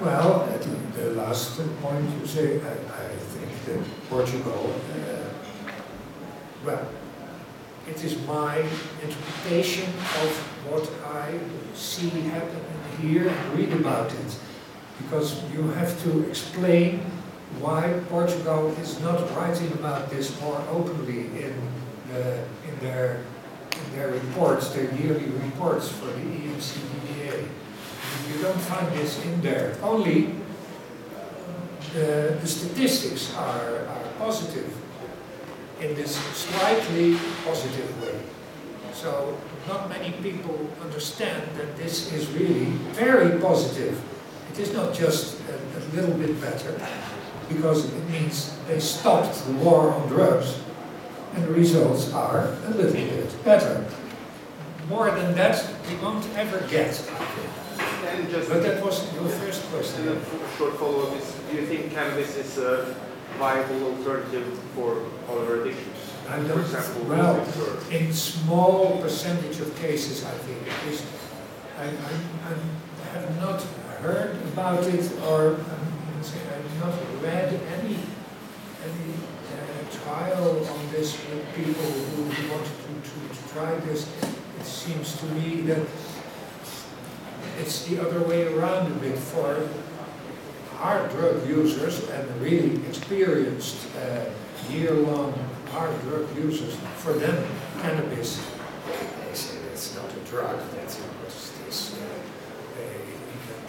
Well, 0.00 0.48
at 0.54 0.62
the- 0.62 0.78
last 1.14 1.58
point 1.82 2.06
you 2.20 2.26
say, 2.26 2.60
I, 2.60 2.72
I 3.04 3.08
think 3.34 3.64
that 3.66 4.08
Portugal, 4.08 4.74
uh, 4.94 5.72
well, 6.64 6.88
it 7.88 8.04
is 8.04 8.20
my 8.26 8.58
interpretation 9.02 9.88
of 10.22 10.30
what 10.68 10.88
I 11.06 11.38
see 11.74 12.08
happen 12.30 12.60
here 13.00 13.28
and 13.28 13.58
read 13.58 13.72
about 13.72 14.12
it. 14.12 14.38
Because 15.02 15.42
you 15.52 15.62
have 15.78 16.02
to 16.04 16.28
explain 16.28 17.00
why 17.60 18.00
Portugal 18.08 18.68
is 18.80 19.00
not 19.00 19.34
writing 19.36 19.72
about 19.72 20.10
this 20.10 20.38
more 20.40 20.62
openly 20.70 21.26
in, 21.42 21.54
the, 22.12 22.44
in 22.68 22.78
their, 22.80 23.24
in 23.72 23.96
their 23.96 24.08
reports, 24.08 24.68
their 24.70 24.92
yearly 24.94 25.26
reports 25.26 25.88
for 25.88 26.06
the 26.06 26.20
EMCDDA. 26.20 27.48
You 28.28 28.42
don't 28.42 28.60
find 28.60 28.92
this 28.92 29.24
in 29.24 29.40
there. 29.40 29.76
Only 29.82 30.26
uh, 30.26 30.32
the, 31.94 32.38
the 32.40 32.46
statistics 32.46 33.34
are, 33.34 33.86
are 33.86 34.04
positive 34.18 34.72
in 35.80 35.94
this 35.94 36.16
slightly 36.16 37.16
positive 37.44 38.02
way. 38.02 38.20
So 38.92 39.38
not 39.68 39.88
many 39.88 40.10
people 40.22 40.68
understand 40.82 41.42
that 41.56 41.76
this 41.76 42.12
is 42.12 42.28
really 42.30 42.66
very 42.98 43.40
positive. 43.40 44.00
It 44.58 44.62
is 44.62 44.74
not 44.74 44.92
just 44.92 45.38
a, 45.48 45.54
a 45.54 45.82
little 45.94 46.16
bit 46.18 46.40
better, 46.40 46.74
because 47.48 47.84
it 47.94 48.08
means 48.10 48.58
they 48.66 48.80
stopped 48.80 49.46
the 49.46 49.52
war 49.52 49.92
on 49.92 50.08
drugs, 50.08 50.58
and 51.34 51.44
the 51.44 51.52
results 51.52 52.12
are 52.12 52.56
a 52.66 52.70
little 52.70 52.92
bit 52.92 53.44
better. 53.44 53.86
More 54.88 55.12
than 55.12 55.32
that, 55.36 55.64
we 55.88 55.94
won't 56.02 56.28
ever 56.34 56.58
get, 56.66 56.90
And 58.08 58.28
just 58.30 58.48
But 58.48 58.64
that 58.64 58.84
was 58.84 59.06
your 59.14 59.28
first 59.28 59.62
and 59.62 59.70
question. 59.70 60.20
short 60.56 60.76
follow-up 60.76 61.16
is, 61.16 61.36
do 61.52 61.56
you 61.56 61.64
think 61.64 61.92
cannabis 61.92 62.34
is 62.34 62.58
a 62.58 62.96
viable 63.38 63.94
alternative 63.94 64.58
for 64.74 65.04
other 65.30 65.62
addictions? 65.62 65.98
I 66.28 66.40
don't, 66.40 66.58
example, 66.58 67.04
well, 67.04 67.46
in 67.92 68.12
small 68.12 69.00
percentage 69.00 69.60
of 69.60 69.72
cases, 69.78 70.24
I 70.24 70.32
think, 70.32 70.66
it 70.66 70.92
is, 70.92 71.06
I, 71.78 71.84
I, 71.84 72.50
I 72.50 73.18
have 73.20 73.40
not 73.40 73.64
heard 74.00 74.36
about 74.52 74.84
it, 74.84 75.12
or, 75.28 75.54
um, 75.54 75.86
I 76.20 76.54
have 76.54 76.80
not 76.80 77.22
read 77.22 77.48
any, 77.78 77.96
any 78.84 79.14
uh, 79.54 80.04
trial 80.04 80.66
on 80.66 80.92
this 80.92 81.16
with 81.28 81.44
people 81.54 81.82
who 81.82 82.22
wanted 82.52 82.66
to, 82.66 82.92
to, 83.10 83.18
to 83.34 83.48
try 83.52 83.74
this. 83.86 84.08
It 84.60 84.66
seems 84.66 85.16
to 85.18 85.26
me 85.26 85.62
that 85.62 85.86
it's 87.60 87.84
the 87.86 88.00
other 88.00 88.22
way 88.22 88.46
around 88.52 88.90
a 88.92 88.94
bit 88.96 89.18
for 89.18 89.68
hard 90.76 91.10
drug 91.10 91.46
users 91.48 92.08
and 92.10 92.40
really 92.40 92.76
experienced 92.86 93.76
uh, 93.96 94.24
year-long 94.70 95.32
hard 95.70 96.00
drug 96.02 96.26
users, 96.36 96.74
for 96.96 97.12
them, 97.12 97.44
cannabis, 97.80 98.40
they 99.28 99.34
say 99.34 99.58
it's 99.72 99.94
not 99.94 100.10
a 100.10 100.20
drug, 100.30 100.58
that's 100.74 100.96
this, 101.66 101.94
uh, 101.94 101.98
they 102.76 102.84
even 102.84 103.60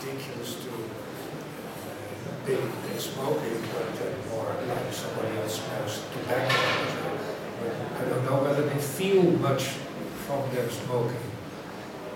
think 0.00 0.09
ridiculous 0.20 0.54
to, 0.56 0.70
uh, 0.70 2.46
they, 2.46 2.54
they 2.54 2.98
but 3.72 4.28
more 4.30 4.54
like 4.68 4.92
somebody 4.92 5.38
else 5.38 5.62
smokes 5.62 6.02
tobacco. 6.12 6.54
I 7.98 8.08
don't 8.08 8.24
know 8.24 8.42
whether 8.42 8.62
they 8.62 8.80
feel 8.80 9.22
much 9.22 9.64
from 10.26 10.50
their 10.54 10.68
smoking. 10.70 11.16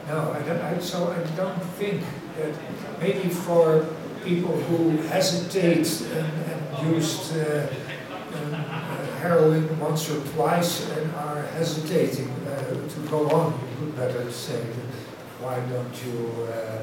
No, 0.09 0.33
I 0.33 0.43
don't, 0.43 0.61
I, 0.61 0.79
so 0.79 1.11
I 1.11 1.37
don't 1.37 1.63
think 1.79 2.03
that 2.39 2.55
maybe 3.01 3.29
for 3.29 3.87
people 4.25 4.57
who 4.57 4.97
hesitate 5.09 6.01
and, 6.01 6.33
and 6.51 6.95
used 6.95 7.37
uh, 7.37 7.67
um, 8.35 8.55
uh, 8.55 8.59
heroin 9.21 9.79
once 9.79 10.11
or 10.11 10.21
twice 10.33 10.91
and 10.91 11.15
are 11.15 11.43
hesitating 11.43 12.31
uh, 12.31 12.89
to 12.89 13.01
go 13.11 13.29
on, 13.31 13.53
you 13.53 13.87
would 13.87 13.97
better 13.97 14.31
say, 14.31 14.61
why 15.41 15.61
don't 15.61 16.05
you 16.05 16.45
uh, 16.45 16.79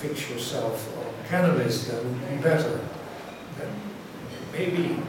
fix 0.00 0.30
yourself 0.30 0.96
on 0.98 1.12
cannabis, 1.28 1.86
that 1.88 2.02
would 2.04 2.28
be 2.30 2.36
better. 2.36 2.80
Then 3.58 3.68
maybe. 4.52 5.02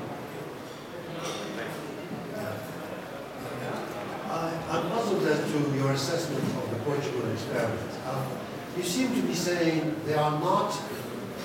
I- 4.30 4.52
I'm 4.70 4.90
puzzled 4.92 5.24
as 5.28 5.40
to 5.52 5.78
your 5.78 5.92
assessment 5.92 6.44
of 6.44 6.70
the 6.70 6.78
Portugal 6.86 7.30
experiment. 7.32 7.92
Um, 8.08 8.26
You 8.78 8.84
seem 8.84 9.14
to 9.16 9.22
be 9.28 9.36
saying 9.36 9.96
they 10.08 10.14
are 10.16 10.40
not 10.40 10.72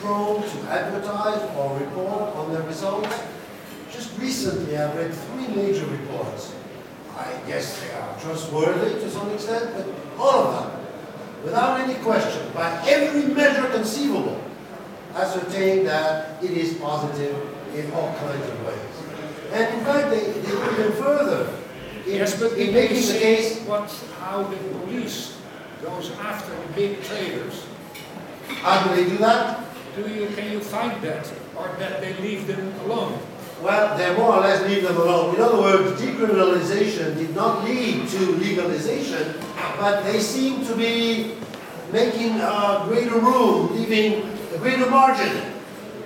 prone 0.01 0.43
to 0.43 0.59
advertise 0.71 1.43
or 1.59 1.77
report 1.77 2.37
on 2.37 2.53
their 2.53 2.63
results. 2.63 3.09
just 3.93 4.17
recently 4.21 4.77
I've 4.77 4.95
read 4.95 5.13
three 5.13 5.49
major 5.57 5.87
reports. 5.87 6.53
I 7.19 7.27
guess 7.49 7.81
they 7.81 7.91
are 7.99 8.15
trustworthy 8.21 9.01
to 9.01 9.11
some 9.11 9.31
extent, 9.31 9.71
but 9.75 9.87
all 10.23 10.39
of 10.47 10.55
them, 10.55 10.76
without 11.47 11.79
any 11.81 11.95
question, 12.03 12.43
by 12.53 12.69
every 12.89 13.33
measure 13.33 13.69
conceivable, 13.71 14.43
ascertain 15.15 15.85
that 15.85 16.43
it 16.43 16.51
is 16.51 16.75
positive 16.75 17.35
in 17.75 17.91
all 17.93 18.13
kinds 18.19 18.49
of 18.51 18.67
ways. 18.67 18.95
And 19.53 19.79
in 19.79 19.85
fact, 19.85 20.11
they, 20.11 20.27
they 20.33 20.51
go 20.51 20.73
even 20.73 20.93
further 21.01 21.55
in, 22.05 22.17
Yes, 22.17 22.39
but 22.39 22.53
in 22.59 22.75
making 22.75 23.07
the 23.07 23.19
case. 23.19 23.63
what, 23.63 23.87
how 24.19 24.43
the 24.43 24.57
police 24.57 25.39
goes 25.83 26.11
after 26.19 26.51
the 26.51 26.73
big 26.75 27.03
traders? 27.05 27.65
How 28.67 28.83
do 28.83 28.97
they 28.97 29.09
do 29.09 29.17
that? 29.19 29.63
Do 29.95 30.03
you, 30.03 30.27
can 30.35 30.51
you 30.51 30.61
find 30.61 31.01
that, 31.03 31.31
or 31.57 31.69
that 31.79 32.01
they 32.01 32.13
leave 32.19 32.47
them 32.49 32.75
alone? 32.85 33.19
Well, 33.63 33.97
they 33.97 34.15
more 34.17 34.35
or 34.35 34.41
less 34.41 34.63
leave 34.69 34.83
them 34.83 34.97
alone. 34.97 35.35
In 35.35 35.41
other 35.41 35.59
words, 35.59 36.01
decriminalization 36.01 37.17
did 37.17 37.35
not 37.35 37.65
lead 37.65 38.07
to 38.09 38.19
legalization, 38.37 39.35
but 39.79 40.05
they 40.05 40.21
seem 40.21 40.65
to 40.67 40.77
be 40.77 41.33
making 41.91 42.33
uh, 42.41 42.85
greater 42.87 43.19
room, 43.19 43.75
leaving 43.75 44.29
a 44.55 44.59
greater 44.59 44.91
margin. 44.91 45.53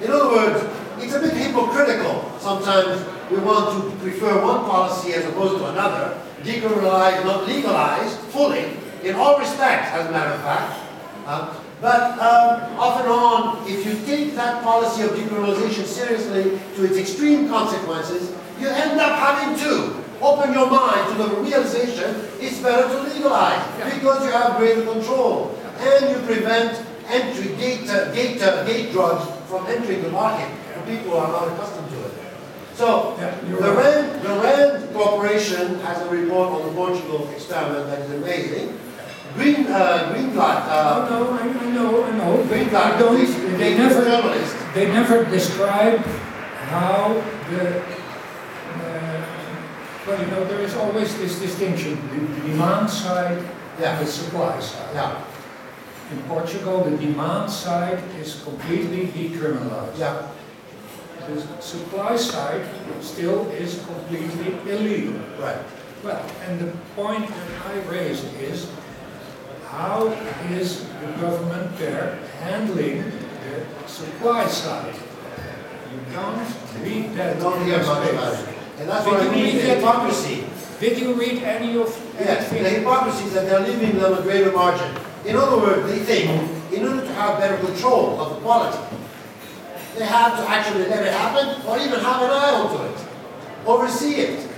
In 0.01 0.11
other 0.11 0.29
words, 0.29 0.65
it's 0.99 1.15
a 1.15 1.21
bit 1.21 1.33
hypocritical. 1.33 2.31
Sometimes 2.39 3.05
we 3.31 3.39
want 3.39 3.75
to 3.75 3.97
prefer 3.99 4.43
one 4.45 4.65
policy 4.65 5.13
as 5.15 5.25
opposed 5.27 5.59
to 5.59 5.71
another, 5.71 6.21
decriminalize, 6.43 7.25
not 7.25 7.47
legalize 7.49 8.17
fully, 8.33 8.77
in 9.03 9.15
all 9.17 9.39
respects, 9.39 9.89
as 9.91 10.07
a 10.07 10.13
matter 10.13 10.31
of 10.31 10.41
fact. 10.43 10.81
Uh, 11.27 11.55
but 11.81 12.13
um, 12.21 12.79
off 12.79 13.01
and 13.01 13.09
on, 13.09 13.67
if 13.67 13.87
you 13.87 13.95
take 14.05 14.35
that 14.35 14.63
policy 14.63 15.03
of 15.03 15.11
decriminalization 15.13 15.85
seriously 15.85 16.61
to 16.77 16.85
its 16.85 16.99
extreme 16.99 17.49
consequences, 17.49 18.35
you 18.61 18.69
end 18.69 19.01
up 19.01 19.19
having 19.19 19.59
to 19.65 19.97
open 20.21 20.53
your 20.53 20.71
mind 20.71 21.09
to 21.09 21.23
the 21.23 21.29
realization 21.41 22.15
it's 22.39 22.61
better 22.61 22.87
to 22.89 23.03
legalize 23.09 23.65
because 23.95 24.25
you 24.25 24.31
have 24.31 24.59
greater 24.59 24.83
control 24.85 25.57
and 25.79 26.11
you 26.11 26.27
prevent 26.27 26.85
entry 27.09 27.57
gate 27.57 27.89
uh, 27.89 28.13
gate 28.13 28.41
uh, 28.43 28.63
gate 28.65 28.93
drugs 28.93 29.25
from 29.49 29.67
entering 29.67 30.03
the 30.03 30.11
market 30.11 30.49
for 30.75 30.81
people 30.85 31.13
who 31.13 31.17
are 31.17 31.29
not 31.33 31.49
accustomed 31.49 31.89
to 31.91 32.05
it. 32.05 32.13
So 32.75 33.17
Yeah, 33.19 33.35
the 33.41 33.57
right. 33.57 33.77
Rand 33.77 34.23
the 34.23 34.29
Rand 34.29 34.95
Corporation 34.95 35.81
has 35.81 36.01
a 36.03 36.11
report 36.11 36.51
on 36.51 36.67
the 36.69 36.73
Portugal 36.73 37.29
experiment 37.31 37.87
that 37.87 38.01
is 38.01 38.11
amazing. 38.13 38.79
Green 39.35 39.67
uh, 39.67 40.11
Greenblatt 40.13 40.67
uh, 40.67 41.09
Oh, 41.11 41.25
no, 41.25 41.31
I, 41.39 41.43
I 41.67 41.71
know, 41.71 42.05
I 42.05 42.11
know, 42.17 42.43
they, 42.45 42.65
they 42.65 42.65
Greenblatt, 42.71 42.99
don't, 42.99 43.17
this- 43.19 43.37
they 43.59 43.77
never, 43.79 44.05
journalist. 44.05 44.57
they 44.75 44.87
never 44.89 45.25
describe 45.25 45.99
how 46.71 47.15
the, 47.51 47.81
uh, 47.81 49.27
well, 50.07 50.21
you 50.21 50.27
know, 50.31 50.45
there 50.45 50.61
is 50.61 50.75
always 50.77 51.17
this 51.19 51.39
distinction, 51.39 51.95
the 52.11 52.49
demand 52.51 52.89
side 52.91 53.39
Yeah. 53.81 53.99
and 53.99 54.07
the 54.07 54.11
supply 54.11 54.59
side. 54.61 54.95
Yeah, 54.95 55.23
In 56.13 56.23
Portugal, 56.25 56.85
the 56.85 56.97
demand 56.97 57.51
side 57.51 58.03
is 58.19 58.43
completely 58.43 59.09
decriminalized. 59.09 59.99
yeah, 59.99 60.27
The 61.29 61.41
supply 61.63 62.17
side 62.17 62.65
still 63.01 63.47
is 63.51 63.85
completely 63.87 64.57
illegal. 64.71 65.15
right. 65.39 65.59
Well, 66.03 66.25
and 66.49 66.59
the 66.59 66.73
point 66.97 67.29
that 67.29 67.49
I 67.69 67.75
raise 67.91 68.25
is, 68.41 68.67
how 69.71 70.09
is 70.51 70.85
the 71.01 71.07
government 71.21 71.79
there 71.79 72.19
handling 72.43 73.05
the 73.05 73.89
supply 73.89 74.47
side? 74.47 74.95
You 74.95 76.01
don't 76.15 76.47
read 76.83 77.15
that 77.15 77.39
don't 77.39 77.65
hear 77.65 77.79
much 77.79 78.11
about 78.11 78.35
it. 78.35 78.49
And 78.81 78.89
that's 78.89 79.05
Did 79.05 79.13
what 79.13 79.21
I 79.21 79.25
you 79.25 79.31
mean, 79.31 79.45
read 79.45 79.65
the 79.65 79.75
hypocrisy. 79.77 80.45
Did 80.81 80.99
you 80.99 81.15
read 81.15 81.43
any 81.43 81.77
of 81.79 81.89
Yes, 82.19 82.49
the 82.51 82.57
hypocrisy 82.59 83.25
is 83.27 83.35
that 83.35 83.47
they're 83.47 83.61
leaving 83.61 83.99
them 83.99 84.15
a 84.19 84.23
greater 84.23 84.51
margin. 84.51 84.91
In 85.25 85.37
other 85.37 85.59
words, 85.59 85.87
they 85.91 85.99
think, 85.99 86.73
in 86.73 86.89
order 86.89 87.03
to 87.03 87.13
have 87.15 87.39
better 87.39 87.59
control 87.65 88.19
of 88.21 88.31
the 88.35 88.41
quality, 88.41 88.79
they 89.97 90.05
have 90.07 90.37
to 90.39 90.49
actually 90.49 90.87
let 90.87 91.05
it 91.07 91.13
happen, 91.13 91.61
or 91.67 91.77
even 91.79 92.01
have 92.01 92.23
an 92.23 92.31
eye 92.31 92.53
onto 92.55 92.83
it, 92.85 92.99
oversee 93.67 94.15
it. 94.15 94.51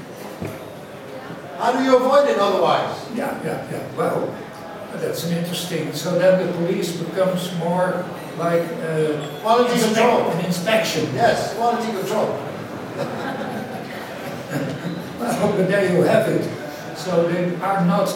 How 1.59 1.73
do 1.73 1.83
you 1.85 1.97
avoid 1.97 2.29
it 2.29 2.39
otherwise? 2.39 2.95
Yeah, 3.15 3.43
yeah, 3.45 3.67
yeah, 3.71 3.97
well, 3.97 4.33
that's 5.01 5.25
an 5.25 5.37
interesting, 5.39 5.93
so 5.93 6.19
then 6.19 6.47
the 6.47 6.53
police 6.55 6.93
becomes 6.97 7.53
more 7.59 8.05
like 8.39 8.63
uh, 8.63 9.27
Quality 9.43 9.81
control. 9.81 10.31
an 10.31 10.45
inspection. 10.45 11.05
Yes, 11.15 11.55
quality 11.55 11.91
control. 11.93 12.39
Well, 15.19 15.57
but 15.57 15.69
there 15.69 15.93
you 15.93 16.03
have 16.03 16.29
it. 16.29 16.45
So 16.97 17.29
they 17.29 17.55
are 17.57 17.85
not 17.87 18.09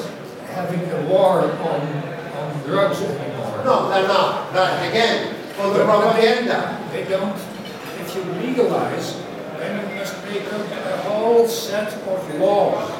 having 0.55 0.81
a 0.91 1.09
war 1.09 1.41
on, 1.43 1.81
on 1.81 2.63
drugs 2.65 3.01
anymore. 3.03 3.63
No, 3.65 3.89
they're 3.91 4.09
not. 4.09 4.53
But 4.53 4.89
again, 4.89 5.35
for 5.55 5.69
the 5.71 5.85
But- 5.85 5.87
but 5.87 6.17
they- 6.17 6.35
propaganda. 6.45 6.79
They 6.93 7.05
don't, 7.05 7.37
if 8.01 8.15
you 8.17 8.23
legalize, 8.41 9.17
then 9.59 9.89
you 9.91 9.97
must 10.01 10.15
make 10.27 10.47
up 10.53 10.67
a 10.71 10.97
whole 11.09 11.47
set 11.47 11.93
of 11.93 12.41
laws. 12.41 12.91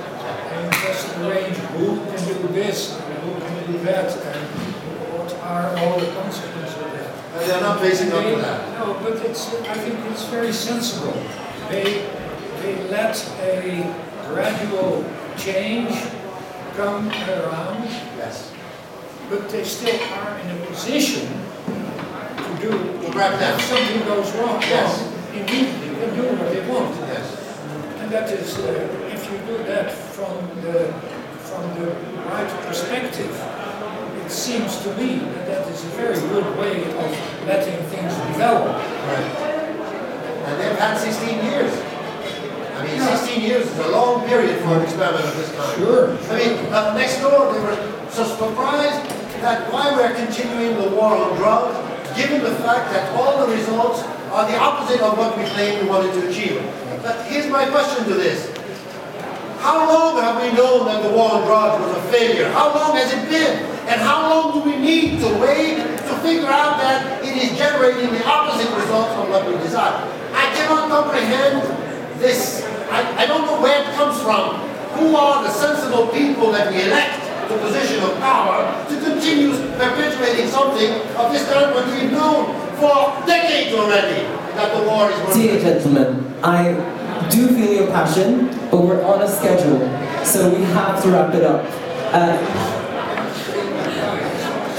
And 0.53 0.73
just 0.73 1.07
arrange 1.19 1.57
who 1.77 1.97
can 1.97 2.25
do 2.25 2.49
this 2.53 2.93
and 2.93 3.03
who 3.03 3.06
can 3.06 3.06
do 3.67 3.79
that 3.85 4.11
and 4.17 4.47
what 5.13 5.33
are 5.43 5.77
all 5.79 5.99
the 6.01 6.07
consequences 6.13 6.77
of 6.77 6.93
that. 6.93 7.13
And 7.35 7.51
they're 7.51 7.61
not 7.61 7.81
facing 7.81 8.13
up 8.13 8.23
to 8.25 8.37
that. 8.37 8.79
No, 8.79 8.95
but 9.03 9.25
it's, 9.25 9.49
I 9.55 9.75
think 9.75 9.99
it's 10.11 10.25
very 10.27 10.53
sensible. 10.53 11.13
They, 11.69 12.07
they 12.63 12.89
let 12.89 13.17
a 13.41 13.95
gradual 14.29 15.05
change 15.37 15.91
come 16.77 17.09
around, 17.09 17.85
Yes. 18.17 18.53
but 19.31 19.49
they 19.51 19.65
still 19.65 20.01
are 20.13 20.39
in 20.39 20.51
a 20.51 20.67
position 20.67 21.27
to 21.27 22.59
do, 22.61 22.71
To 22.71 23.11
crack 23.13 23.39
down. 23.41 23.59
if 23.59 23.65
something 23.67 24.01
goes 24.07 24.33
wrong, 24.37 24.61
Yes. 24.63 25.01
wrong, 25.03 25.13
immediately 25.35 25.89
can 25.97 26.15
do 26.17 26.23
what 26.37 26.53
they 26.53 26.67
want. 26.69 26.95
Yes. 27.09 27.59
And 28.01 28.11
that 28.11 28.31
is, 28.31 28.59
uh, 28.59 28.89
if 29.13 29.31
you 29.31 29.39
do 29.47 29.63
that 29.65 29.91
from 29.93 30.37
the, 30.63 30.93
from 31.57 31.73
the 31.81 31.91
right 32.29 32.51
perspective, 32.69 33.33
it 34.25 34.31
seems 34.31 34.83
to 34.83 34.95
me 34.97 35.19
that 35.19 35.47
that 35.47 35.69
is 35.69 35.85
a 35.85 35.89
very 35.97 36.21
good 36.29 36.47
way 36.59 36.85
of 36.85 37.47
letting 37.47 37.79
things 37.89 38.13
develop. 38.33 38.77
Right. 39.09 39.31
And 40.47 40.61
they've 40.61 40.79
had 40.79 40.99
16 40.99 41.45
years. 41.45 41.73
I 42.77 42.85
mean, 42.85 43.01
16 43.01 43.41
years 43.41 43.67
is 43.67 43.79
a 43.79 43.89
long 43.89 44.27
period 44.29 44.61
for 44.61 44.77
an 44.77 44.83
experiment 44.83 45.25
of 45.25 45.37
this 45.37 45.51
kind. 45.57 45.79
Sure. 45.79 46.13
I 46.31 46.37
mean, 46.37 46.73
uh, 46.73 46.95
next 46.95 47.21
door, 47.21 47.53
they 47.53 47.61
were 47.61 47.77
so 48.11 48.25
surprised 48.25 49.01
that 49.41 49.73
why 49.73 49.93
we're 49.97 50.15
continuing 50.15 50.77
the 50.77 50.89
war 50.91 51.17
on 51.17 51.37
drugs, 51.37 51.77
given 52.17 52.43
the 52.43 52.55
fact 52.61 52.93
that 52.93 53.15
all 53.17 53.47
the 53.47 53.55
results 53.55 54.03
are 54.33 54.51
the 54.51 54.59
opposite 54.59 55.01
of 55.01 55.17
what 55.17 55.37
we 55.39 55.45
claimed 55.45 55.83
we 55.83 55.89
wanted 55.89 56.13
to 56.13 56.29
achieve. 56.29 56.61
But 57.03 57.25
here's 57.27 57.47
my 57.47 57.69
question 57.71 58.05
to 58.05 58.15
this. 58.15 58.56
How 59.67 59.83
long 59.83 60.23
have 60.23 60.39
we 60.41 60.55
known 60.55 60.87
that 60.87 61.03
the 61.03 61.11
war 61.11 61.27
on 61.27 61.43
drugs 61.43 61.83
was 61.83 61.99
a 61.99 62.03
failure? 62.15 62.47
How 62.55 62.71
long 62.71 62.95
has 62.95 63.11
it 63.11 63.27
been? 63.27 63.67
And 63.91 63.99
how 64.01 64.31
long 64.31 64.55
do 64.55 64.71
we 64.71 64.79
need 64.79 65.19
to 65.19 65.27
wait 65.43 65.83
to 66.07 66.13
figure 66.23 66.47
out 66.47 66.79
that 66.79 67.03
it 67.27 67.35
is 67.35 67.59
generating 67.59 68.15
the 68.15 68.23
opposite 68.23 68.71
results 68.79 69.11
from 69.19 69.27
what 69.29 69.43
we 69.43 69.59
desire? 69.59 70.07
I 70.31 70.55
cannot 70.55 70.87
comprehend 70.87 71.67
this. 72.23 72.63
I, 72.95 73.25
I 73.25 73.27
don't 73.27 73.43
know 73.43 73.61
where 73.61 73.83
it 73.83 73.91
comes 73.99 74.23
from. 74.23 74.55
Who 75.03 75.17
are 75.17 75.43
the 75.43 75.51
sensible 75.51 76.15
people 76.15 76.53
that 76.53 76.71
we 76.71 76.87
elect 76.87 77.27
to 77.51 77.59
position 77.59 78.05
of 78.07 78.15
power 78.23 78.71
to 78.87 78.95
continue 79.03 79.51
perpetuating 79.75 80.47
something 80.47 80.95
of 81.19 81.33
this 81.35 81.43
kind 81.51 81.75
when 81.75 81.91
we've 81.91 82.13
known 82.13 82.55
for 82.79 83.11
decades 83.27 83.75
already 83.75 84.23
that 84.55 84.79
the 84.79 84.87
war 84.89 85.11
is 85.11 85.35
Dear 85.35 85.59
gentlemen, 85.59 86.35
I 86.43 86.71
do 87.31 87.49
feel 87.49 87.73
your 87.73 87.87
passion, 87.89 88.49
but 88.71 88.83
we're 88.83 89.03
on 89.05 89.23
a 89.23 89.29
schedule, 89.29 89.81
so 90.25 90.51
we 90.55 90.63
have 90.65 91.03
to 91.03 91.11
wrap 91.11 91.35
it 91.35 91.45
up. 91.45 91.65
Uh, 92.13 92.37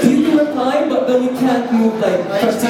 you 0.02 0.22
can 0.24 0.38
reply, 0.38 0.88
but 0.88 1.06
then 1.06 1.26
we 1.26 1.38
can't 1.38 1.72
move 1.72 1.98
like 2.00 2.20
15 2.40 2.60